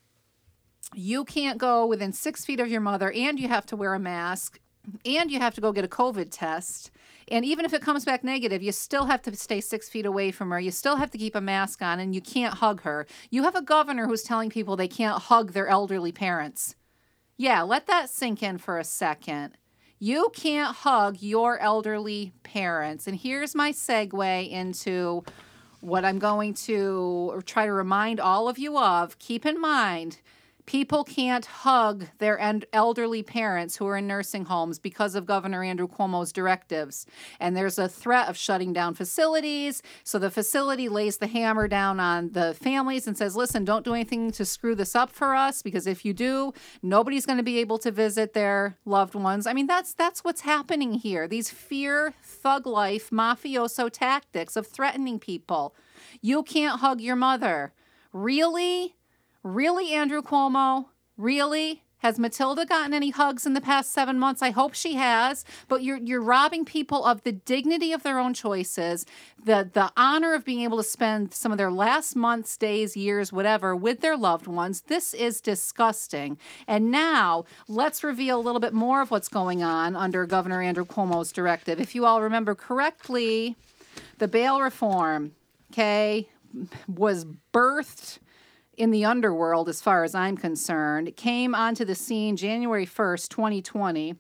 you 0.95 1.25
can't 1.25 1.59
go 1.59 1.87
within 1.87 2.13
six 2.13 2.45
feet 2.45 2.61
of 2.61 2.69
your 2.69 2.81
mother 2.81 3.11
and 3.11 3.41
you 3.41 3.49
have 3.49 3.67
to 3.67 3.77
wear 3.77 3.95
a 3.95 3.99
mask 3.99 4.61
and 5.05 5.31
you 5.31 5.41
have 5.41 5.55
to 5.55 5.61
go 5.61 5.73
get 5.73 5.85
a 5.85 5.89
COVID 5.89 6.29
test. 6.31 6.91
And 7.29 7.45
even 7.45 7.65
if 7.65 7.75
it 7.75 7.83
comes 7.83 8.05
back 8.05 8.23
negative, 8.23 8.63
you 8.63 8.71
still 8.73 9.07
have 9.07 9.23
to 9.23 9.35
stay 9.35 9.61
six 9.61 9.89
feet 9.89 10.07
away 10.07 10.31
from 10.31 10.51
her. 10.51 10.61
You 10.61 10.71
still 10.71 10.97
have 10.97 11.11
to 11.11 11.19
keep 11.19 11.35
a 11.35 11.41
mask 11.41 11.83
on 11.83 11.99
and 11.99 12.15
you 12.15 12.21
can't 12.21 12.55
hug 12.55 12.83
her. 12.83 13.07
You 13.31 13.43
have 13.43 13.57
a 13.57 13.63
governor 13.63 14.07
who's 14.07 14.23
telling 14.23 14.49
people 14.49 14.77
they 14.77 14.89
can't 14.89 15.23
hug 15.23 15.53
their 15.53 15.67
elderly 15.67 16.13
parents. 16.13 16.77
Yeah, 17.37 17.63
let 17.63 17.87
that 17.87 18.11
sink 18.11 18.43
in 18.43 18.59
for 18.59 18.79
a 18.79 18.85
second. 18.85 19.59
You 19.99 20.31
can't 20.35 20.77
hug 20.77 21.17
your 21.21 21.59
elderly 21.59 22.33
parents. 22.43 23.07
And 23.07 23.17
here's 23.17 23.55
my 23.55 23.73
segue 23.73 24.51
into 24.51 25.25
what 25.81 26.05
I'm 26.05 26.19
going 26.19 26.55
to 26.55 27.43
try 27.47 27.67
to 27.67 27.73
remind 27.73 28.21
all 28.21 28.49
of 28.49 28.59
you 28.59 28.79
of. 28.79 29.19
Keep 29.19 29.47
in 29.47 29.61
mind, 29.61 30.21
people 30.67 31.05
can't 31.05 31.47
hug 31.47 32.07
their 32.19 32.39
elderly 32.73 33.23
parents 33.23 33.77
who 33.77 33.87
are 33.87 33.97
in 33.97 34.07
nursing 34.07 34.45
homes 34.45 34.79
because 34.79 35.15
of 35.15 35.25
Governor 35.25 35.63
Andrew 35.63 35.89
Cuomo's 35.89 36.33
directives. 36.33 37.07
And 37.41 37.57
there's 37.57 37.79
a 37.79 37.89
threat 37.89 38.29
of 38.29 38.37
shutting 38.37 38.73
down 38.73 38.95
facilities. 38.95 39.83
So 40.03 40.19
the 40.19 40.31
facility 40.31 40.89
lays 40.89 41.19
the 41.19 41.29
hammer 41.29 41.69
down 41.69 42.01
on 42.01 42.33
the 42.33 42.55
families 42.55 43.07
and 43.07 43.17
says, 43.17 43.37
listen, 43.37 43.65
don't 43.65 43.85
do 43.85 43.95
anything 43.95 44.33
to 44.33 44.45
screw 44.45 44.75
this 44.75 44.97
up 44.97 45.11
for 45.11 45.35
us 45.35 45.63
because 45.63 45.87
if 45.87 46.05
you 46.05 46.13
do, 46.13 46.53
nobody's 46.83 47.27
going 47.27 47.39
to 47.39 47.45
be 47.45 47.59
able 47.59 47.79
to 47.79 47.91
visit 47.91 48.33
their 48.35 48.77
loved 48.85 49.15
ones. 49.15 49.47
I 49.47 49.53
mean, 49.53 49.67
that's 49.67 49.95
that's 49.95 50.25
what's 50.25 50.41
happening 50.43 50.95
here. 50.95 51.29
These 51.29 51.51
fear 51.51 52.15
thug 52.23 52.67
life 52.67 53.11
mafioso 53.11 53.89
tactics 53.91 54.57
of 54.57 54.67
threatening 54.67 55.19
people. 55.19 55.75
You 56.21 56.43
can't 56.43 56.81
hug 56.81 57.01
your 57.01 57.17
mother. 57.17 57.73
Really? 58.13 58.97
Really, 59.47 59.93
Andrew 59.93 60.23
Cuomo? 60.23 60.87
Really? 61.17 61.85
Has 61.99 62.19
Matilda 62.19 62.67
gotten 62.67 62.93
any 62.93 63.11
hugs 63.11 63.47
in 63.47 63.55
the 63.55 63.61
past 63.61 63.93
seven 63.93 64.19
months? 64.19 64.43
I 64.43 64.51
hope 64.51 64.75
she 64.75 64.95
has. 64.95 65.45
But 65.69 65.85
you're 65.85 65.99
you're 65.99 66.21
robbing 66.21 66.65
people 66.65 67.05
of 67.05 67.23
the 67.23 67.31
dignity 67.31 67.93
of 67.93 68.03
their 68.03 68.19
own 68.19 68.35
choices, 68.35 69.07
the 69.41 69.71
the 69.73 69.93
honor 69.97 70.35
of 70.35 70.45
being 70.45 70.63
able 70.63 70.79
to 70.79 70.83
spend 70.83 71.33
some 71.33 71.53
of 71.53 71.59
their 71.59 71.71
last 71.71 72.17
months, 72.17 72.57
days, 72.57 72.97
years, 72.97 73.33
whatever, 73.33 73.77
with 73.77 74.01
their 74.01 74.17
loved 74.17 74.49
ones. 74.49 74.81
This 74.89 75.15
is 75.15 75.41
disgusting. 75.41 76.39
And 76.67 76.91
now 76.91 77.45
let's 77.69 78.03
reveal 78.03 78.41
a 78.41 78.43
little 78.43 78.61
bit 78.61 78.75
more 78.75 79.01
of 79.01 79.13
what's 79.13 79.29
going 79.29 79.63
on 79.63 79.95
under 79.95 80.27
Governor 80.27 80.61
Andrew 80.61 80.85
Cuomo's 80.85 81.31
directive. 81.31 81.79
If 81.79 81.95
you 81.95 82.05
all 82.05 82.21
remember 82.21 82.57
correctly, 82.57 83.55
the 84.19 84.27
bail 84.27 84.61
reform, 84.61 85.37
okay, 85.71 86.29
was 86.89 87.27
birthed 87.55 88.19
in 88.77 88.91
the 88.91 89.05
underworld, 89.05 89.69
as 89.69 89.81
far 89.81 90.05
as 90.05 90.15
I'm 90.15 90.37
concerned, 90.37 91.17
came 91.17 91.55
onto 91.55 91.85
the 91.85 91.95
scene 91.95 92.37
January 92.37 92.87
1st, 92.87 93.29
2020. 93.29 94.17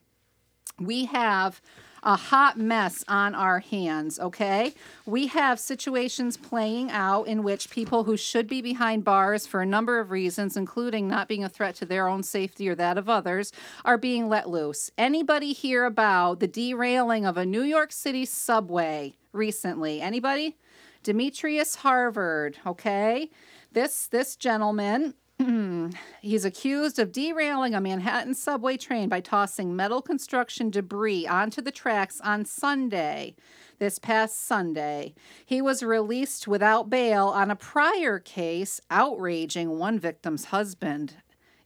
We 0.79 1.05
have 1.07 1.61
a 2.03 2.15
hot 2.15 2.57
mess 2.57 3.05
on 3.09 3.35
our 3.35 3.59
hands, 3.59 4.21
okay? 4.21 4.73
We 5.07 5.27
have 5.27 5.59
situations 5.59 6.37
playing 6.37 6.91
out 6.93 7.27
in 7.27 7.43
which 7.43 7.69
people 7.69 8.05
who 8.05 8.17
should 8.17 8.47
be 8.47 8.63
behind 8.63 9.03
bars 9.03 9.45
for 9.45 9.61
a 9.61 9.67
number 9.67 9.99
of 9.99 10.13
reasons, 10.13 10.57
including 10.57 11.09
not 11.09 11.27
being 11.27 11.43
a 11.43 11.49
threat 11.49 11.75
to 11.77 11.85
their 11.85 12.07
own 12.07 12.23
safety 12.23 12.69
or 12.69 12.77
that 12.77 12.97
of 12.97 13.09
others, 13.09 13.51
are 13.85 13.99
being 13.99 14.29
let 14.29 14.49
loose. 14.49 14.91
Anybody 14.97 15.53
hear 15.53 15.85
about 15.85 16.39
the 16.39 16.47
derailing 16.47 17.27
of 17.27 17.37
a 17.37 17.45
New 17.45 17.63
York 17.63 17.91
City 17.91 18.25
subway 18.25 19.17
recently? 19.33 20.01
Anybody? 20.01 20.57
Demetrius 21.03 21.79
Harvin, 21.79 22.55
okay? 22.65 23.31
This 23.77 24.07
this 24.07 24.37
gentleman 24.37 25.13
he's 26.23 26.47
accused 26.47 26.99
of 26.99 27.13
derailing 27.13 27.75
a 27.75 27.81
Manhattan 27.83 28.33
subway 28.33 28.79
train 28.79 29.11
by 29.11 29.21
tossing 29.21 29.77
metal 29.77 30.01
construction 30.01 30.71
debris 30.71 31.27
onto 31.27 31.61
the 31.61 31.71
tracks 31.71 32.19
on 32.23 32.47
Sunday, 32.47 33.37
this 33.79 33.99
past 33.99 34.47
Sunday. 34.47 35.13
He 35.45 35.61
was 35.61 35.83
released 35.83 36.49
without 36.49 36.89
bail 36.89 37.27
on 37.27 37.51
a 37.51 37.55
prior 37.55 38.19
case 38.19 38.81
outraging 38.91 39.79
one 39.79 39.99
victim's 39.99 40.47
husband. 40.47 41.17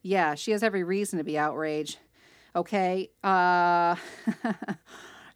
Yeah, 0.03 0.35
she 0.35 0.51
has 0.51 0.65
every 0.65 0.83
reason 0.83 1.17
to 1.19 1.25
be 1.25 1.39
outraged. 1.39 2.01
Okay. 2.57 3.11
Uh 3.23 3.95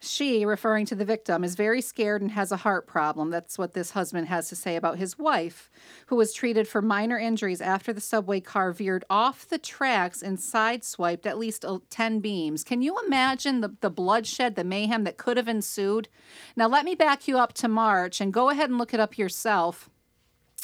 She, 0.05 0.45
referring 0.45 0.85
to 0.87 0.95
the 0.95 1.05
victim, 1.07 1.43
is 1.45 1.55
very 1.55 1.81
scared 1.81 2.21
and 2.21 2.33
has 2.33 2.53
a 2.53 2.59
heart 2.59 2.87
problem. 2.87 3.31
That's 3.31 3.57
what 3.57 3.73
this 3.73 3.93
husband 3.93 4.29
has 4.29 4.51
to 4.51 4.57
say 4.57 4.77
about 4.77 4.99
his 4.99 5.19
wife, 5.19 5.71
who 6.07 6.17
was 6.17 6.35
treated 6.35 6.69
for 6.69 6.83
minor 6.83 7.19
injuries 7.19 7.63
after 7.63 7.91
the 7.91 8.03
subway 8.03 8.41
car 8.41 8.73
veered 8.73 9.07
off 9.09 9.49
the 9.49 9.57
tracks 9.57 10.21
and 10.21 10.37
sideswiped 10.37 11.25
at 11.25 11.39
least 11.39 11.65
uh, 11.65 11.79
10 11.89 12.21
beams. 12.21 12.65
Can 12.65 12.83
you 12.83 12.99
imagine 13.07 13.63
the, 13.63 13.75
the 13.81 13.89
bloodshed, 13.89 14.57
the 14.57 14.65
mayhem 14.65 15.05
that 15.05 15.17
could 15.17 15.39
have 15.39 15.49
ensued? 15.49 16.09
Now, 16.55 16.69
let 16.69 16.85
me 16.85 16.95
back 16.95 17.27
you 17.27 17.39
up 17.39 17.55
to 17.55 17.69
March 17.69 18.21
and 18.21 18.33
go 18.33 18.51
ahead 18.51 18.69
and 18.69 18.79
look 18.79 18.93
it 18.93 19.01
up 19.01 19.17
yourself. 19.17 19.89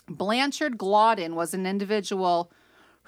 Blanchard 0.07 0.76
Glaudin 0.76 1.35
was 1.35 1.55
an 1.55 1.66
individual 1.66 2.53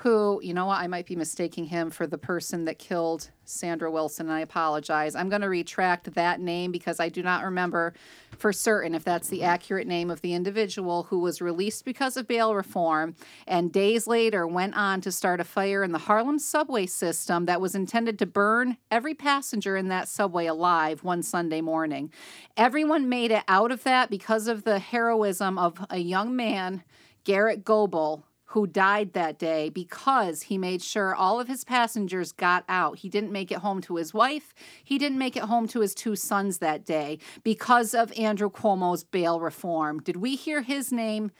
who, 0.02 0.40
you 0.42 0.52
know 0.52 0.66
what, 0.66 0.80
I 0.80 0.88
might 0.88 1.06
be 1.06 1.14
mistaking 1.14 1.64
him 1.64 1.88
for 1.88 2.08
the 2.08 2.18
person 2.18 2.64
that 2.64 2.80
killed 2.80 3.30
Sandra 3.44 3.88
Wilson, 3.88 4.26
and 4.26 4.34
I 4.34 4.40
apologize. 4.40 5.14
I'm 5.14 5.28
going 5.28 5.42
to 5.42 5.48
retract 5.48 6.12
that 6.14 6.40
name 6.40 6.72
because 6.72 6.98
I 6.98 7.08
do 7.08 7.22
not 7.22 7.44
remember 7.44 7.94
for 8.36 8.52
certain 8.52 8.96
if 8.96 9.04
that's 9.04 9.28
the 9.28 9.44
accurate 9.44 9.86
name 9.86 10.10
of 10.10 10.20
the 10.20 10.34
individual 10.34 11.04
who 11.04 11.20
was 11.20 11.40
released 11.40 11.84
because 11.84 12.16
of 12.16 12.26
bail 12.26 12.52
reform 12.52 13.14
and 13.46 13.72
days 13.72 14.08
later 14.08 14.44
went 14.44 14.74
on 14.74 15.00
to 15.02 15.12
start 15.12 15.38
a 15.38 15.44
fire 15.44 15.84
in 15.84 15.92
the 15.92 15.98
Harlem 15.98 16.40
subway 16.40 16.86
system 16.86 17.46
that 17.46 17.60
was 17.60 17.76
intended 17.76 18.18
to 18.18 18.26
burn 18.26 18.78
every 18.90 19.14
passenger 19.14 19.76
in 19.76 19.86
that 19.86 20.08
subway 20.08 20.46
alive 20.46 21.04
one 21.04 21.22
Sunday 21.22 21.60
morning. 21.60 22.10
Everyone 22.56 23.08
made 23.08 23.30
it 23.30 23.44
out 23.46 23.70
of 23.70 23.84
that 23.84 24.10
because 24.10 24.48
of 24.48 24.64
the 24.64 24.80
heroism 24.80 25.58
of 25.58 25.86
a 25.90 25.98
young 25.98 26.34
man, 26.34 26.82
Garrett 27.22 27.64
Goebel, 27.64 28.24
who 28.52 28.66
died 28.66 29.14
that 29.14 29.38
day 29.38 29.70
because 29.70 30.42
he 30.42 30.58
made 30.58 30.82
sure 30.82 31.14
all 31.14 31.40
of 31.40 31.48
his 31.48 31.64
passengers 31.64 32.32
got 32.32 32.64
out. 32.68 32.98
He 32.98 33.08
didn't 33.08 33.32
make 33.32 33.50
it 33.50 33.58
home 33.58 33.80
to 33.82 33.96
his 33.96 34.12
wife. 34.12 34.54
He 34.84 34.98
didn't 34.98 35.18
make 35.18 35.36
it 35.36 35.44
home 35.44 35.66
to 35.68 35.80
his 35.80 35.94
two 35.94 36.16
sons 36.16 36.58
that 36.58 36.84
day 36.84 37.18
because 37.42 37.94
of 37.94 38.12
Andrew 38.18 38.50
Cuomo's 38.50 39.04
bail 39.04 39.40
reform. 39.40 40.00
Did 40.00 40.16
we 40.16 40.36
hear 40.36 40.62
his 40.62 40.92
name 40.92 41.30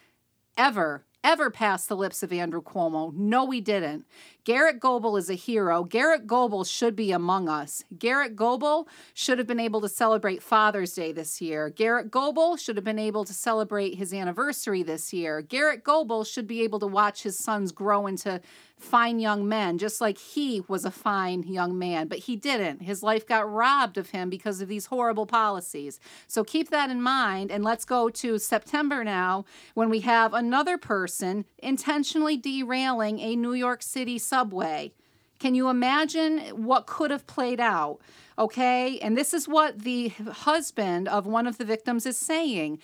ever 0.57 1.05
ever 1.25 1.51
pass 1.51 1.87
the 1.87 1.96
lips 1.96 2.22
of 2.22 2.33
Andrew 2.33 2.62
Cuomo. 2.62 3.14
No, 3.14 3.44
we 3.44 3.61
didn't. 3.61 4.07
Garrett 4.44 4.81
Goebel 4.81 5.16
is 5.16 5.31
a 5.31 5.35
hero. 5.35 5.85
Garrett 5.85 6.26
Goebel 6.26 6.64
should 6.64 6.96
be 6.96 7.12
among 7.12 7.48
us. 7.48 7.85
Garrett 7.96 8.35
Goebel 8.35 8.88
should 9.14 9.38
have 9.38 9.46
been 9.46 9.61
able 9.61 9.81
to 9.81 9.88
celebrate 9.88 10.42
Father's 10.42 10.94
Day 10.94 11.12
this 11.12 11.40
year. 11.40 11.70
Garrett 11.70 12.11
Goebel 12.11 12.57
should 12.57 12.76
have 12.76 12.85
been 12.85 12.98
able 12.98 13.24
to 13.24 13.33
celebrate 13.33 13.94
his 13.94 14.12
anniversary 14.12 14.83
this 14.83 15.12
year. 15.12 15.42
Garrett 15.42 15.85
Goebel 15.85 16.24
should 16.24 16.48
be 16.48 16.62
able 16.62 16.81
to 16.81 16.88
watch 16.88 17.22
his 17.22 17.38
sons 17.38 17.70
grow 17.70 18.09
into 18.09 18.40
fine 18.83 19.20
young 19.20 19.48
men, 19.48 19.78
just 19.78 20.00
like 20.00 20.18
he 20.18 20.62
was 20.66 20.85
a 20.85 20.90
fine 20.90 21.44
young 21.44 21.78
man, 21.78 22.09
but 22.09 22.18
he 22.18 22.35
didn't. 22.37 22.83
His 22.83 23.02
life 23.02 23.26
got 23.26 23.50
robbed 23.50 23.96
of 23.96 24.11
him 24.11 24.28
because 24.28 24.61
of 24.61 24.68
these 24.68 24.87
horrible 24.87 25.24
policies. 25.24 26.00
So 26.26 26.42
keep 26.42 26.70
that 26.70 26.90
in 26.90 27.00
mind. 27.00 27.52
And 27.52 27.62
let's 27.62 27.85
go 27.85 28.09
to 28.11 28.38
September 28.38 29.05
now 29.05 29.44
when 29.74 29.88
we 29.88 30.00
have 30.00 30.35
another 30.35 30.78
person 30.78 31.44
intentionally 31.59 32.37
derailing 32.37 33.20
a 33.20 33.37
New 33.37 33.52
York 33.52 33.83
City 33.83 34.18
subway. 34.32 34.92
Can 35.38 35.54
you 35.54 35.68
imagine 35.68 36.38
what 36.68 36.86
could 36.86 37.10
have 37.10 37.26
played 37.26 37.60
out? 37.60 37.98
Okay. 38.38 38.98
And 39.00 39.14
this 39.14 39.34
is 39.34 39.46
what 39.46 39.80
the 39.80 40.08
husband 40.48 41.06
of 41.06 41.26
one 41.26 41.46
of 41.46 41.58
the 41.58 41.66
victims 41.66 42.06
is 42.06 42.16
saying 42.16 42.78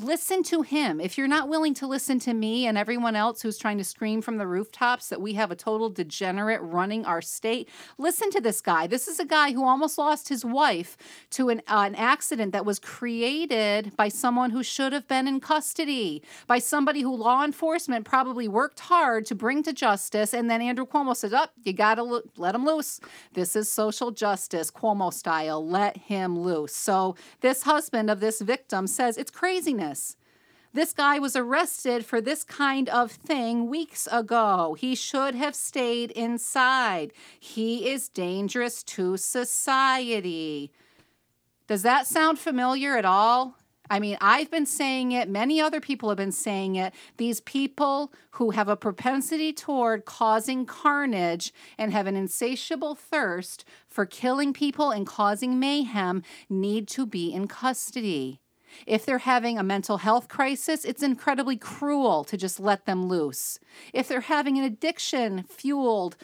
listen 0.00 0.42
to 0.42 0.62
him. 0.62 1.00
If 1.00 1.16
you're 1.16 1.28
not 1.28 1.48
willing 1.48 1.72
to 1.74 1.86
listen 1.86 2.18
to 2.20 2.34
me 2.34 2.66
and 2.66 2.76
everyone 2.76 3.14
else 3.14 3.42
who's 3.42 3.56
trying 3.56 3.78
to 3.78 3.84
scream 3.84 4.22
from 4.22 4.38
the 4.38 4.46
rooftops 4.46 5.08
that 5.08 5.20
we 5.20 5.34
have 5.34 5.52
a 5.52 5.56
total 5.56 5.88
degenerate 5.88 6.60
running 6.62 7.04
our 7.04 7.22
state, 7.22 7.68
listen 7.96 8.30
to 8.30 8.40
this 8.40 8.60
guy. 8.60 8.88
This 8.88 9.06
is 9.06 9.20
a 9.20 9.24
guy 9.24 9.52
who 9.52 9.64
almost 9.64 9.96
lost 9.96 10.28
his 10.28 10.44
wife 10.44 10.96
to 11.30 11.48
an, 11.48 11.62
uh, 11.68 11.84
an 11.86 11.94
accident 11.94 12.52
that 12.52 12.66
was 12.66 12.80
created 12.80 13.96
by 13.96 14.08
someone 14.08 14.50
who 14.50 14.64
should 14.64 14.92
have 14.92 15.06
been 15.06 15.28
in 15.28 15.38
custody, 15.38 16.22
by 16.48 16.58
somebody 16.58 17.02
who 17.02 17.14
law 17.14 17.44
enforcement 17.44 18.04
probably 18.04 18.48
worked 18.48 18.80
hard 18.80 19.24
to 19.26 19.34
bring 19.34 19.62
to 19.62 19.72
justice. 19.72 20.34
And 20.34 20.50
then 20.50 20.60
Andrew 20.60 20.86
Cuomo 20.86 21.14
says, 21.16 21.32
Up, 21.32 21.52
oh, 21.56 21.60
you 21.64 21.72
got 21.72 21.96
to 21.96 22.02
lo- 22.02 22.22
let 22.36 22.54
him 22.56 22.66
loose. 22.66 23.00
This 23.34 23.54
is 23.54 23.70
social 23.70 24.10
justice, 24.10 24.72
Cuomo 24.72 25.12
style. 25.12 25.64
Let 25.64 25.96
him 25.96 26.36
loose. 26.36 26.74
So 26.74 27.14
this 27.42 27.62
husband 27.62 28.10
of 28.10 28.18
this 28.18 28.40
victim 28.40 28.88
says, 28.88 29.16
It's 29.16 29.30
craziness. 29.30 29.83
This 30.74 30.92
guy 30.92 31.20
was 31.20 31.36
arrested 31.36 32.04
for 32.04 32.20
this 32.20 32.42
kind 32.42 32.88
of 32.88 33.12
thing 33.12 33.68
weeks 33.68 34.08
ago. 34.10 34.76
He 34.76 34.96
should 34.96 35.36
have 35.36 35.54
stayed 35.54 36.10
inside. 36.10 37.12
He 37.38 37.88
is 37.88 38.08
dangerous 38.08 38.82
to 38.84 39.16
society. 39.16 40.72
Does 41.68 41.82
that 41.82 42.08
sound 42.08 42.40
familiar 42.40 42.96
at 42.96 43.04
all? 43.04 43.56
I 43.88 44.00
mean, 44.00 44.16
I've 44.20 44.50
been 44.50 44.66
saying 44.66 45.12
it, 45.12 45.28
many 45.28 45.60
other 45.60 45.80
people 45.80 46.08
have 46.08 46.18
been 46.18 46.32
saying 46.32 46.76
it. 46.76 46.94
These 47.18 47.40
people 47.42 48.12
who 48.32 48.50
have 48.50 48.68
a 48.68 48.76
propensity 48.76 49.52
toward 49.52 50.06
causing 50.06 50.66
carnage 50.66 51.52
and 51.78 51.92
have 51.92 52.06
an 52.06 52.16
insatiable 52.16 52.94
thirst 52.94 53.64
for 53.86 54.06
killing 54.06 54.52
people 54.52 54.90
and 54.90 55.06
causing 55.06 55.60
mayhem 55.60 56.22
need 56.48 56.88
to 56.88 57.06
be 57.06 57.32
in 57.32 57.46
custody. 57.46 58.40
If 58.86 59.04
they're 59.06 59.18
having 59.18 59.58
a 59.58 59.62
mental 59.62 59.98
health 59.98 60.28
crisis, 60.28 60.84
it's 60.84 61.02
incredibly 61.02 61.56
cruel 61.56 62.24
to 62.24 62.36
just 62.36 62.60
let 62.60 62.86
them 62.86 63.06
loose. 63.08 63.58
If 63.92 64.08
they're 64.08 64.22
having 64.22 64.58
an 64.58 64.64
addiction 64.64 65.44
fueled 65.44 66.16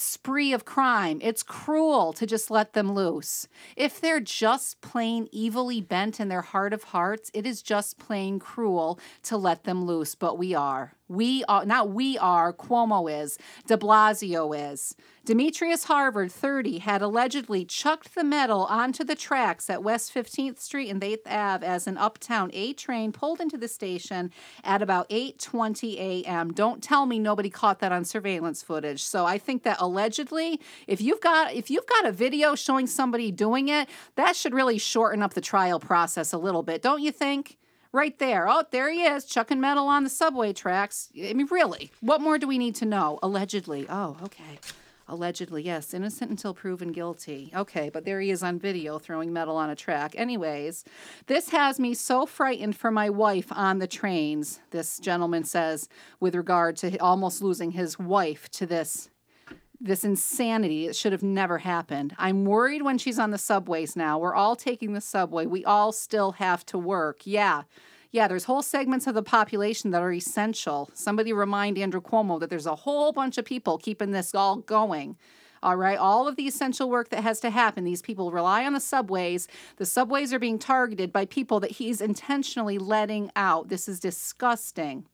spree 0.00 0.52
of 0.52 0.64
crime. 0.64 1.18
It's 1.22 1.42
cruel 1.42 2.12
to 2.14 2.26
just 2.26 2.50
let 2.50 2.72
them 2.72 2.92
loose. 2.92 3.48
If 3.76 4.00
they're 4.00 4.20
just 4.20 4.80
plain 4.80 5.28
evilly 5.34 5.80
bent 5.80 6.20
in 6.20 6.28
their 6.28 6.42
heart 6.42 6.72
of 6.72 6.84
hearts, 6.84 7.30
it 7.34 7.46
is 7.46 7.62
just 7.62 7.98
plain 7.98 8.38
cruel 8.38 8.98
to 9.24 9.36
let 9.36 9.64
them 9.64 9.84
loose. 9.84 10.14
But 10.14 10.38
we 10.38 10.54
are. 10.54 10.94
We 11.08 11.42
are, 11.48 11.64
not 11.64 11.90
we 11.90 12.18
are, 12.18 12.52
Cuomo 12.52 13.10
is, 13.10 13.38
de 13.66 13.76
Blasio 13.78 14.72
is. 14.72 14.94
Demetrius 15.24 15.86
Harvin, 15.86 16.30
30, 16.30 16.78
had 16.78 17.02
allegedly 17.02 17.64
chucked 17.64 18.14
the 18.14 18.24
metal 18.24 18.64
onto 18.64 19.04
the 19.04 19.14
tracks 19.14 19.68
at 19.68 19.82
West 19.82 20.14
15th 20.14 20.58
Street 20.58 20.90
and 20.90 21.00
8th 21.00 21.26
Ave 21.26 21.66
as 21.66 21.86
an 21.86 21.98
uptown 21.98 22.50
A 22.52 22.72
train 22.72 23.12
pulled 23.12 23.40
into 23.40 23.56
the 23.56 23.68
station 23.68 24.30
at 24.64 24.82
about 24.82 25.08
8:20 25.10 25.96
a.m. 25.98 26.52
Don't 26.52 26.82
tell 26.82 27.06
me 27.06 27.18
nobody 27.18 27.50
caught 27.50 27.80
that 27.80 27.92
on 27.92 28.04
surveillance 28.04 28.62
footage. 28.62 29.02
So 29.02 29.26
I 29.26 29.38
think 29.38 29.62
that 29.64 29.76
allegedly, 29.80 30.60
if 30.86 31.00
you've 31.00 31.20
got 31.20 31.52
if 31.52 31.70
you've 31.70 31.86
got 31.86 32.06
a 32.06 32.12
video 32.12 32.54
showing 32.54 32.86
somebody 32.86 33.30
doing 33.30 33.68
it, 33.68 33.88
that 34.14 34.36
should 34.36 34.54
really 34.54 34.78
shorten 34.78 35.22
up 35.22 35.34
the 35.34 35.40
trial 35.40 35.80
process 35.80 36.32
a 36.32 36.38
little 36.38 36.62
bit, 36.62 36.82
don't 36.82 37.02
you 37.02 37.12
think? 37.12 37.58
Right 37.92 38.18
there. 38.18 38.48
Oh, 38.48 38.64
there 38.70 38.90
he 38.90 39.04
is, 39.04 39.24
chucking 39.24 39.60
metal 39.60 39.86
on 39.86 40.04
the 40.04 40.10
subway 40.10 40.52
tracks. 40.52 41.08
I 41.16 41.32
mean, 41.32 41.48
really, 41.50 41.90
what 42.00 42.20
more 42.20 42.38
do 42.38 42.46
we 42.46 42.58
need 42.58 42.74
to 42.76 42.84
know? 42.84 43.18
Allegedly. 43.22 43.86
Oh, 43.88 44.16
okay. 44.22 44.58
Allegedly, 45.10 45.62
yes. 45.62 45.94
Innocent 45.94 46.30
until 46.30 46.52
proven 46.52 46.92
guilty. 46.92 47.50
Okay, 47.56 47.88
but 47.88 48.04
there 48.04 48.20
he 48.20 48.30
is 48.30 48.42
on 48.42 48.58
video 48.58 48.98
throwing 48.98 49.32
metal 49.32 49.56
on 49.56 49.70
a 49.70 49.74
track. 49.74 50.14
Anyways, 50.18 50.84
this 51.26 51.48
has 51.48 51.80
me 51.80 51.94
so 51.94 52.26
frightened 52.26 52.76
for 52.76 52.90
my 52.90 53.08
wife 53.08 53.46
on 53.50 53.78
the 53.78 53.86
trains, 53.86 54.60
this 54.70 54.98
gentleman 54.98 55.44
says, 55.44 55.88
with 56.20 56.34
regard 56.34 56.76
to 56.76 56.98
almost 56.98 57.40
losing 57.40 57.70
his 57.70 57.98
wife 57.98 58.50
to 58.50 58.66
this 58.66 59.08
this 59.80 60.04
insanity. 60.04 60.86
It 60.86 60.96
should 60.96 61.12
have 61.12 61.22
never 61.22 61.58
happened. 61.58 62.14
I'm 62.18 62.44
worried 62.44 62.82
when 62.82 62.98
she's 62.98 63.18
on 63.18 63.30
the 63.30 63.38
subways 63.38 63.96
now. 63.96 64.18
We're 64.18 64.34
all 64.34 64.56
taking 64.56 64.92
the 64.92 65.00
subway. 65.00 65.46
We 65.46 65.64
all 65.64 65.92
still 65.92 66.32
have 66.32 66.66
to 66.66 66.78
work. 66.78 67.20
Yeah. 67.24 67.62
Yeah, 68.10 68.26
there's 68.26 68.44
whole 68.44 68.62
segments 68.62 69.06
of 69.06 69.14
the 69.14 69.22
population 69.22 69.90
that 69.90 70.02
are 70.02 70.12
essential. 70.12 70.90
Somebody 70.94 71.32
remind 71.32 71.76
Andrew 71.76 72.00
Cuomo 72.00 72.40
that 72.40 72.48
there's 72.48 72.66
a 72.66 72.74
whole 72.74 73.12
bunch 73.12 73.36
of 73.36 73.44
people 73.44 73.76
keeping 73.76 74.12
this 74.12 74.34
all 74.34 74.56
going. 74.56 75.16
All 75.62 75.76
right, 75.76 75.98
all 75.98 76.28
of 76.28 76.36
the 76.36 76.46
essential 76.46 76.88
work 76.88 77.10
that 77.10 77.22
has 77.22 77.40
to 77.40 77.50
happen. 77.50 77.84
These 77.84 78.00
people 78.00 78.30
rely 78.30 78.64
on 78.64 78.72
the 78.72 78.80
subways. 78.80 79.48
The 79.76 79.86
subways 79.86 80.32
are 80.32 80.38
being 80.38 80.58
targeted 80.58 81.12
by 81.12 81.26
people 81.26 81.60
that 81.60 81.72
he's 81.72 82.00
intentionally 82.00 82.78
letting 82.78 83.30
out. 83.34 83.68
This 83.68 83.88
is 83.88 83.98
disgusting. 84.00 85.06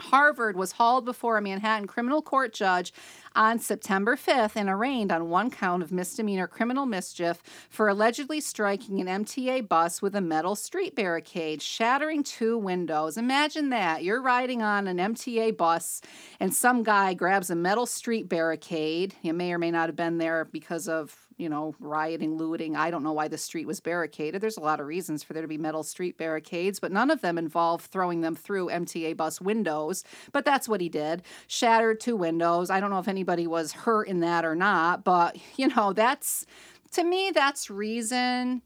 Harvin 0.00 0.54
was 0.54 0.72
hauled 0.72 1.04
before 1.04 1.36
a 1.36 1.42
Manhattan 1.42 1.86
criminal 1.86 2.22
court 2.22 2.52
judge 2.52 2.92
on 3.34 3.58
September 3.58 4.16
5th 4.16 4.56
and 4.56 4.68
arraigned 4.68 5.12
on 5.12 5.28
one 5.28 5.50
count 5.50 5.82
of 5.82 5.92
misdemeanor 5.92 6.48
criminal 6.48 6.86
mischief 6.86 7.42
for 7.68 7.88
allegedly 7.88 8.40
striking 8.40 9.00
an 9.00 9.24
MTA 9.24 9.68
bus 9.68 10.02
with 10.02 10.16
a 10.16 10.20
metal 10.20 10.56
street 10.56 10.96
barricade, 10.96 11.62
shattering 11.62 12.22
two 12.22 12.58
windows. 12.58 13.16
Imagine 13.16 13.70
that. 13.70 14.02
You're 14.02 14.22
riding 14.22 14.62
on 14.62 14.88
an 14.88 14.98
MTA 14.98 15.56
bus 15.56 16.00
and 16.40 16.52
some 16.52 16.82
guy 16.82 17.14
grabs 17.14 17.50
a 17.50 17.54
metal 17.54 17.86
street 17.86 18.28
barricade. 18.28 19.14
You 19.22 19.32
may 19.32 19.52
or 19.52 19.58
may 19.58 19.70
not 19.70 19.88
have 19.88 19.96
been 19.96 20.18
there 20.18 20.44
because 20.44 20.88
of 20.88 21.16
you 21.40 21.48
know, 21.48 21.74
rioting, 21.80 22.36
looting. 22.36 22.76
I 22.76 22.90
don't 22.90 23.02
know 23.02 23.14
why 23.14 23.28
the 23.28 23.38
street 23.38 23.66
was 23.66 23.80
barricaded. 23.80 24.42
There's 24.42 24.58
a 24.58 24.62
lot 24.62 24.78
of 24.78 24.86
reasons 24.86 25.22
for 25.22 25.32
there 25.32 25.42
to 25.42 25.48
be 25.48 25.56
metal 25.56 25.82
street 25.82 26.18
barricades, 26.18 26.78
but 26.78 26.92
none 26.92 27.10
of 27.10 27.22
them 27.22 27.38
involve 27.38 27.82
throwing 27.82 28.20
them 28.20 28.36
through 28.36 28.68
MTA 28.68 29.16
bus 29.16 29.40
windows. 29.40 30.04
But 30.32 30.44
that's 30.44 30.68
what 30.68 30.82
he 30.82 30.90
did. 30.90 31.22
Shattered 31.46 31.98
two 31.98 32.14
windows. 32.14 32.68
I 32.68 32.78
don't 32.78 32.90
know 32.90 32.98
if 32.98 33.08
anybody 33.08 33.46
was 33.46 33.72
hurt 33.72 34.06
in 34.06 34.20
that 34.20 34.44
or 34.44 34.54
not, 34.54 35.02
but, 35.02 35.36
you 35.56 35.68
know, 35.68 35.92
that's, 35.94 36.44
to 36.92 37.04
me, 37.04 37.30
that's 37.34 37.70
reason 37.70 38.62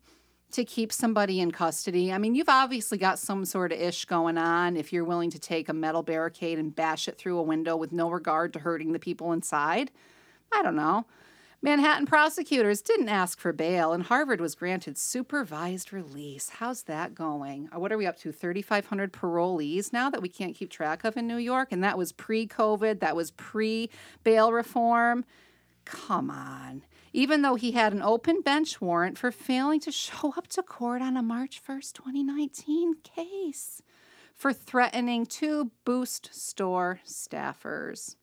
to 0.51 0.65
keep 0.65 0.93
somebody 0.93 1.41
in 1.41 1.51
custody. 1.51 2.13
I 2.13 2.19
mean, 2.19 2.35
you've 2.35 2.49
obviously 2.49 2.99
got 2.99 3.19
some 3.19 3.45
sort 3.45 3.73
of 3.73 3.81
ish 3.81 4.05
going 4.05 4.39
on 4.39 4.77
if 4.77 4.93
you're 4.93 5.05
willing 5.05 5.31
to 5.31 5.39
take 5.39 5.69
a 5.69 5.73
metal 5.73 6.03
barricade 6.03 6.59
and 6.59 6.75
bash 6.75 7.09
it 7.09 7.19
through 7.19 7.39
a 7.39 7.43
window 7.43 7.77
with 7.77 7.93
no 7.93 8.09
regard 8.09 8.53
to 8.53 8.61
hurting 8.61 8.93
the 8.93 9.01
people 9.01 9.33
inside. 9.33 9.91
I 10.53 10.63
don't 10.63 10.77
know. 10.77 11.07
Manhattan 11.65 12.05
prosecutors 12.05 12.83
didn't 12.83 13.09
ask 13.09 13.41
for 13.41 13.51
bail, 13.51 13.95
and 13.95 14.05
Harvin 14.05 14.39
was 14.39 14.55
granted 14.55 14.99
supervised 14.99 15.95
release. 15.95 16.51
How's 16.51 16.83
that 16.83 17.15
going? 17.15 17.71
Uh, 17.75 17.81
what 17.81 17.91
are 17.91 17.97
we 17.97 18.05
up 18.05 18.19
to? 18.19 18.33
3,500 18.33 19.15
parolees 19.15 19.91
now 19.91 20.11
that 20.11 20.21
we 20.21 20.29
can't 20.29 20.55
keep 20.55 20.69
track 20.69 21.05
of 21.05 21.17
in 21.17 21.27
New 21.27 21.39
York? 21.39 21.69
And 21.71 21.83
that 21.83 21.97
was 21.97 22.13
pre 22.13 22.47
COVID, 22.47 23.01
that 23.01 23.17
was 23.17 23.31
pre 23.31 23.89
bail 24.25 24.53
reform. 24.53 25.25
Come 25.87 26.29
on. 26.29 26.83
Even 27.15 27.41
though 27.41 27.55
he 27.55 27.73
had 27.73 27.95
an 27.95 28.03
open 28.03 28.43
bench 28.43 28.83
warrant 28.83 29.17
for 29.17 29.33
failing 29.33 29.81
to 29.81 29.91
show 29.91 30.35
up 30.37 30.49
to 30.49 30.63
court 30.63 31.01
on 31.01 31.17
a 31.17 31.23
March 31.23 31.63
1st, 31.67 31.95
2019 31.95 32.97
case 33.03 33.81
for 34.35 34.53
threatening 34.53 35.25
two 35.25 35.71
Boost 35.87 36.29
store 36.35 37.01
staffers. 37.07 38.17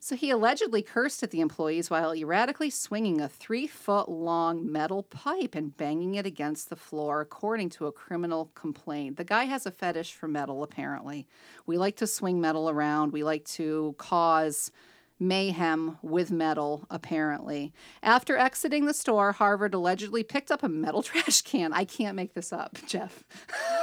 So 0.00 0.16
he 0.16 0.30
allegedly 0.30 0.82
cursed 0.82 1.22
at 1.22 1.30
the 1.30 1.40
employees 1.40 1.90
while 1.90 2.14
erratically 2.14 2.70
swinging 2.70 3.20
a 3.20 3.28
three 3.28 3.66
foot 3.66 4.08
long 4.08 4.70
metal 4.70 5.02
pipe 5.02 5.54
and 5.54 5.76
banging 5.76 6.14
it 6.14 6.26
against 6.26 6.68
the 6.68 6.76
floor, 6.76 7.20
according 7.20 7.70
to 7.70 7.86
a 7.86 7.92
criminal 7.92 8.50
complaint. 8.54 9.16
The 9.16 9.24
guy 9.24 9.44
has 9.44 9.66
a 9.66 9.70
fetish 9.70 10.12
for 10.12 10.28
metal, 10.28 10.62
apparently. 10.62 11.26
We 11.66 11.78
like 11.78 11.96
to 11.96 12.06
swing 12.06 12.40
metal 12.40 12.70
around, 12.70 13.12
we 13.12 13.24
like 13.24 13.44
to 13.46 13.94
cause 13.98 14.70
mayhem 15.18 15.98
with 16.02 16.30
metal, 16.30 16.86
apparently. 16.90 17.72
After 18.02 18.36
exiting 18.36 18.86
the 18.86 18.94
store, 18.94 19.34
Harvin 19.34 19.74
allegedly 19.74 20.22
picked 20.22 20.50
up 20.50 20.62
a 20.62 20.68
metal 20.68 21.02
trash 21.02 21.42
can. 21.42 21.72
I 21.72 21.84
can't 21.84 22.16
make 22.16 22.34
this 22.34 22.52
up, 22.52 22.78
Jeff. 22.86 23.24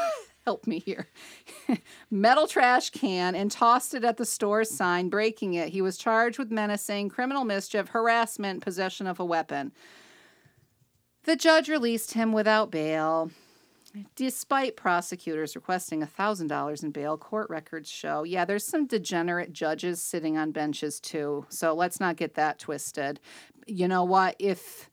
help 0.45 0.67
me 0.67 0.79
here. 0.79 1.07
metal 2.11 2.47
trash 2.47 2.89
can 2.89 3.35
and 3.35 3.51
tossed 3.51 3.93
it 3.93 4.03
at 4.03 4.17
the 4.17 4.25
store 4.25 4.63
sign, 4.63 5.09
breaking 5.09 5.53
it. 5.53 5.69
He 5.69 5.81
was 5.81 5.97
charged 5.97 6.37
with 6.37 6.51
menacing, 6.51 7.09
criminal 7.09 7.45
mischief, 7.45 7.89
harassment, 7.89 8.61
possession 8.61 9.07
of 9.07 9.19
a 9.19 9.25
weapon. 9.25 9.71
The 11.23 11.35
judge 11.35 11.69
released 11.69 12.13
him 12.13 12.33
without 12.33 12.71
bail. 12.71 13.31
Despite 14.15 14.75
prosecutors 14.75 15.55
requesting 15.55 16.01
$1,000 16.01 16.83
in 16.83 16.89
bail, 16.89 17.15
court 17.15 17.47
records 17.49 17.89
show, 17.89 18.23
yeah, 18.23 18.43
there's 18.43 18.65
some 18.65 18.87
degenerate 18.87 19.53
judges 19.53 20.01
sitting 20.01 20.35
on 20.35 20.51
benches 20.51 20.99
too. 20.99 21.45
So 21.49 21.73
let's 21.75 21.99
not 21.99 22.17
get 22.17 22.33
that 22.33 22.57
twisted. 22.57 23.19
You 23.67 23.87
know 23.87 24.03
what? 24.03 24.35
If 24.39 24.89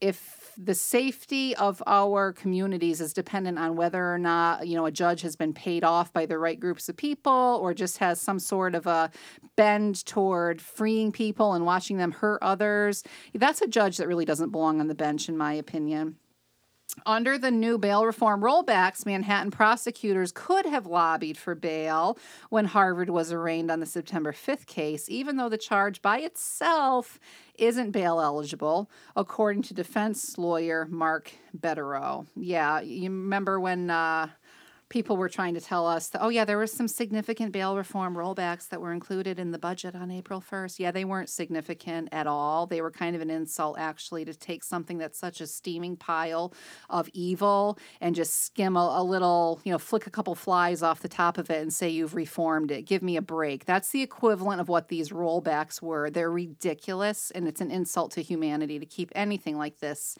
if 0.00 0.43
the 0.56 0.74
safety 0.74 1.54
of 1.56 1.82
our 1.86 2.32
communities 2.32 3.00
is 3.00 3.12
dependent 3.12 3.58
on 3.58 3.76
whether 3.76 4.12
or 4.12 4.18
not 4.18 4.66
you 4.66 4.76
know 4.76 4.86
a 4.86 4.90
judge 4.90 5.22
has 5.22 5.36
been 5.36 5.52
paid 5.52 5.84
off 5.84 6.12
by 6.12 6.26
the 6.26 6.38
right 6.38 6.58
groups 6.58 6.88
of 6.88 6.96
people 6.96 7.58
or 7.62 7.74
just 7.74 7.98
has 7.98 8.20
some 8.20 8.38
sort 8.38 8.74
of 8.74 8.86
a 8.86 9.10
bend 9.56 10.04
toward 10.06 10.60
freeing 10.60 11.12
people 11.12 11.52
and 11.52 11.64
watching 11.64 11.96
them 11.96 12.12
hurt 12.12 12.42
others. 12.42 13.02
That's 13.34 13.62
a 13.62 13.68
judge 13.68 13.96
that 13.98 14.08
really 14.08 14.24
doesn't 14.24 14.50
belong 14.50 14.80
on 14.80 14.88
the 14.88 14.94
bench 14.94 15.28
in 15.28 15.36
my 15.36 15.54
opinion 15.54 16.16
under 17.06 17.38
the 17.38 17.50
new 17.50 17.78
bail 17.78 18.04
reform 18.04 18.40
rollbacks, 18.40 19.04
Manhattan 19.04 19.50
prosecutors 19.50 20.32
could 20.32 20.66
have 20.66 20.86
lobbied 20.86 21.36
for 21.36 21.54
bail 21.54 22.18
when 22.50 22.68
Harvin 22.68 23.10
was 23.10 23.32
arraigned 23.32 23.70
on 23.70 23.80
the 23.80 23.86
September 23.86 24.32
5th 24.32 24.66
case, 24.66 25.08
even 25.08 25.36
though 25.36 25.48
the 25.48 25.58
charge 25.58 26.00
by 26.02 26.18
itself 26.18 27.18
isn't 27.56 27.90
bail 27.90 28.20
eligible, 28.20 28.90
according 29.16 29.62
to 29.62 29.74
defense 29.74 30.38
lawyer 30.38 30.86
Mark 30.90 31.32
Bederow. 31.56 32.26
Yeah, 32.36 32.80
you 32.80 33.10
remember 33.10 33.60
when 33.60 33.90
uh, 33.90 34.28
people 34.94 35.16
were 35.16 35.28
trying 35.28 35.54
to 35.54 35.60
tell 35.60 35.88
us 35.88 36.06
that, 36.06 36.22
oh, 36.22 36.28
yeah, 36.28 36.44
there 36.44 36.56
were 36.56 36.68
some 36.68 36.86
significant 36.86 37.50
bail 37.50 37.76
reform 37.76 38.14
rollbacks 38.14 38.68
that 38.68 38.80
were 38.80 38.92
included 38.92 39.40
in 39.40 39.50
the 39.50 39.58
budget 39.58 39.92
on 39.92 40.08
April 40.08 40.40
1st. 40.40 40.78
Yeah, 40.78 40.92
they 40.92 41.04
weren't 41.04 41.28
significant 41.28 42.08
at 42.12 42.28
all. 42.28 42.68
They 42.68 42.80
were 42.80 42.92
kind 42.92 43.16
of 43.16 43.20
an 43.20 43.28
insult, 43.28 43.76
actually, 43.76 44.24
to 44.24 44.32
take 44.32 44.62
something 44.62 44.98
that's 44.98 45.18
such 45.18 45.40
a 45.40 45.48
steaming 45.48 45.96
pile 45.96 46.52
of 46.88 47.10
evil 47.12 47.76
and 48.00 48.14
just 48.14 48.44
skim 48.44 48.76
a, 48.76 48.94
a 48.98 49.02
little, 49.02 49.60
you 49.64 49.72
know, 49.72 49.78
flick 49.78 50.06
a 50.06 50.10
couple 50.10 50.36
flies 50.36 50.80
off 50.80 51.00
the 51.00 51.08
top 51.08 51.38
of 51.38 51.50
it 51.50 51.60
and 51.60 51.74
say 51.74 51.88
you've 51.88 52.14
reformed 52.14 52.70
it. 52.70 52.82
Give 52.82 53.02
me 53.02 53.16
a 53.16 53.22
break. 53.22 53.64
That's 53.64 53.88
the 53.88 54.00
equivalent 54.00 54.60
of 54.60 54.68
what 54.68 54.86
these 54.86 55.10
rollbacks 55.10 55.82
were. 55.82 56.08
They're 56.08 56.30
ridiculous, 56.30 57.32
and 57.32 57.48
it's 57.48 57.60
an 57.60 57.72
insult 57.72 58.12
to 58.12 58.22
humanity 58.22 58.78
to 58.78 58.86
keep 58.86 59.10
anything 59.16 59.58
like 59.58 59.80
this 59.80 60.16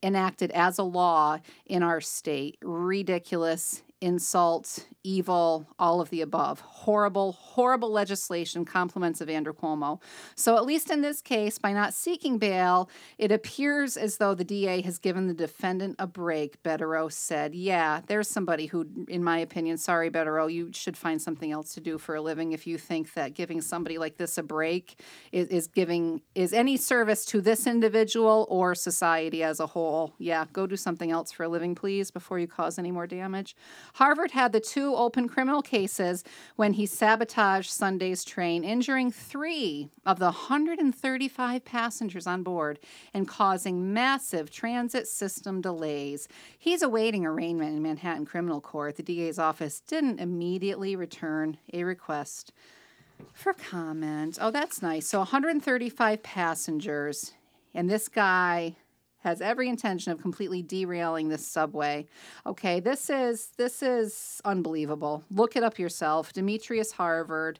enacted 0.00 0.52
as 0.52 0.78
a 0.78 0.82
law 0.82 1.38
in 1.66 1.82
our 1.82 2.00
state. 2.00 2.58
Ridiculous, 2.62 3.82
insult, 4.02 4.86
evil, 5.04 5.68
all 5.78 6.00
of 6.00 6.10
the 6.10 6.20
above. 6.20 6.60
Horrible, 6.60 7.32
horrible 7.32 7.90
legislation 7.90 8.64
compliments 8.64 9.20
of 9.20 9.30
Andrew 9.30 9.52
Cuomo. 9.52 10.00
So, 10.34 10.56
at 10.56 10.64
least 10.64 10.90
in 10.90 11.00
this 11.00 11.22
case, 11.22 11.58
by 11.58 11.72
not 11.72 11.94
seeking 11.94 12.38
bail, 12.38 12.90
it 13.18 13.30
appears 13.30 13.96
as 13.96 14.16
though 14.16 14.34
the 14.34 14.44
DA 14.44 14.82
has 14.82 14.98
given 14.98 15.28
the 15.28 15.34
defendant 15.34 15.96
a 15.98 16.06
break. 16.06 16.62
Bederow 16.62 17.10
said, 17.10 17.54
Yeah, 17.54 18.00
there's 18.06 18.28
somebody 18.28 18.66
who, 18.66 18.86
in 19.08 19.22
my 19.22 19.38
opinion, 19.38 19.78
sorry, 19.78 20.10
Bederow, 20.10 20.52
you 20.52 20.70
should 20.72 20.96
find 20.96 21.22
something 21.22 21.52
else 21.52 21.74
to 21.74 21.80
do 21.80 21.96
for 21.96 22.16
a 22.16 22.20
living 22.20 22.52
if 22.52 22.66
you 22.66 22.76
think 22.78 23.14
that 23.14 23.34
giving 23.34 23.60
somebody 23.60 23.98
like 23.98 24.16
this 24.16 24.36
a 24.36 24.42
break 24.42 25.00
is, 25.30 25.46
is 25.48 25.66
giving 25.68 26.20
is 26.34 26.52
any 26.52 26.76
service 26.76 27.24
to 27.26 27.40
this 27.40 27.66
individual 27.66 28.46
or 28.50 28.74
society 28.74 29.42
as 29.44 29.60
a 29.60 29.66
whole. 29.68 30.14
Yeah, 30.18 30.46
go 30.52 30.66
do 30.66 30.76
something 30.76 31.12
else 31.12 31.30
for 31.30 31.44
a 31.44 31.48
living, 31.48 31.74
please, 31.76 32.10
before 32.10 32.40
you 32.40 32.48
cause 32.48 32.78
any 32.78 32.90
more 32.90 33.06
damage. 33.06 33.54
Harvin 33.96 34.30
had 34.30 34.52
the 34.52 34.60
two 34.60 34.94
open 34.94 35.28
criminal 35.28 35.62
cases 35.62 36.24
when 36.56 36.74
he 36.74 36.86
sabotaged 36.86 37.70
Sunday's 37.70 38.24
train, 38.24 38.64
injuring 38.64 39.10
three 39.10 39.90
of 40.06 40.18
the 40.18 40.26
135 40.26 41.64
passengers 41.64 42.26
on 42.26 42.42
board 42.42 42.78
and 43.12 43.28
causing 43.28 43.92
massive 43.92 44.50
transit 44.50 45.06
system 45.06 45.60
delays. 45.60 46.28
He's 46.58 46.82
awaiting 46.82 47.26
arraignment 47.26 47.76
in 47.76 47.82
Manhattan 47.82 48.26
Criminal 48.26 48.60
Court. 48.60 48.96
The 48.96 49.02
DA's 49.02 49.38
office 49.38 49.80
didn't 49.80 50.20
immediately 50.20 50.96
return 50.96 51.58
a 51.72 51.84
request 51.84 52.52
for 53.32 53.52
comment. 53.52 54.38
Oh, 54.40 54.50
that's 54.50 54.82
nice. 54.82 55.06
So 55.06 55.18
135 55.18 56.22
passengers, 56.22 57.32
and 57.74 57.88
this 57.88 58.08
guy 58.08 58.76
has 59.22 59.40
every 59.40 59.68
intention 59.68 60.12
of 60.12 60.20
completely 60.20 60.62
derailing 60.62 61.28
this 61.28 61.46
subway. 61.46 62.06
Okay, 62.46 62.80
this 62.80 63.08
is 63.10 63.48
this 63.56 63.82
is 63.82 64.40
unbelievable. 64.44 65.24
Look 65.30 65.56
it 65.56 65.62
up 65.62 65.78
yourself. 65.78 66.32
Demetrius 66.32 66.92
Harvin 66.92 67.56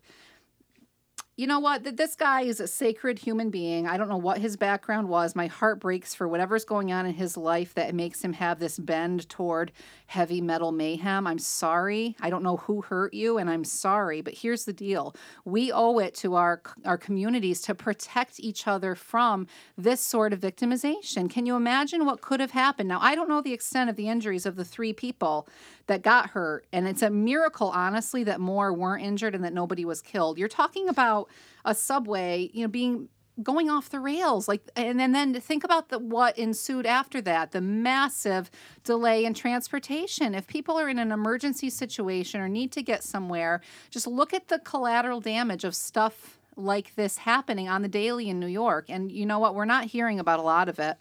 you 1.35 1.47
know 1.47 1.61
what? 1.61 1.97
This 1.97 2.15
guy 2.15 2.43
is 2.43 2.61
a 2.61 2.69
sacred 2.69 3.19
human 3.19 3.49
being. 3.49 3.87
I 3.87 3.97
don't 3.97 4.11
know 4.11 4.19
what 4.19 4.37
his 4.37 4.59
background 4.59 5.09
was. 5.09 5.35
My 5.35 5.47
heart 5.47 5.81
breaks 5.81 6.15
for 6.15 6.29
whatever's 6.29 6.67
going 6.67 6.93
on 6.93 7.07
in 7.07 7.15
his 7.15 7.39
life 7.39 7.73
that 7.75 7.95
makes 7.95 8.23
him 8.23 8.35
have 8.35 8.59
this 8.59 8.79
bend 8.79 9.31
toward 9.31 9.73
heavy 10.07 10.43
metal 10.43 10.73
mayhem. 10.73 11.27
I'm 11.27 11.39
sorry. 11.39 12.17
I 12.21 12.29
don't 12.29 12.43
know 12.43 12.59
who 12.59 12.83
hurt 12.83 13.15
you, 13.15 13.39
and 13.39 13.49
I'm 13.49 13.65
sorry. 13.65 14.21
But 14.21 14.35
here's 14.35 14.67
the 14.67 14.75
deal 14.75 15.17
we 15.47 15.73
owe 15.73 15.99
it 16.01 16.15
to 16.17 16.35
our, 16.35 16.61
our 16.85 16.99
communities 16.99 17.63
to 17.63 17.75
protect 17.75 18.39
each 18.39 18.69
other 18.69 18.95
from 18.95 19.47
this 19.79 20.03
sort 20.03 20.35
of 20.35 20.41
victimization. 20.41 21.31
Can 21.31 21.47
you 21.47 21.57
imagine 21.57 22.05
what 22.05 22.21
could 22.21 22.41
have 22.41 22.51
happened? 22.51 22.91
Now, 22.91 23.01
I 23.01 23.15
don't 23.15 23.31
know 23.31 23.41
the 23.41 23.55
extent 23.55 23.89
of 23.89 23.97
the 23.97 24.09
injuries 24.11 24.45
of 24.45 24.57
the 24.57 24.67
three 24.67 24.93
people 24.93 25.49
that 25.87 26.03
got 26.03 26.31
hurt. 26.31 26.67
And 26.73 26.87
it's 26.87 27.03
a 27.03 27.11
miracle, 27.11 27.69
honestly, 27.69 28.23
that 28.25 28.41
more 28.41 28.73
weren't 28.73 29.03
injured 29.03 29.35
and 29.35 29.45
that 29.45 29.53
nobody 29.53 29.85
was 29.85 30.01
killed. 30.01 30.39
You're 30.39 30.49
talking 30.49 30.89
about 30.89 31.22
a 31.65 31.75
subway, 31.75 32.51
you 32.53 32.63
know, 32.63 32.69
being 32.69 33.09
going 33.43 33.71
off 33.71 33.89
the 33.89 33.99
rails 33.99 34.47
like 34.47 34.61
and 34.77 35.01
then, 35.01 35.13
then 35.13 35.33
think 35.41 35.65
about 35.65 35.89
the 35.89 35.99
what 35.99 36.37
ensued 36.37 36.85
after 36.85 37.19
that 37.23 37.53
the 37.53 37.63
massive 37.63 38.51
delay 38.85 39.25
in 39.25 39.33
transportation. 39.33 40.35
If 40.35 40.47
people 40.47 40.79
are 40.79 40.89
in 40.89 40.99
an 40.99 41.11
emergency 41.11 41.71
situation 41.71 42.43
or 42.43 42.49
need 42.49 42.73
to 42.73 42.83
get 42.83 43.03
somewhere 43.03 43.63
just 43.91 44.07
look 44.07 44.35
at 44.35 44.49
the 44.49 44.59
collateral 44.59 45.21
damage 45.21 45.65
of 45.65 45.75
stuff 45.75 46.39
like 46.57 46.95
this 46.95 47.19
happening 47.19 47.69
on 47.69 47.81
the 47.81 47.89
daily 47.89 48.29
in 48.29 48.39
New 48.39 48.47
York. 48.47 48.87
And 48.89 49.11
you 49.11 49.25
know 49.25 49.39
what? 49.39 49.55
We're 49.55 49.65
not 49.65 49.87
hearing 49.87 50.21
about 50.21 50.39
a 50.39 50.43
lot 50.43 50.69
of 50.69 50.79
it. 50.79 50.99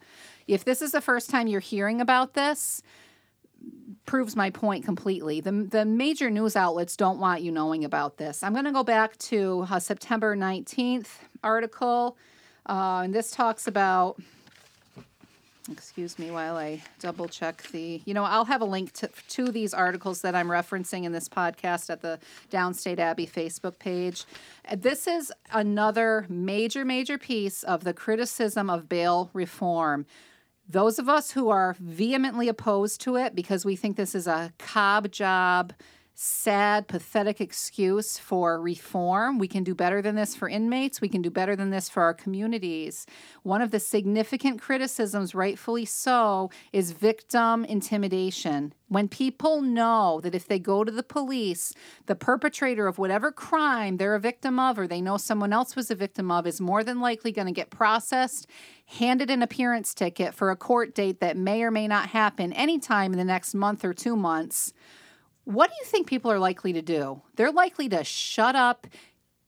If 0.47 0.63
this 0.63 0.81
is 0.81 0.91
the 0.91 1.01
first 1.01 1.29
time 1.29 1.47
you're 1.47 1.59
hearing 1.59 2.01
about 2.01 2.33
this 2.33 2.81
proves 4.05 4.35
my 4.35 4.49
point 4.49 4.83
completely. 4.83 5.41
The, 5.41 5.51
the 5.51 5.85
major 5.85 6.29
news 6.29 6.55
outlets 6.55 6.95
don't 6.95 7.19
want 7.19 7.41
you 7.41 7.51
knowing 7.51 7.85
about 7.85 8.17
this. 8.17 8.43
I'm 8.43 8.53
going 8.53 8.65
to 8.65 8.71
go 8.71 8.83
back 8.83 9.17
to 9.19 9.65
a 9.71 9.79
September 9.79 10.35
19th 10.35 11.07
article, 11.43 12.17
uh, 12.67 13.01
and 13.03 13.13
this 13.13 13.31
talks 13.31 13.67
about. 13.67 14.19
Excuse 15.71 16.17
me 16.17 16.31
while 16.31 16.57
I 16.57 16.81
double 16.99 17.27
check 17.27 17.61
the. 17.71 18.01
You 18.03 18.13
know, 18.15 18.23
I'll 18.23 18.45
have 18.45 18.61
a 18.61 18.65
link 18.65 18.91
to, 18.93 19.09
to 19.29 19.51
these 19.51 19.73
articles 19.73 20.21
that 20.21 20.35
I'm 20.35 20.47
referencing 20.47 21.03
in 21.03 21.11
this 21.11 21.29
podcast 21.29 21.89
at 21.91 22.01
the 22.01 22.19
Downstate 22.49 22.97
Abbey 22.97 23.27
Facebook 23.27 23.77
page. 23.77 24.25
This 24.75 25.07
is 25.07 25.31
another 25.53 26.25
major, 26.27 26.83
major 26.83 27.17
piece 27.19 27.61
of 27.63 27.83
the 27.83 27.93
criticism 27.93 28.69
of 28.69 28.89
bail 28.89 29.29
reform 29.33 30.07
those 30.71 30.99
of 30.99 31.09
us 31.09 31.31
who 31.31 31.49
are 31.49 31.75
vehemently 31.79 32.47
opposed 32.47 33.01
to 33.01 33.17
it 33.17 33.35
because 33.35 33.65
we 33.65 33.75
think 33.75 33.97
this 33.97 34.15
is 34.15 34.27
a 34.27 34.53
cob 34.57 35.11
job, 35.11 35.73
sad, 36.13 36.87
pathetic 36.87 37.41
excuse 37.41 38.17
for 38.17 38.61
reform. 38.61 39.39
We 39.39 39.47
can 39.47 39.63
do 39.63 39.73
better 39.73 40.01
than 40.01 40.15
this 40.15 40.35
for 40.35 40.49
inmates. 40.49 41.01
We 41.01 41.09
can 41.09 41.21
do 41.21 41.29
better 41.29 41.55
than 41.55 41.69
this 41.69 41.89
for 41.89 42.03
our 42.03 42.13
communities. 42.13 43.05
One 43.43 43.61
of 43.61 43.71
the 43.71 43.79
significant 43.79 44.61
criticisms, 44.61 45.33
rightfully 45.33 45.85
so, 45.85 46.51
is 46.73 46.91
victim 46.91 47.65
intimidation. 47.65 48.73
When 48.87 49.07
people 49.07 49.61
know 49.61 50.19
that 50.21 50.35
if 50.35 50.47
they 50.47 50.59
go 50.59 50.83
to 50.83 50.91
the 50.91 51.01
police, 51.01 51.73
the 52.07 52.15
perpetrator 52.15 52.87
of 52.87 52.97
whatever 52.97 53.31
crime 53.31 53.97
they're 53.97 54.15
a 54.15 54.19
victim 54.19 54.59
of 54.59 54.77
or 54.77 54.87
they 54.87 55.01
know 55.01 55.17
someone 55.17 55.53
else 55.53 55.75
was 55.75 55.89
a 55.89 55.95
victim 55.95 56.29
of 56.29 56.45
is 56.45 56.59
more 56.59 56.83
than 56.83 56.99
likely 56.99 57.31
going 57.31 57.47
to 57.47 57.53
get 57.53 57.69
processed, 57.69 58.47
handed 58.85 59.29
an 59.29 59.41
appearance 59.41 59.93
ticket 59.93 60.33
for 60.33 60.51
a 60.51 60.57
court 60.57 60.93
date 60.93 61.21
that 61.21 61.37
may 61.37 61.63
or 61.63 61.71
may 61.71 61.87
not 61.87 62.09
happen 62.09 62.51
anytime 62.51 63.13
in 63.13 63.17
the 63.17 63.23
next 63.23 63.53
month 63.53 63.85
or 63.85 63.93
two 63.93 64.17
months 64.17 64.73
what 65.43 65.69
do 65.69 65.75
you 65.79 65.85
think 65.85 66.07
people 66.07 66.31
are 66.31 66.39
likely 66.39 66.73
to 66.73 66.81
do? 66.81 67.21
They're 67.35 67.51
likely 67.51 67.89
to 67.89 68.03
shut 68.03 68.55
up, 68.55 68.87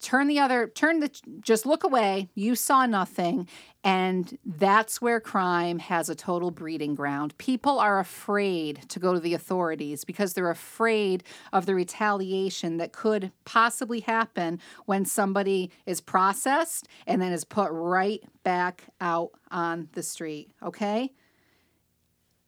turn 0.00 0.26
the 0.28 0.38
other, 0.38 0.68
turn 0.68 1.00
the, 1.00 1.10
just 1.40 1.64
look 1.64 1.84
away. 1.84 2.28
You 2.34 2.54
saw 2.54 2.86
nothing. 2.86 3.48
And 3.82 4.38
that's 4.44 5.02
where 5.02 5.20
crime 5.20 5.78
has 5.78 6.08
a 6.08 6.14
total 6.14 6.50
breeding 6.50 6.94
ground. 6.94 7.36
People 7.36 7.78
are 7.78 7.98
afraid 7.98 8.88
to 8.88 8.98
go 8.98 9.12
to 9.12 9.20
the 9.20 9.34
authorities 9.34 10.04
because 10.04 10.32
they're 10.32 10.50
afraid 10.50 11.22
of 11.52 11.66
the 11.66 11.74
retaliation 11.74 12.78
that 12.78 12.92
could 12.92 13.30
possibly 13.44 14.00
happen 14.00 14.58
when 14.86 15.04
somebody 15.04 15.70
is 15.84 16.00
processed 16.00 16.88
and 17.06 17.20
then 17.20 17.32
is 17.32 17.44
put 17.44 17.70
right 17.72 18.22
back 18.42 18.84
out 19.00 19.32
on 19.50 19.88
the 19.92 20.02
street. 20.02 20.50
Okay? 20.62 21.12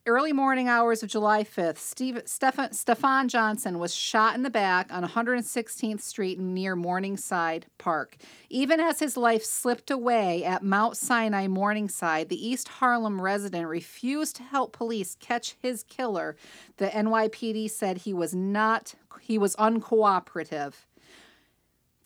Early 0.06 0.32
morning 0.32 0.68
hours 0.68 1.02
of 1.02 1.08
July 1.08 1.42
5th, 1.42 1.78
Steve, 1.78 2.22
Stephan, 2.26 2.72
Stefan 2.72 3.28
Johnson 3.28 3.80
was 3.80 3.92
shot 3.92 4.36
in 4.36 4.42
the 4.44 4.50
back 4.50 4.92
on 4.92 5.02
116th 5.02 6.00
Street 6.00 6.38
near 6.38 6.76
Morningside 6.76 7.66
Park. 7.76 8.16
Even 8.48 8.78
as 8.78 9.00
his 9.00 9.16
life 9.16 9.44
slipped 9.44 9.90
away 9.90 10.44
at 10.44 10.62
Mount 10.62 10.96
Sinai 10.96 11.48
Morningside, 11.48 12.28
the 12.28 12.46
East 12.46 12.68
Harlem 12.68 13.20
resident 13.20 13.66
refused 13.66 14.36
to 14.36 14.44
help 14.44 14.72
police 14.72 15.16
catch 15.18 15.56
his 15.60 15.82
killer. 15.82 16.36
The 16.76 16.86
NYPD 16.86 17.68
said 17.70 17.98
he 17.98 18.12
was 18.12 18.34
not 18.34 18.94
he 19.20 19.38
was 19.38 19.56
uncooperative. 19.56 20.74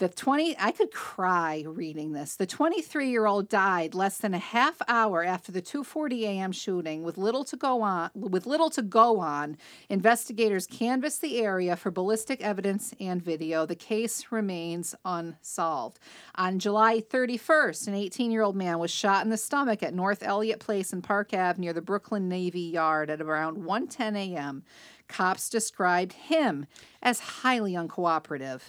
The 0.00 0.08
20 0.08 0.56
I 0.58 0.70
could 0.70 0.92
cry 0.92 1.62
reading 1.66 2.12
this. 2.12 2.34
The 2.34 2.46
23-year-old 2.46 3.50
died 3.50 3.94
less 3.94 4.16
than 4.16 4.32
a 4.32 4.38
half 4.38 4.80
hour 4.88 5.22
after 5.22 5.52
the 5.52 5.60
2:40 5.60 6.22
a.m. 6.22 6.52
shooting 6.52 7.02
with 7.02 7.18
little 7.18 7.44
to 7.44 7.54
go 7.54 7.82
on 7.82 8.08
with 8.14 8.46
little 8.46 8.70
to 8.70 8.80
go 8.80 9.20
on. 9.20 9.58
Investigators 9.90 10.66
canvassed 10.66 11.20
the 11.20 11.42
area 11.42 11.76
for 11.76 11.90
ballistic 11.90 12.40
evidence 12.40 12.94
and 12.98 13.22
video. 13.22 13.66
The 13.66 13.74
case 13.74 14.32
remains 14.32 14.94
unsolved. 15.04 15.98
On 16.34 16.58
July 16.58 17.02
31st, 17.02 17.88
an 17.88 17.92
18-year-old 17.92 18.56
man 18.56 18.78
was 18.78 18.90
shot 18.90 19.22
in 19.24 19.28
the 19.28 19.36
stomach 19.36 19.82
at 19.82 19.92
North 19.92 20.22
Elliott 20.22 20.60
Place 20.60 20.94
in 20.94 21.02
Park 21.02 21.34
Ave 21.34 21.60
near 21.60 21.74
the 21.74 21.82
Brooklyn 21.82 22.26
Navy 22.26 22.62
Yard 22.62 23.10
at 23.10 23.20
around 23.20 23.58
1:10 23.58 24.16
a.m. 24.16 24.62
Cops 25.08 25.50
described 25.50 26.14
him 26.14 26.64
as 27.02 27.20
highly 27.20 27.74
uncooperative. 27.74 28.62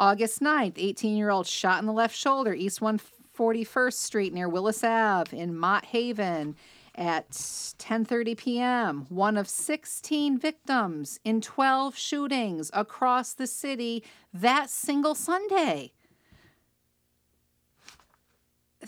August 0.00 0.40
9th, 0.40 0.76
18 0.78 1.14
year 1.14 1.28
old 1.28 1.46
shot 1.46 1.78
in 1.78 1.84
the 1.84 1.92
left 1.92 2.16
shoulder, 2.16 2.54
East 2.54 2.80
141st 2.80 3.92
Street 3.92 4.32
near 4.32 4.48
Willis 4.48 4.82
Ave 4.82 5.36
in 5.36 5.54
Mott 5.54 5.84
Haven 5.84 6.56
at 6.94 7.30
10:30 7.32 8.34
p.m. 8.34 9.06
One 9.10 9.36
of 9.36 9.46
16 9.46 10.38
victims 10.38 11.20
in 11.22 11.42
12 11.42 11.98
shootings 11.98 12.70
across 12.72 13.34
the 13.34 13.46
city 13.46 14.02
that 14.32 14.70
single 14.70 15.14
Sunday. 15.14 15.92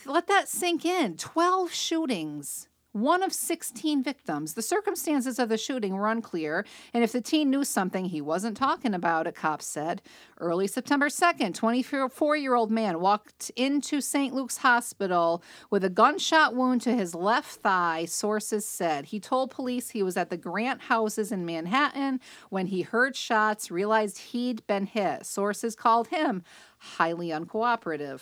Let 0.07 0.29
that 0.29 0.49
sink 0.49 0.87
in. 0.87 1.19
12 1.19 1.75
shootings 1.75 2.69
one 2.93 3.23
of 3.23 3.33
16 3.33 4.03
victims. 4.03 4.55
The 4.55 4.63
circumstances 4.63 5.39
of 5.39 5.49
the 5.49 5.59
shooting 5.59 5.95
were 5.95 6.09
unclear, 6.09 6.65
and 6.93 7.03
if 7.03 7.13
the 7.13 7.21
teen 7.21 7.51
knew 7.51 7.65
something 7.65 8.07
he 8.07 8.21
wasn't 8.21 8.57
talking 8.57 8.95
about 8.95 9.27
it, 9.27 9.35
cops 9.35 9.67
said. 9.67 10.03
Early 10.39 10.67
September 10.67 11.09
2nd, 11.09 11.55
24 11.55 12.37
year 12.37 12.55
old 12.55 12.71
man 12.71 13.01
walked 13.01 13.51
into 13.57 14.01
St. 14.01 14.35
Luke's 14.35 14.59
Hospital 14.59 15.43
with 15.71 15.85
a 15.85 15.91
gunshot 15.91 16.55
wound 16.55 16.83
to 16.83 16.95
his 16.95 17.15
left 17.15 17.61
thigh, 17.61 18.05
sources 18.05 18.67
said. 18.67 19.07
He 19.07 19.21
told 19.21 19.51
police 19.51 19.91
he 19.91 20.03
was 20.03 20.17
at 20.17 20.31
the 20.31 20.37
Grant 20.37 20.83
houses 20.83 21.33
in 21.33 21.47
Manhattan 21.47 22.21
when 22.51 22.67
he 22.67 22.83
heard 22.83 23.17
shots, 23.17 23.71
realized 23.71 24.19
he'd 24.19 24.67
been 24.67 24.87
hit. 24.87 25.25
Sources 25.25 25.75
called 25.75 26.09
him 26.09 26.43
highly 26.79 27.29
uncooperative. 27.29 28.21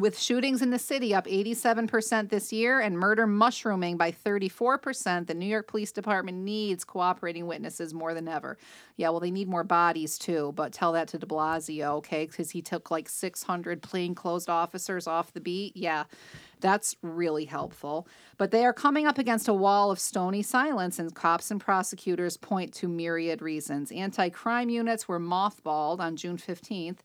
With 0.00 0.18
shootings 0.18 0.62
in 0.62 0.70
the 0.70 0.78
city 0.78 1.14
up 1.14 1.26
87% 1.26 2.30
this 2.30 2.54
year 2.54 2.80
and 2.80 2.98
murder 2.98 3.26
mushrooming 3.26 3.98
by 3.98 4.12
34%, 4.12 5.26
the 5.26 5.34
New 5.34 5.44
York 5.44 5.68
Police 5.68 5.92
Department 5.92 6.38
needs 6.38 6.84
cooperating 6.84 7.46
witnesses 7.46 7.92
more 7.92 8.14
than 8.14 8.26
ever. 8.26 8.56
Yeah, 8.96 9.10
well, 9.10 9.20
they 9.20 9.30
need 9.30 9.46
more 9.46 9.62
bodies 9.62 10.16
too, 10.16 10.52
but 10.56 10.72
tell 10.72 10.92
that 10.92 11.08
to 11.08 11.18
de 11.18 11.26
Blasio, 11.26 11.96
okay? 11.96 12.24
Because 12.24 12.50
he 12.50 12.62
took 12.62 12.90
like 12.90 13.10
600 13.10 13.82
plainclothes 13.82 14.48
officers 14.48 15.06
off 15.06 15.34
the 15.34 15.40
beat. 15.40 15.76
Yeah, 15.76 16.04
that's 16.60 16.96
really 17.02 17.44
helpful. 17.44 18.06
But 18.36 18.50
they 18.50 18.64
are 18.64 18.72
coming 18.72 19.06
up 19.06 19.18
against 19.18 19.48
a 19.48 19.54
wall 19.54 19.90
of 19.90 19.98
stony 19.98 20.42
silence, 20.42 20.98
and 20.98 21.14
cops 21.14 21.50
and 21.50 21.60
prosecutors 21.60 22.36
point 22.36 22.72
to 22.74 22.88
myriad 22.88 23.42
reasons. 23.42 23.92
Anti 23.92 24.28
crime 24.30 24.68
units 24.68 25.08
were 25.08 25.20
mothballed 25.20 26.00
on 26.00 26.16
June 26.16 26.36
15th 26.36 26.98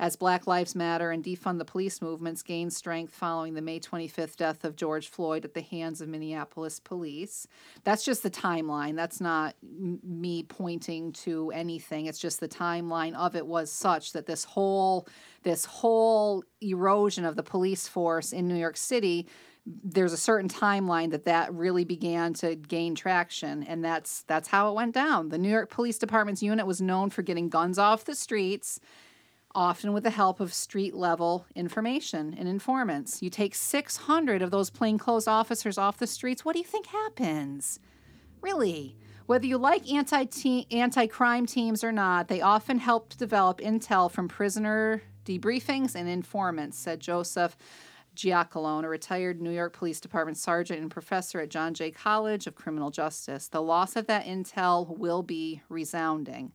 as 0.00 0.16
Black 0.16 0.46
Lives 0.46 0.74
Matter 0.74 1.10
and 1.10 1.22
defund 1.22 1.58
the 1.58 1.64
police 1.64 2.00
movements 2.00 2.42
gained 2.42 2.72
strength 2.72 3.14
following 3.14 3.52
the 3.52 3.60
May 3.60 3.78
25th 3.78 4.34
death 4.36 4.64
of 4.64 4.74
George 4.74 5.08
Floyd 5.08 5.44
at 5.44 5.52
the 5.52 5.60
hands 5.60 6.00
of 6.00 6.08
Minneapolis 6.08 6.80
police. 6.80 7.46
That's 7.84 8.02
just 8.02 8.22
the 8.22 8.30
timeline. 8.30 8.96
That's 8.96 9.20
not 9.20 9.54
m- 9.62 10.00
me 10.02 10.42
pointing 10.42 11.12
to 11.12 11.50
anything. 11.50 12.06
It's 12.06 12.18
just 12.18 12.40
the 12.40 12.48
timeline 12.48 13.14
of 13.14 13.36
it 13.36 13.46
was 13.46 13.70
such 13.70 14.12
that 14.12 14.24
this 14.24 14.44
whole 14.44 15.06
this 15.42 15.64
whole 15.64 16.44
erosion 16.60 17.24
of 17.24 17.36
the 17.36 17.42
police 17.42 17.88
force 17.88 18.32
in 18.32 18.48
New 18.48 18.56
York 18.56 18.76
City 18.76 19.26
there's 19.84 20.14
a 20.14 20.16
certain 20.16 20.48
timeline 20.48 21.10
that 21.10 21.26
that 21.26 21.52
really 21.54 21.84
began 21.84 22.32
to 22.32 22.56
gain 22.56 22.94
traction 22.94 23.62
and 23.64 23.84
that's 23.84 24.22
that's 24.22 24.48
how 24.48 24.70
it 24.70 24.74
went 24.74 24.94
down 24.94 25.28
the 25.28 25.36
new 25.36 25.50
york 25.50 25.68
police 25.68 25.98
department's 25.98 26.42
unit 26.42 26.66
was 26.66 26.80
known 26.80 27.10
for 27.10 27.20
getting 27.20 27.50
guns 27.50 27.78
off 27.78 28.06
the 28.06 28.14
streets 28.14 28.80
often 29.54 29.92
with 29.92 30.04
the 30.04 30.10
help 30.10 30.40
of 30.40 30.52
street 30.52 30.94
level 30.94 31.46
information 31.54 32.34
and 32.38 32.48
informants. 32.48 33.22
You 33.22 33.30
take 33.30 33.54
600 33.54 34.42
of 34.42 34.50
those 34.50 34.70
plainclothes 34.70 35.26
officers 35.26 35.78
off 35.78 35.98
the 35.98 36.06
streets, 36.06 36.44
what 36.44 36.52
do 36.52 36.60
you 36.60 36.64
think 36.64 36.86
happens? 36.86 37.80
Really? 38.40 38.96
Whether 39.30 39.46
you 39.46 39.58
like 39.58 39.88
anti 39.88 40.66
anti 40.72 41.06
crime 41.06 41.46
teams 41.46 41.84
or 41.84 41.92
not, 41.92 42.26
they 42.26 42.40
often 42.40 42.80
help 42.80 43.16
develop 43.16 43.60
intel 43.60 44.10
from 44.10 44.26
prisoner 44.26 45.02
debriefings 45.24 45.94
and 45.94 46.08
informants, 46.08 46.76
said 46.76 46.98
Joseph 46.98 47.56
Giacalone, 48.16 48.82
a 48.82 48.88
retired 48.88 49.40
New 49.40 49.52
York 49.52 49.72
Police 49.72 50.00
Department 50.00 50.36
sergeant 50.36 50.80
and 50.80 50.90
professor 50.90 51.38
at 51.38 51.48
John 51.48 51.74
Jay 51.74 51.92
College 51.92 52.48
of 52.48 52.56
Criminal 52.56 52.90
Justice. 52.90 53.46
The 53.46 53.62
loss 53.62 53.94
of 53.94 54.08
that 54.08 54.26
intel 54.26 54.98
will 54.98 55.22
be 55.22 55.62
resounding. 55.68 56.50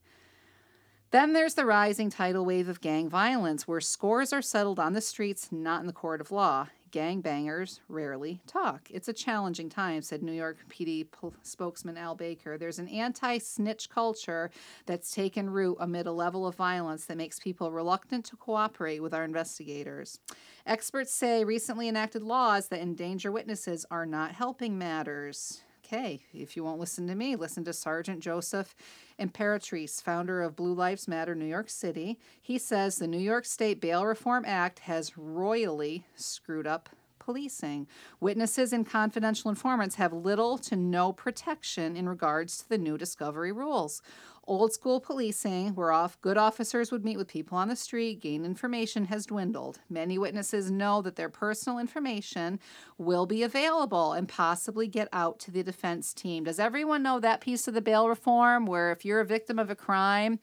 Then 1.11 1.31
there's 1.31 1.53
the 1.53 1.65
rising 1.65 2.09
tidal 2.09 2.43
wave 2.43 2.67
of 2.67 2.81
gang 2.81 3.07
violence, 3.07 3.65
where 3.65 3.79
scores 3.79 4.33
are 4.33 4.41
settled 4.41 4.81
on 4.81 4.91
the 4.91 4.99
streets, 4.99 5.49
not 5.49 5.79
in 5.79 5.87
the 5.87 5.93
court 5.93 6.19
of 6.19 6.29
law. 6.29 6.67
Gang 6.95 7.19
bangers 7.19 7.81
rarely 7.89 8.39
talk. 8.47 8.87
It's 8.89 9.09
a 9.09 9.13
challenging 9.13 9.67
time, 9.67 10.01
said 10.01 10.23
New 10.23 10.31
York 10.31 10.59
PD 10.69 11.05
spokesman 11.43 11.97
Al 11.97 12.15
Baker. 12.15 12.57
There's 12.57 12.79
an 12.79 12.87
anti 12.87 13.37
snitch 13.39 13.89
culture 13.89 14.49
that's 14.85 15.13
taken 15.13 15.49
root 15.49 15.75
amid 15.81 16.07
a 16.07 16.13
level 16.13 16.47
of 16.47 16.55
violence 16.55 17.03
that 17.07 17.17
makes 17.17 17.37
people 17.37 17.69
reluctant 17.69 18.23
to 18.27 18.37
cooperate 18.37 19.01
with 19.01 19.13
our 19.13 19.25
investigators. 19.25 20.21
Experts 20.65 21.13
say 21.13 21.43
recently 21.43 21.89
enacted 21.89 22.23
laws 22.23 22.69
that 22.69 22.79
endanger 22.79 23.29
witnesses 23.29 23.85
are 23.91 24.05
not 24.05 24.31
helping 24.31 24.77
matters. 24.77 25.64
Okay, 25.85 26.21
if 26.33 26.57
you 26.57 26.63
won't 26.63 26.79
listen 26.79 27.05
to 27.07 27.13
me, 27.13 27.35
listen 27.35 27.63
to 27.65 27.73
Sergeant 27.73 28.19
Joseph 28.19 28.75
Imperatrice, 29.19 30.01
founder 30.01 30.41
of 30.41 30.55
Blue 30.55 30.73
Lives 30.73 31.07
Matter 31.07 31.35
New 31.35 31.45
York 31.45 31.69
City. 31.69 32.17
He 32.41 32.57
says 32.57 32.95
the 32.95 33.05
New 33.05 33.19
York 33.19 33.45
State 33.45 33.81
Bail 33.81 34.03
Reform 34.03 34.45
Act 34.47 34.79
has 34.79 35.15
royally 35.15 36.07
screwed 36.15 36.65
up 36.65 36.89
policing. 37.19 37.87
Witnesses 38.19 38.73
and 38.73 38.87
confidential 38.87 39.49
informants 39.49 39.95
have 39.95 40.11
little 40.11 40.57
to 40.59 40.75
no 40.75 41.11
protection 41.11 41.95
in 41.95 42.09
regards 42.09 42.57
to 42.57 42.69
the 42.69 42.77
new 42.79 42.97
discovery 42.97 43.51
rules. 43.51 44.01
Old 44.47 44.71
school 44.73 44.99
policing, 44.99 45.73
where 45.73 45.91
off 45.91 46.21
good 46.21 46.37
officers 46.37 46.91
would 46.91 47.03
meet 47.03 47.17
with 47.17 47.27
people 47.27 47.57
on 47.57 47.67
the 47.67 47.75
street, 47.75 48.21
gain 48.21 48.45
information, 48.45 49.05
has 49.05 49.25
dwindled. 49.25 49.79
Many 49.89 50.19
witnesses 50.19 50.69
know 50.69 51.01
that 51.01 51.15
their 51.15 51.29
personal 51.29 51.79
information 51.79 52.59
will 52.99 53.25
be 53.25 53.41
available 53.41 54.13
and 54.13 54.27
possibly 54.27 54.87
get 54.87 55.09
out 55.11 55.39
to 55.39 55.51
the 55.51 55.63
defense 55.63 56.13
team. 56.13 56.43
Does 56.43 56.59
everyone 56.59 57.01
know 57.01 57.19
that 57.19 57.41
piece 57.41 57.67
of 57.67 57.73
the 57.73 57.81
bail 57.81 58.07
reform 58.07 58.67
where 58.67 58.91
if 58.91 59.03
you're 59.03 59.19
a 59.19 59.25
victim 59.25 59.57
of 59.57 59.71
a 59.71 59.75
crime, 59.75 60.39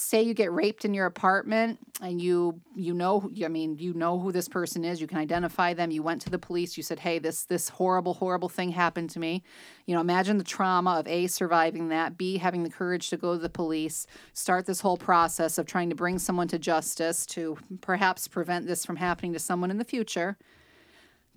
say 0.00 0.22
you 0.22 0.34
get 0.34 0.52
raped 0.52 0.84
in 0.84 0.94
your 0.94 1.06
apartment 1.06 1.78
and 2.00 2.20
you 2.20 2.60
you 2.74 2.94
know 2.94 3.30
I 3.44 3.48
mean 3.48 3.78
you 3.78 3.92
know 3.94 4.18
who 4.18 4.32
this 4.32 4.48
person 4.48 4.84
is, 4.84 5.00
you 5.00 5.06
can 5.06 5.18
identify 5.18 5.74
them, 5.74 5.90
you 5.90 6.02
went 6.02 6.22
to 6.22 6.30
the 6.30 6.38
police, 6.38 6.76
you 6.76 6.82
said, 6.82 6.98
"Hey, 6.98 7.18
this 7.18 7.44
this 7.44 7.68
horrible 7.68 8.14
horrible 8.14 8.48
thing 8.48 8.70
happened 8.70 9.10
to 9.10 9.18
me." 9.18 9.42
You 9.86 9.94
know, 9.94 10.00
imagine 10.00 10.38
the 10.38 10.44
trauma 10.44 10.98
of 10.98 11.06
A 11.06 11.26
surviving 11.26 11.88
that, 11.88 12.16
B 12.16 12.38
having 12.38 12.62
the 12.62 12.70
courage 12.70 13.10
to 13.10 13.16
go 13.16 13.34
to 13.34 13.38
the 13.38 13.48
police, 13.48 14.06
start 14.32 14.66
this 14.66 14.80
whole 14.80 14.96
process 14.96 15.58
of 15.58 15.66
trying 15.66 15.90
to 15.90 15.96
bring 15.96 16.18
someone 16.18 16.48
to 16.48 16.58
justice 16.58 17.26
to 17.26 17.58
perhaps 17.80 18.28
prevent 18.28 18.66
this 18.66 18.84
from 18.84 18.96
happening 18.96 19.32
to 19.34 19.38
someone 19.38 19.70
in 19.70 19.78
the 19.78 19.84
future. 19.84 20.36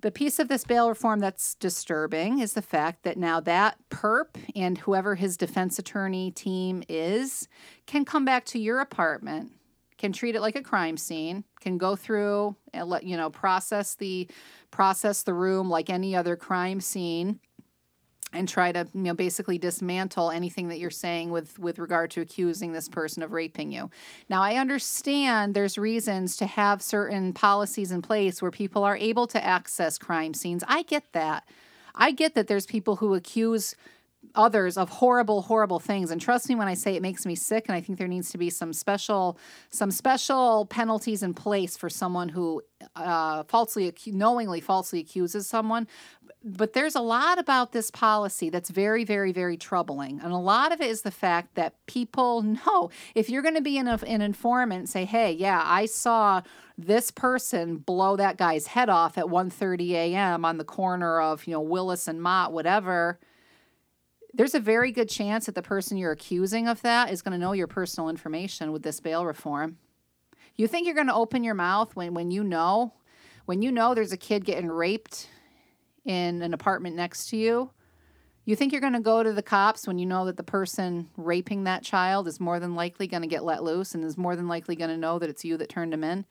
The 0.04 0.12
piece 0.12 0.38
of 0.38 0.49
this 0.49 0.66
bail 0.66 0.89
reform 0.89 1.20
that's 1.20 1.56
disturbing 1.56 2.39
is 2.39 2.51
the 2.51 2.62
fact 2.62 3.04
that 3.04 3.16
now 3.16 3.39
that 3.39 3.78
perp 3.89 4.36
and 4.54 4.78
whoever 4.78 5.16
his 5.16 5.38
defense 5.38 5.80
attorney 5.80 6.30
team 6.30 6.84
is 6.89 7.47
can 7.86 8.04
come 8.04 8.26
back 8.26 8.43
to 8.47 8.60
your 8.60 8.82
apartment, 8.82 9.54
can 9.97 10.12
treat 10.12 10.36
it 10.36 10.41
like 10.41 10.58
a 10.58 10.62
crime 10.62 10.97
scene, 10.97 11.45
can 11.62 11.78
go 11.78 11.95
through 11.95 12.54
and 12.74 12.89
let 12.89 13.06
you 13.06 13.16
know 13.16 13.30
process 13.30 13.95
the 13.95 14.30
process 14.72 15.24
the 15.24 15.34
room 15.34 15.70
like 15.70 15.89
any 15.89 16.18
other 16.18 16.36
crime 16.36 16.82
scene 16.82 17.39
and 18.34 18.50
try 18.50 18.72
to 18.72 18.88
you 18.94 19.02
know 19.02 19.14
basically 19.14 19.58
dismantle 19.58 20.32
anything 20.32 20.68
that 20.68 20.80
you're 20.80 20.90
saying 20.90 21.32
with 21.32 21.58
with 21.60 21.80
regard 21.80 22.12
to 22.12 22.22
accusing 22.22 22.74
this 22.74 22.90
person 22.90 23.24
of 23.24 23.32
raping 23.32 23.72
you. 23.72 23.90
Now 24.30 24.42
i 24.42 24.56
understand 24.56 25.54
there's 25.54 25.78
reasons 25.78 26.36
to 26.38 26.46
have 26.46 26.82
certain 26.82 27.34
policies 27.34 27.92
in 27.92 28.02
place 28.02 28.42
where 28.42 28.52
people 28.52 28.84
are 28.84 28.98
able 28.98 29.28
to 29.28 29.44
access 29.44 29.98
crime 29.98 30.34
scenes. 30.34 30.64
I 30.68 30.84
get 30.84 31.12
that. 31.14 31.48
I 31.96 32.12
get 32.12 32.34
that 32.36 32.48
there's 32.48 32.66
people 32.66 32.98
who 32.98 33.14
accuse 33.14 33.76
others 34.36 34.78
of 34.78 34.90
horrible 34.90 35.44
horrible 35.44 35.80
things 35.80 36.12
and 36.12 36.20
trust 36.20 36.50
me 36.50 36.56
when 36.56 36.68
i 36.68 36.74
say 36.74 36.96
it 36.96 37.02
makes 37.02 37.26
me 37.26 37.36
sick 37.36 37.66
and 37.68 37.76
i 37.76 37.82
think 37.82 37.98
there 37.98 38.08
needs 38.08 38.30
to 38.30 38.38
be 38.38 38.50
some 38.50 38.74
special 38.74 39.38
some 39.70 39.92
special 39.92 40.66
penalties 40.68 41.24
in 41.24 41.34
place 41.34 41.78
for 41.78 41.90
someone 41.90 42.30
who 42.30 42.62
uh, 42.96 43.44
falsely 43.44 43.94
knowingly 44.08 44.60
falsely 44.60 45.00
accuses 45.00 45.48
someone 45.48 45.88
but 46.44 46.74
there's 46.74 46.96
a 46.96 47.02
lot 47.02 47.40
about 47.40 47.72
this 47.72 47.90
policy 47.90 48.50
that's 48.50 48.70
very, 48.70 49.06
very, 49.06 49.32
very 49.32 49.56
troubling. 49.56 50.20
And 50.22 50.34
a 50.34 50.38
lot 50.38 50.74
of 50.74 50.82
it 50.82 50.90
is 50.90 51.04
the 51.04 51.12
fact 51.12 51.56
that 51.56 51.74
people 51.86 52.42
know 52.42 52.90
if 53.16 53.30
you're 53.30 53.42
going 53.42 53.56
to 53.56 53.62
be 53.62 53.78
an, 53.78 53.88
an 53.88 54.22
informant, 54.22 54.90
say, 54.90 55.06
hey, 55.06 55.32
yeah, 55.32 55.64
I 55.66 55.86
saw 55.86 56.42
this 56.78 57.12
person 57.12 57.78
blow 57.78 58.18
that 58.18 58.38
guy's 58.38 58.68
head 58.68 58.90
off 58.90 59.18
at 59.18 59.26
1.30 59.26 59.92
a.m. 59.92 60.44
on 60.44 60.58
the 60.58 60.64
corner 60.66 61.22
of, 61.22 61.48
you 61.48 61.54
know, 61.54 61.62
Willis 61.62 62.08
and 62.08 62.22
Mott, 62.22 62.52
whatever. 62.52 63.20
There's 64.34 64.56
a 64.56 64.60
very 64.60 64.92
good 64.92 65.10
chance 65.10 65.46
that 65.46 65.56
the 65.56 65.62
person 65.62 65.96
you're 65.96 66.12
accusing 66.12 66.68
of 66.68 66.82
that 66.82 67.12
is 67.12 67.22
going 67.22 67.34
to 67.34 67.38
know 67.38 67.52
your 67.52 67.68
personal 67.68 68.10
information 68.10 68.72
with 68.72 68.82
this 68.82 69.00
bail 69.00 69.26
reform. 69.26 69.78
You 70.56 70.68
think 70.68 70.86
you're 70.86 70.96
going 70.96 71.08
to 71.08 71.14
open 71.14 71.44
your 71.44 71.54
mouth 71.54 71.96
when, 71.96 72.14
when 72.16 72.32
you 72.32 72.44
know, 72.44 72.94
when 73.46 73.62
you 73.62 73.72
know 73.72 73.94
there's 73.94 74.12
a 74.12 74.18
kid 74.18 74.44
getting 74.44 74.70
raped 74.70 75.28
in 76.06 76.42
an 76.42 76.54
apartment 76.54 76.96
next 76.96 77.30
to 77.30 77.38
you, 77.38 77.72
you 78.46 78.56
think 78.56 78.72
you're 78.72 78.82
going 78.82 78.94
to 78.94 79.00
go 79.00 79.24
to 79.24 79.32
the 79.34 79.44
cops 79.44 79.88
when 79.88 80.00
you 80.00 80.06
know 80.06 80.26
that 80.26 80.38
the 80.38 80.44
person 80.44 81.10
raping 81.16 81.64
that 81.64 81.84
child 81.84 82.28
is 82.28 82.40
more 82.40 82.60
than 82.60 82.76
likely 82.76 83.08
going 83.08 83.22
to 83.22 83.28
get 83.28 83.44
let 83.44 83.64
loose 83.64 83.96
and 83.96 84.04
is 84.04 84.18
more 84.18 84.36
than 84.36 84.48
likely 84.48 84.76
going 84.76 84.90
to 84.90 84.98
know 84.98 85.20
that 85.20 85.30
it's 85.30 85.46
you 85.46 85.58
that 85.58 85.70
turned 85.70 85.94
him 85.94 86.04
in? 86.04 86.26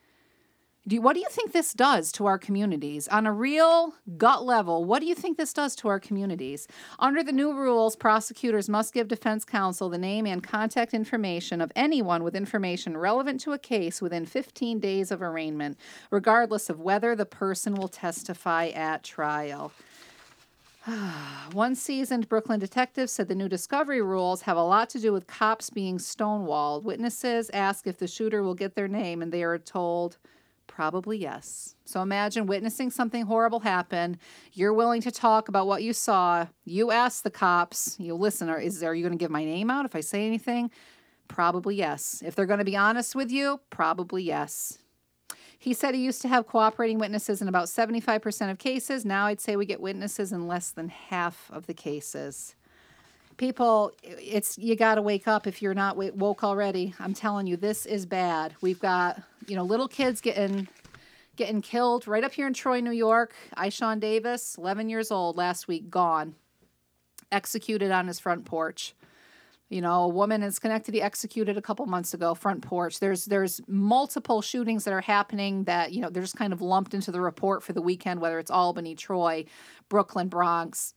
Do 0.88 0.96
you, 0.96 1.02
what 1.02 1.14
do 1.14 1.20
you 1.20 1.28
think 1.30 1.52
this 1.52 1.74
does 1.74 2.10
to 2.12 2.26
our 2.26 2.38
communities? 2.38 3.06
On 3.06 3.24
a 3.24 3.32
real 3.32 3.94
gut 4.16 4.44
level, 4.44 4.84
what 4.84 4.98
do 4.98 5.06
you 5.06 5.14
think 5.14 5.38
this 5.38 5.52
does 5.52 5.76
to 5.76 5.86
our 5.86 6.00
communities? 6.00 6.66
Under 6.98 7.22
the 7.22 7.30
new 7.30 7.52
rules, 7.52 7.94
prosecutors 7.94 8.68
must 8.68 8.92
give 8.92 9.06
defense 9.06 9.44
counsel 9.44 9.88
the 9.88 9.96
name 9.96 10.26
and 10.26 10.42
contact 10.42 10.92
information 10.92 11.60
of 11.60 11.70
anyone 11.76 12.24
with 12.24 12.34
information 12.34 12.96
relevant 12.96 13.40
to 13.42 13.52
a 13.52 13.60
case 13.60 14.02
within 14.02 14.26
15 14.26 14.80
days 14.80 15.12
of 15.12 15.22
arraignment, 15.22 15.78
regardless 16.10 16.68
of 16.68 16.80
whether 16.80 17.14
the 17.14 17.26
person 17.26 17.74
will 17.74 17.86
testify 17.86 18.66
at 18.68 19.04
trial. 19.04 19.70
One 21.52 21.76
seasoned 21.76 22.28
Brooklyn 22.28 22.58
detective 22.58 23.08
said 23.08 23.28
the 23.28 23.36
new 23.36 23.48
discovery 23.48 24.02
rules 24.02 24.42
have 24.42 24.56
a 24.56 24.64
lot 24.64 24.90
to 24.90 24.98
do 24.98 25.12
with 25.12 25.28
cops 25.28 25.70
being 25.70 25.98
stonewalled. 25.98 26.82
Witnesses 26.82 27.50
ask 27.54 27.86
if 27.86 27.98
the 27.98 28.08
shooter 28.08 28.42
will 28.42 28.54
get 28.54 28.74
their 28.74 28.88
name, 28.88 29.22
and 29.22 29.30
they 29.30 29.44
are 29.44 29.58
told 29.58 30.18
probably 30.74 31.18
yes. 31.18 31.74
So 31.84 32.00
imagine 32.00 32.46
witnessing 32.46 32.90
something 32.90 33.26
horrible 33.26 33.60
happen. 33.60 34.18
You're 34.54 34.72
willing 34.72 35.02
to 35.02 35.10
talk 35.10 35.48
about 35.48 35.66
what 35.66 35.82
you 35.82 35.92
saw. 35.92 36.46
You 36.64 36.90
ask 36.90 37.22
the 37.22 37.30
cops, 37.30 37.96
you 38.00 38.14
listen, 38.14 38.48
are, 38.48 38.58
is, 38.58 38.82
are 38.82 38.94
you 38.94 39.02
going 39.02 39.12
to 39.12 39.22
give 39.22 39.30
my 39.30 39.44
name 39.44 39.70
out 39.70 39.84
if 39.84 39.94
I 39.94 40.00
say 40.00 40.26
anything? 40.26 40.70
Probably 41.28 41.76
yes. 41.76 42.22
If 42.24 42.34
they're 42.34 42.46
going 42.46 42.58
to 42.58 42.64
be 42.64 42.76
honest 42.76 43.14
with 43.14 43.30
you, 43.30 43.60
probably 43.68 44.22
yes. 44.22 44.78
He 45.58 45.74
said 45.74 45.94
he 45.94 46.02
used 46.02 46.22
to 46.22 46.28
have 46.28 46.46
cooperating 46.46 46.98
witnesses 46.98 47.42
in 47.42 47.48
about 47.48 47.66
75% 47.66 48.50
of 48.50 48.58
cases. 48.58 49.04
Now 49.04 49.26
I'd 49.26 49.42
say 49.42 49.56
we 49.56 49.66
get 49.66 49.80
witnesses 49.80 50.32
in 50.32 50.48
less 50.48 50.70
than 50.70 50.88
half 50.88 51.50
of 51.52 51.66
the 51.66 51.74
cases. 51.74 52.56
People, 53.36 53.92
it's 54.02 54.58
you 54.58 54.76
got 54.76 54.96
to 54.96 55.02
wake 55.02 55.26
up 55.26 55.46
if 55.46 55.62
you're 55.62 55.74
not 55.74 55.96
woke 55.96 56.44
already. 56.44 56.94
I'm 56.98 57.14
telling 57.14 57.46
you, 57.46 57.56
this 57.56 57.86
is 57.86 58.06
bad. 58.06 58.54
We've 58.60 58.80
got 58.80 59.20
you 59.46 59.56
know 59.56 59.64
little 59.64 59.88
kids 59.88 60.20
getting 60.20 60.68
getting 61.36 61.62
killed 61.62 62.06
right 62.06 62.24
up 62.24 62.32
here 62.32 62.46
in 62.46 62.52
Troy, 62.52 62.80
New 62.80 62.92
York. 62.92 63.34
Ishawn 63.56 64.00
Davis, 64.00 64.56
11 64.58 64.88
years 64.88 65.10
old, 65.10 65.36
last 65.36 65.66
week, 65.66 65.90
gone, 65.90 66.34
executed 67.30 67.90
on 67.90 68.06
his 68.06 68.20
front 68.20 68.44
porch 68.44 68.94
you 69.72 69.80
know 69.80 70.02
a 70.02 70.08
woman 70.08 70.42
in 70.42 70.52
schenectady 70.52 71.00
executed 71.00 71.56
a 71.56 71.62
couple 71.62 71.86
months 71.86 72.12
ago 72.12 72.34
front 72.34 72.60
porch 72.62 73.00
there's 73.00 73.24
there's 73.24 73.60
multiple 73.66 74.42
shootings 74.42 74.84
that 74.84 74.92
are 74.92 75.00
happening 75.00 75.64
that 75.64 75.92
you 75.92 76.00
know 76.02 76.10
they're 76.10 76.22
just 76.22 76.36
kind 76.36 76.52
of 76.52 76.60
lumped 76.60 76.92
into 76.92 77.10
the 77.10 77.20
report 77.20 77.62
for 77.62 77.72
the 77.72 77.80
weekend 77.80 78.20
whether 78.20 78.38
it's 78.38 78.50
albany 78.50 78.94
troy 78.94 79.44
brooklyn 79.88 80.28
bronx 80.28 80.94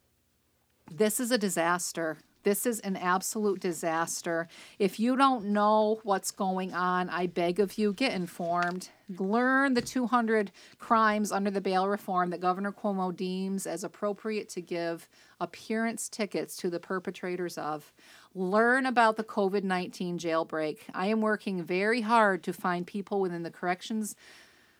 this 0.91 1.19
is 1.19 1.31
a 1.31 1.37
disaster 1.37 2.17
this 2.45 2.67
is 2.67 2.79
an 2.81 2.95
absolute 2.95 3.59
disaster. 3.59 4.47
If 4.77 4.99
you 4.99 5.17
don't 5.17 5.45
know 5.45 5.99
what's 6.03 6.29
going 6.29 6.75
on, 6.75 7.09
I 7.09 7.25
beg 7.25 7.59
of 7.59 7.79
you, 7.79 7.91
get 7.91 8.13
informed. 8.13 8.89
Learn 9.17 9.73
the 9.73 9.81
200 9.81 10.51
crimes 10.77 11.31
under 11.31 11.49
the 11.49 11.59
bail 11.59 11.87
reform 11.87 12.29
that 12.29 12.41
Governor 12.41 12.71
Cuomo 12.71 13.15
deems 13.15 13.65
as 13.65 13.83
appropriate 13.83 14.47
to 14.49 14.61
give 14.61 15.09
appearance 15.41 16.07
tickets 16.07 16.55
to 16.57 16.69
the 16.69 16.79
perpetrators 16.79 17.57
of. 17.57 17.91
Learn 18.35 18.85
about 18.85 19.17
the 19.17 19.23
COVID 19.23 19.63
19 19.63 20.19
jailbreak. 20.19 20.77
I 20.93 21.07
am 21.07 21.21
working 21.21 21.63
very 21.63 22.01
hard 22.01 22.43
to 22.43 22.53
find 22.53 22.85
people 22.85 23.21
within 23.21 23.41
the 23.41 23.49
corrections 23.49 24.15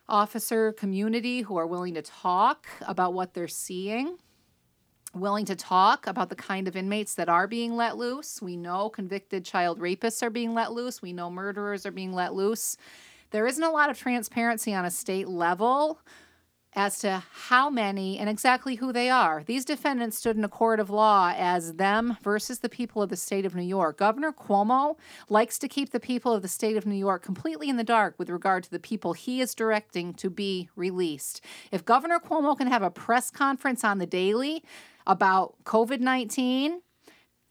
officer 0.08 0.72
community 0.72 1.42
who 1.42 1.58
are 1.58 1.66
willing 1.66 1.96
to 1.96 2.04
talk 2.04 2.68
about 2.88 3.16
what 3.16 3.34
they're 3.34 3.48
seeing 3.48 4.20
willing 5.16 5.46
to 5.46 5.56
talk 5.56 6.08
about 6.08 6.30
the 6.30 6.36
kind 6.36 6.68
of 6.68 6.76
inmates 6.76 7.16
that 7.16 7.30
are 7.30 7.48
being 7.48 7.76
let 7.76 7.98
loose. 7.98 8.42
We 8.42 8.58
know 8.58 8.90
convicted 8.90 9.46
child 9.46 9.80
rapists 9.80 10.22
are 10.22 10.30
being 10.30 10.54
let 10.54 10.74
loose. 10.74 11.02
We 11.02 11.14
know 11.14 11.30
murderers 11.30 11.86
are 11.86 11.92
being 11.92 12.14
let 12.14 12.34
loose. 12.34 12.78
There 13.32 13.48
isn't 13.48 13.64
a 13.64 13.72
lot 13.72 13.90
of 13.90 13.98
transparency 13.98 14.74
on 14.74 14.86
a 14.86 14.92
state 14.92 15.28
level 15.28 16.00
as 16.76 17.00
to 17.00 17.24
how 17.32 17.70
many 17.70 18.20
and 18.20 18.30
exactly 18.30 18.76
who 18.76 18.92
they 18.92 19.10
are. 19.10 19.44
These 19.46 19.64
defendants 19.64 20.18
stood 20.18 20.36
in 20.36 20.44
a 20.44 20.50
court 20.50 20.80
of 20.82 20.90
law 20.90 21.34
as 21.36 21.76
them 21.76 22.18
versus 22.22 22.60
the 22.60 22.70
people 22.70 23.02
of 23.02 23.10
the 23.10 23.16
state 23.16 23.46
of 23.46 23.56
New 23.56 23.64
York. 23.64 23.98
Governor 23.98 24.34
Cuomo 24.34 24.98
likes 25.30 25.58
to 25.60 25.70
keep 25.70 25.92
the 25.92 26.02
people 26.02 26.34
of 26.34 26.42
the 26.42 26.50
state 26.50 26.76
of 26.76 26.86
New 26.86 26.96
York 26.96 27.24
completely 27.24 27.70
in 27.70 27.78
the 27.78 27.84
dark 27.84 28.16
with 28.18 28.30
regard 28.30 28.64
to 28.66 28.72
the 28.72 28.80
people 28.80 29.14
he 29.14 29.40
is 29.40 29.56
directing 29.56 30.14
to 30.16 30.30
be 30.30 30.70
released. 30.76 31.40
If 31.72 31.86
Governor 31.86 32.20
Cuomo 32.20 32.58
can 32.58 32.68
have 32.68 32.84
a 32.84 32.92
press 32.92 33.32
conference 33.32 33.86
on 33.86 34.00
the 34.00 34.06
daily, 34.06 34.62
about 35.08 35.56
COVID 35.64 36.00
19, 36.00 36.82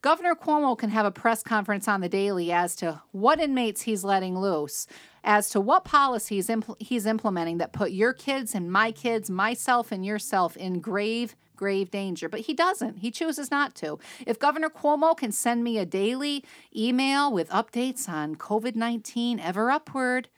Governor 0.05 0.35
Cuomo 0.35 0.77
can 0.77 0.91
have 0.91 1.07
a 1.07 1.11
press 1.11 1.43
conference 1.43 1.89
on 1.89 2.03
the 2.03 2.11
daily 2.11 2.53
as 2.53 2.77
to 2.77 3.01
what 3.13 3.41
inmates 3.41 3.81
he's 3.81 4.05
letting 4.05 4.39
loose, 4.39 4.87
as 5.25 5.49
to 5.49 5.63
what 5.63 5.87
policies 5.87 6.49
impl- 6.49 6.77
he's 6.79 7.07
implementing 7.07 7.57
that 7.57 7.73
put 7.73 7.91
your 7.91 8.13
kids 8.13 8.55
and 8.55 8.71
my 8.71 8.93
kids, 8.93 9.31
myself 9.31 9.91
and 9.91 10.05
yourself 10.05 10.59
in 10.59 10.81
grave, 10.81 11.35
grave 11.57 11.91
danger. 11.91 12.29
But 12.29 12.41
he 12.41 12.53
doesn't. 12.53 12.99
He 12.99 13.11
chooses 13.11 13.51
not 13.51 13.75
to. 13.77 13.99
If 14.27 14.39
Governor 14.39 14.69
Cuomo 14.69 15.17
can 15.17 15.33
send 15.33 15.65
me 15.65 15.79
a 15.79 15.87
daily 15.87 16.45
email 16.77 17.33
with 17.33 17.49
updates 17.49 18.07
on 18.07 18.37
COVID 18.37 18.77
19 18.77 19.41
ever 19.41 19.71
upward, 19.71 20.29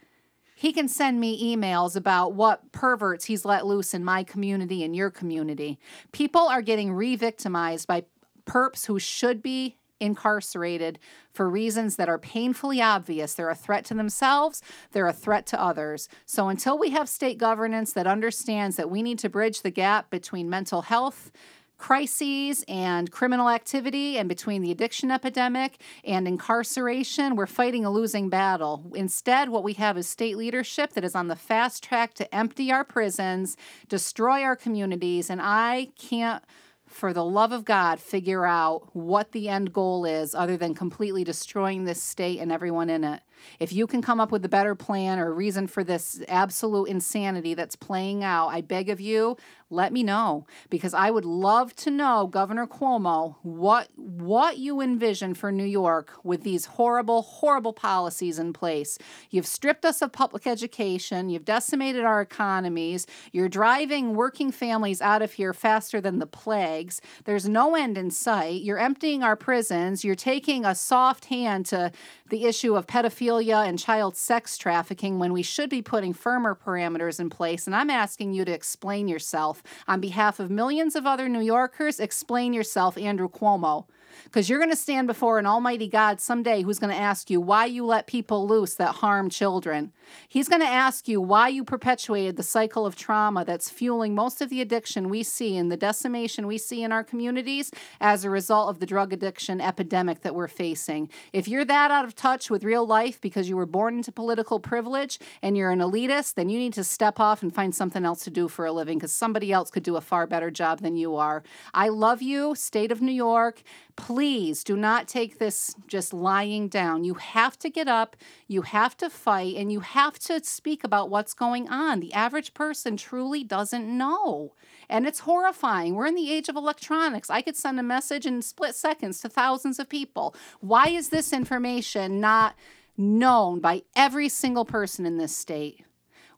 he 0.58 0.72
can 0.72 0.88
send 0.88 1.20
me 1.20 1.54
emails 1.54 1.94
about 1.94 2.32
what 2.32 2.72
perverts 2.72 3.26
he's 3.26 3.44
let 3.44 3.66
loose 3.66 3.92
in 3.92 4.02
my 4.02 4.24
community 4.24 4.82
and 4.82 4.96
your 4.96 5.10
community. 5.10 5.78
People 6.12 6.48
are 6.48 6.62
getting 6.62 6.92
re 6.94 7.14
victimized 7.14 7.86
by 7.86 8.04
perps 8.46 8.86
who 8.86 8.98
should 8.98 9.42
be 9.42 9.76
incarcerated 10.00 10.98
for 11.32 11.48
reasons 11.48 11.96
that 11.96 12.08
are 12.08 12.18
painfully 12.18 12.80
obvious. 12.80 13.34
They're 13.34 13.50
a 13.50 13.54
threat 13.54 13.84
to 13.86 13.94
themselves, 13.94 14.62
they're 14.92 15.06
a 15.06 15.12
threat 15.12 15.44
to 15.48 15.62
others. 15.62 16.08
So 16.24 16.48
until 16.48 16.78
we 16.78 16.90
have 16.90 17.08
state 17.08 17.36
governance 17.36 17.92
that 17.92 18.06
understands 18.06 18.76
that 18.76 18.90
we 18.90 19.02
need 19.02 19.18
to 19.20 19.28
bridge 19.28 19.60
the 19.60 19.70
gap 19.70 20.08
between 20.08 20.48
mental 20.48 20.82
health, 20.82 21.30
crises 21.78 22.64
and 22.68 23.10
criminal 23.10 23.48
activity 23.48 24.18
and 24.18 24.28
between 24.28 24.62
the 24.62 24.70
addiction 24.70 25.10
epidemic 25.10 25.80
and 26.04 26.26
incarceration, 26.26 27.36
we're 27.36 27.46
fighting 27.46 27.84
a 27.84 27.90
losing 27.90 28.28
battle. 28.28 28.90
Instead, 28.94 29.48
what 29.48 29.64
we 29.64 29.74
have 29.74 29.98
is 29.98 30.08
state 30.08 30.36
leadership 30.36 30.92
that 30.94 31.04
is 31.04 31.14
on 31.14 31.28
the 31.28 31.36
fast 31.36 31.82
track 31.82 32.14
to 32.14 32.34
empty 32.34 32.72
our 32.72 32.84
prisons, 32.84 33.56
destroy 33.88 34.42
our 34.42 34.56
communities, 34.56 35.30
and 35.30 35.40
I 35.42 35.88
can't 35.98 36.42
for 36.86 37.12
the 37.12 37.24
love 37.24 37.52
of 37.52 37.64
God, 37.64 38.00
figure 38.00 38.46
out 38.46 38.88
what 38.94 39.32
the 39.32 39.48
end 39.48 39.72
goal 39.72 40.04
is 40.04 40.34
other 40.34 40.56
than 40.56 40.74
completely 40.74 41.24
destroying 41.24 41.84
this 41.84 42.02
state 42.02 42.38
and 42.38 42.52
everyone 42.52 42.88
in 42.88 43.04
it. 43.04 43.20
If 43.58 43.72
you 43.72 43.86
can 43.86 44.02
come 44.02 44.20
up 44.20 44.32
with 44.32 44.44
a 44.44 44.48
better 44.48 44.74
plan 44.74 45.18
or 45.18 45.28
a 45.28 45.32
reason 45.32 45.66
for 45.66 45.84
this 45.84 46.20
absolute 46.28 46.88
insanity 46.88 47.54
that's 47.54 47.76
playing 47.76 48.24
out, 48.24 48.48
I 48.48 48.60
beg 48.60 48.88
of 48.88 49.00
you, 49.00 49.36
let 49.68 49.92
me 49.92 50.02
know 50.04 50.46
because 50.70 50.94
I 50.94 51.10
would 51.10 51.24
love 51.24 51.74
to 51.76 51.90
know, 51.90 52.28
Governor 52.28 52.66
Cuomo, 52.66 53.36
what 53.42 53.88
what 53.96 54.58
you 54.58 54.80
envision 54.80 55.34
for 55.34 55.50
New 55.50 55.64
York 55.64 56.12
with 56.22 56.44
these 56.44 56.66
horrible, 56.66 57.22
horrible 57.22 57.72
policies 57.72 58.38
in 58.38 58.52
place. 58.52 58.96
You've 59.30 59.46
stripped 59.46 59.84
us 59.84 60.02
of 60.02 60.12
public 60.12 60.46
education, 60.46 61.30
you've 61.30 61.44
decimated 61.44 62.04
our 62.04 62.20
economies, 62.20 63.06
you're 63.32 63.48
driving 63.48 64.14
working 64.14 64.52
families 64.52 65.02
out 65.02 65.22
of 65.22 65.32
here 65.32 65.52
faster 65.52 66.00
than 66.00 66.20
the 66.20 66.26
plagues. 66.26 67.00
There's 67.24 67.48
no 67.48 67.74
end 67.74 67.98
in 67.98 68.10
sight. 68.10 68.62
You're 68.62 68.78
emptying 68.78 69.24
our 69.24 69.36
prisons, 69.36 70.04
you're 70.04 70.14
taking 70.14 70.64
a 70.64 70.74
soft 70.74 71.26
hand 71.26 71.66
to 71.66 71.90
the 72.28 72.44
issue 72.44 72.76
of 72.76 72.86
pedophilia 73.26 73.66
and 73.66 73.78
child 73.78 74.16
sex 74.16 74.56
trafficking 74.56 75.18
when 75.18 75.32
we 75.32 75.42
should 75.42 75.68
be 75.68 75.82
putting 75.82 76.12
firmer 76.12 76.54
parameters 76.54 77.18
in 77.20 77.30
place. 77.30 77.66
And 77.66 77.74
I'm 77.74 77.90
asking 77.90 78.32
you 78.32 78.44
to 78.44 78.52
explain 78.52 79.08
yourself. 79.08 79.62
On 79.88 80.00
behalf 80.00 80.38
of 80.38 80.50
millions 80.50 80.94
of 80.94 81.06
other 81.06 81.28
New 81.28 81.40
Yorkers, 81.40 82.00
explain 82.00 82.52
yourself, 82.52 82.96
Andrew 82.96 83.28
Cuomo 83.28 83.86
because 84.24 84.48
you're 84.48 84.58
going 84.58 84.70
to 84.70 84.76
stand 84.76 85.06
before 85.06 85.38
an 85.38 85.46
almighty 85.46 85.88
God 85.88 86.20
someday 86.20 86.62
who's 86.62 86.78
going 86.78 86.92
to 86.92 87.00
ask 87.00 87.30
you 87.30 87.40
why 87.40 87.66
you 87.66 87.84
let 87.84 88.06
people 88.06 88.46
loose 88.46 88.74
that 88.74 88.96
harm 88.96 89.30
children. 89.30 89.92
He's 90.28 90.48
going 90.48 90.60
to 90.60 90.68
ask 90.68 91.08
you 91.08 91.20
why 91.20 91.48
you 91.48 91.64
perpetuated 91.64 92.36
the 92.36 92.42
cycle 92.42 92.86
of 92.86 92.96
trauma 92.96 93.44
that's 93.44 93.70
fueling 93.70 94.14
most 94.14 94.40
of 94.40 94.50
the 94.50 94.60
addiction 94.60 95.08
we 95.08 95.22
see 95.22 95.56
and 95.56 95.70
the 95.70 95.76
decimation 95.76 96.46
we 96.46 96.58
see 96.58 96.82
in 96.82 96.92
our 96.92 97.04
communities 97.04 97.70
as 98.00 98.24
a 98.24 98.30
result 98.30 98.68
of 98.68 98.78
the 98.78 98.86
drug 98.86 99.12
addiction 99.12 99.60
epidemic 99.60 100.22
that 100.22 100.34
we're 100.34 100.48
facing. 100.48 101.08
If 101.32 101.48
you're 101.48 101.64
that 101.64 101.90
out 101.90 102.04
of 102.04 102.14
touch 102.14 102.50
with 102.50 102.64
real 102.64 102.86
life 102.86 103.20
because 103.20 103.48
you 103.48 103.56
were 103.56 103.66
born 103.66 103.96
into 103.96 104.12
political 104.12 104.60
privilege 104.60 105.18
and 105.42 105.56
you're 105.56 105.70
an 105.70 105.80
elitist, 105.80 106.34
then 106.34 106.48
you 106.48 106.58
need 106.58 106.74
to 106.74 106.84
step 106.84 107.18
off 107.20 107.42
and 107.42 107.54
find 107.54 107.74
something 107.74 108.04
else 108.04 108.24
to 108.24 108.30
do 108.30 108.48
for 108.48 108.66
a 108.66 108.72
living 108.72 108.98
because 108.98 109.12
somebody 109.12 109.52
else 109.52 109.70
could 109.70 109.82
do 109.82 109.96
a 109.96 110.00
far 110.00 110.26
better 110.26 110.50
job 110.50 110.80
than 110.80 110.96
you 110.96 111.16
are. 111.16 111.42
I 111.74 111.88
love 111.88 112.22
you, 112.22 112.54
state 112.54 112.92
of 112.92 113.00
New 113.02 113.12
York. 113.12 113.62
Please 113.96 114.62
do 114.62 114.76
not 114.76 115.08
take 115.08 115.38
this 115.38 115.74
just 115.86 116.12
lying 116.12 116.68
down. 116.68 117.02
You 117.02 117.14
have 117.14 117.58
to 117.60 117.70
get 117.70 117.88
up, 117.88 118.14
you 118.46 118.62
have 118.62 118.96
to 118.98 119.08
fight, 119.08 119.56
and 119.56 119.72
you 119.72 119.80
have 119.80 120.18
to 120.20 120.44
speak 120.44 120.84
about 120.84 121.08
what's 121.08 121.32
going 121.32 121.68
on. 121.68 122.00
The 122.00 122.12
average 122.12 122.52
person 122.52 122.96
truly 122.98 123.42
doesn't 123.42 123.88
know. 123.88 124.52
And 124.88 125.06
it's 125.06 125.20
horrifying. 125.20 125.94
We're 125.94 126.06
in 126.06 126.14
the 126.14 126.30
age 126.30 126.48
of 126.48 126.56
electronics. 126.56 127.30
I 127.30 127.40
could 127.40 127.56
send 127.56 127.80
a 127.80 127.82
message 127.82 128.26
in 128.26 128.42
split 128.42 128.74
seconds 128.74 129.20
to 129.22 129.28
thousands 129.28 129.78
of 129.78 129.88
people. 129.88 130.34
Why 130.60 130.88
is 130.88 131.08
this 131.08 131.32
information 131.32 132.20
not 132.20 132.54
known 132.98 133.60
by 133.60 133.82
every 133.96 134.28
single 134.28 134.66
person 134.66 135.06
in 135.06 135.16
this 135.16 135.36
state? 135.36 135.84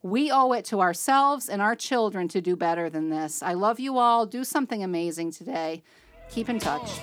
We 0.00 0.30
owe 0.30 0.52
it 0.52 0.64
to 0.66 0.80
ourselves 0.80 1.48
and 1.48 1.61
our 1.61 1.74
children 1.74 2.28
to 2.28 2.40
do 2.40 2.54
better 2.54 2.88
than 2.88 3.11
this. 3.11 3.42
I 3.42 3.54
love 3.54 3.80
you 3.80 3.98
all. 3.98 4.26
Do 4.26 4.44
something 4.44 4.82
amazing 4.82 5.32
today. 5.32 5.82
Keep 6.30 6.48
in 6.48 6.61
touch. 6.61 7.00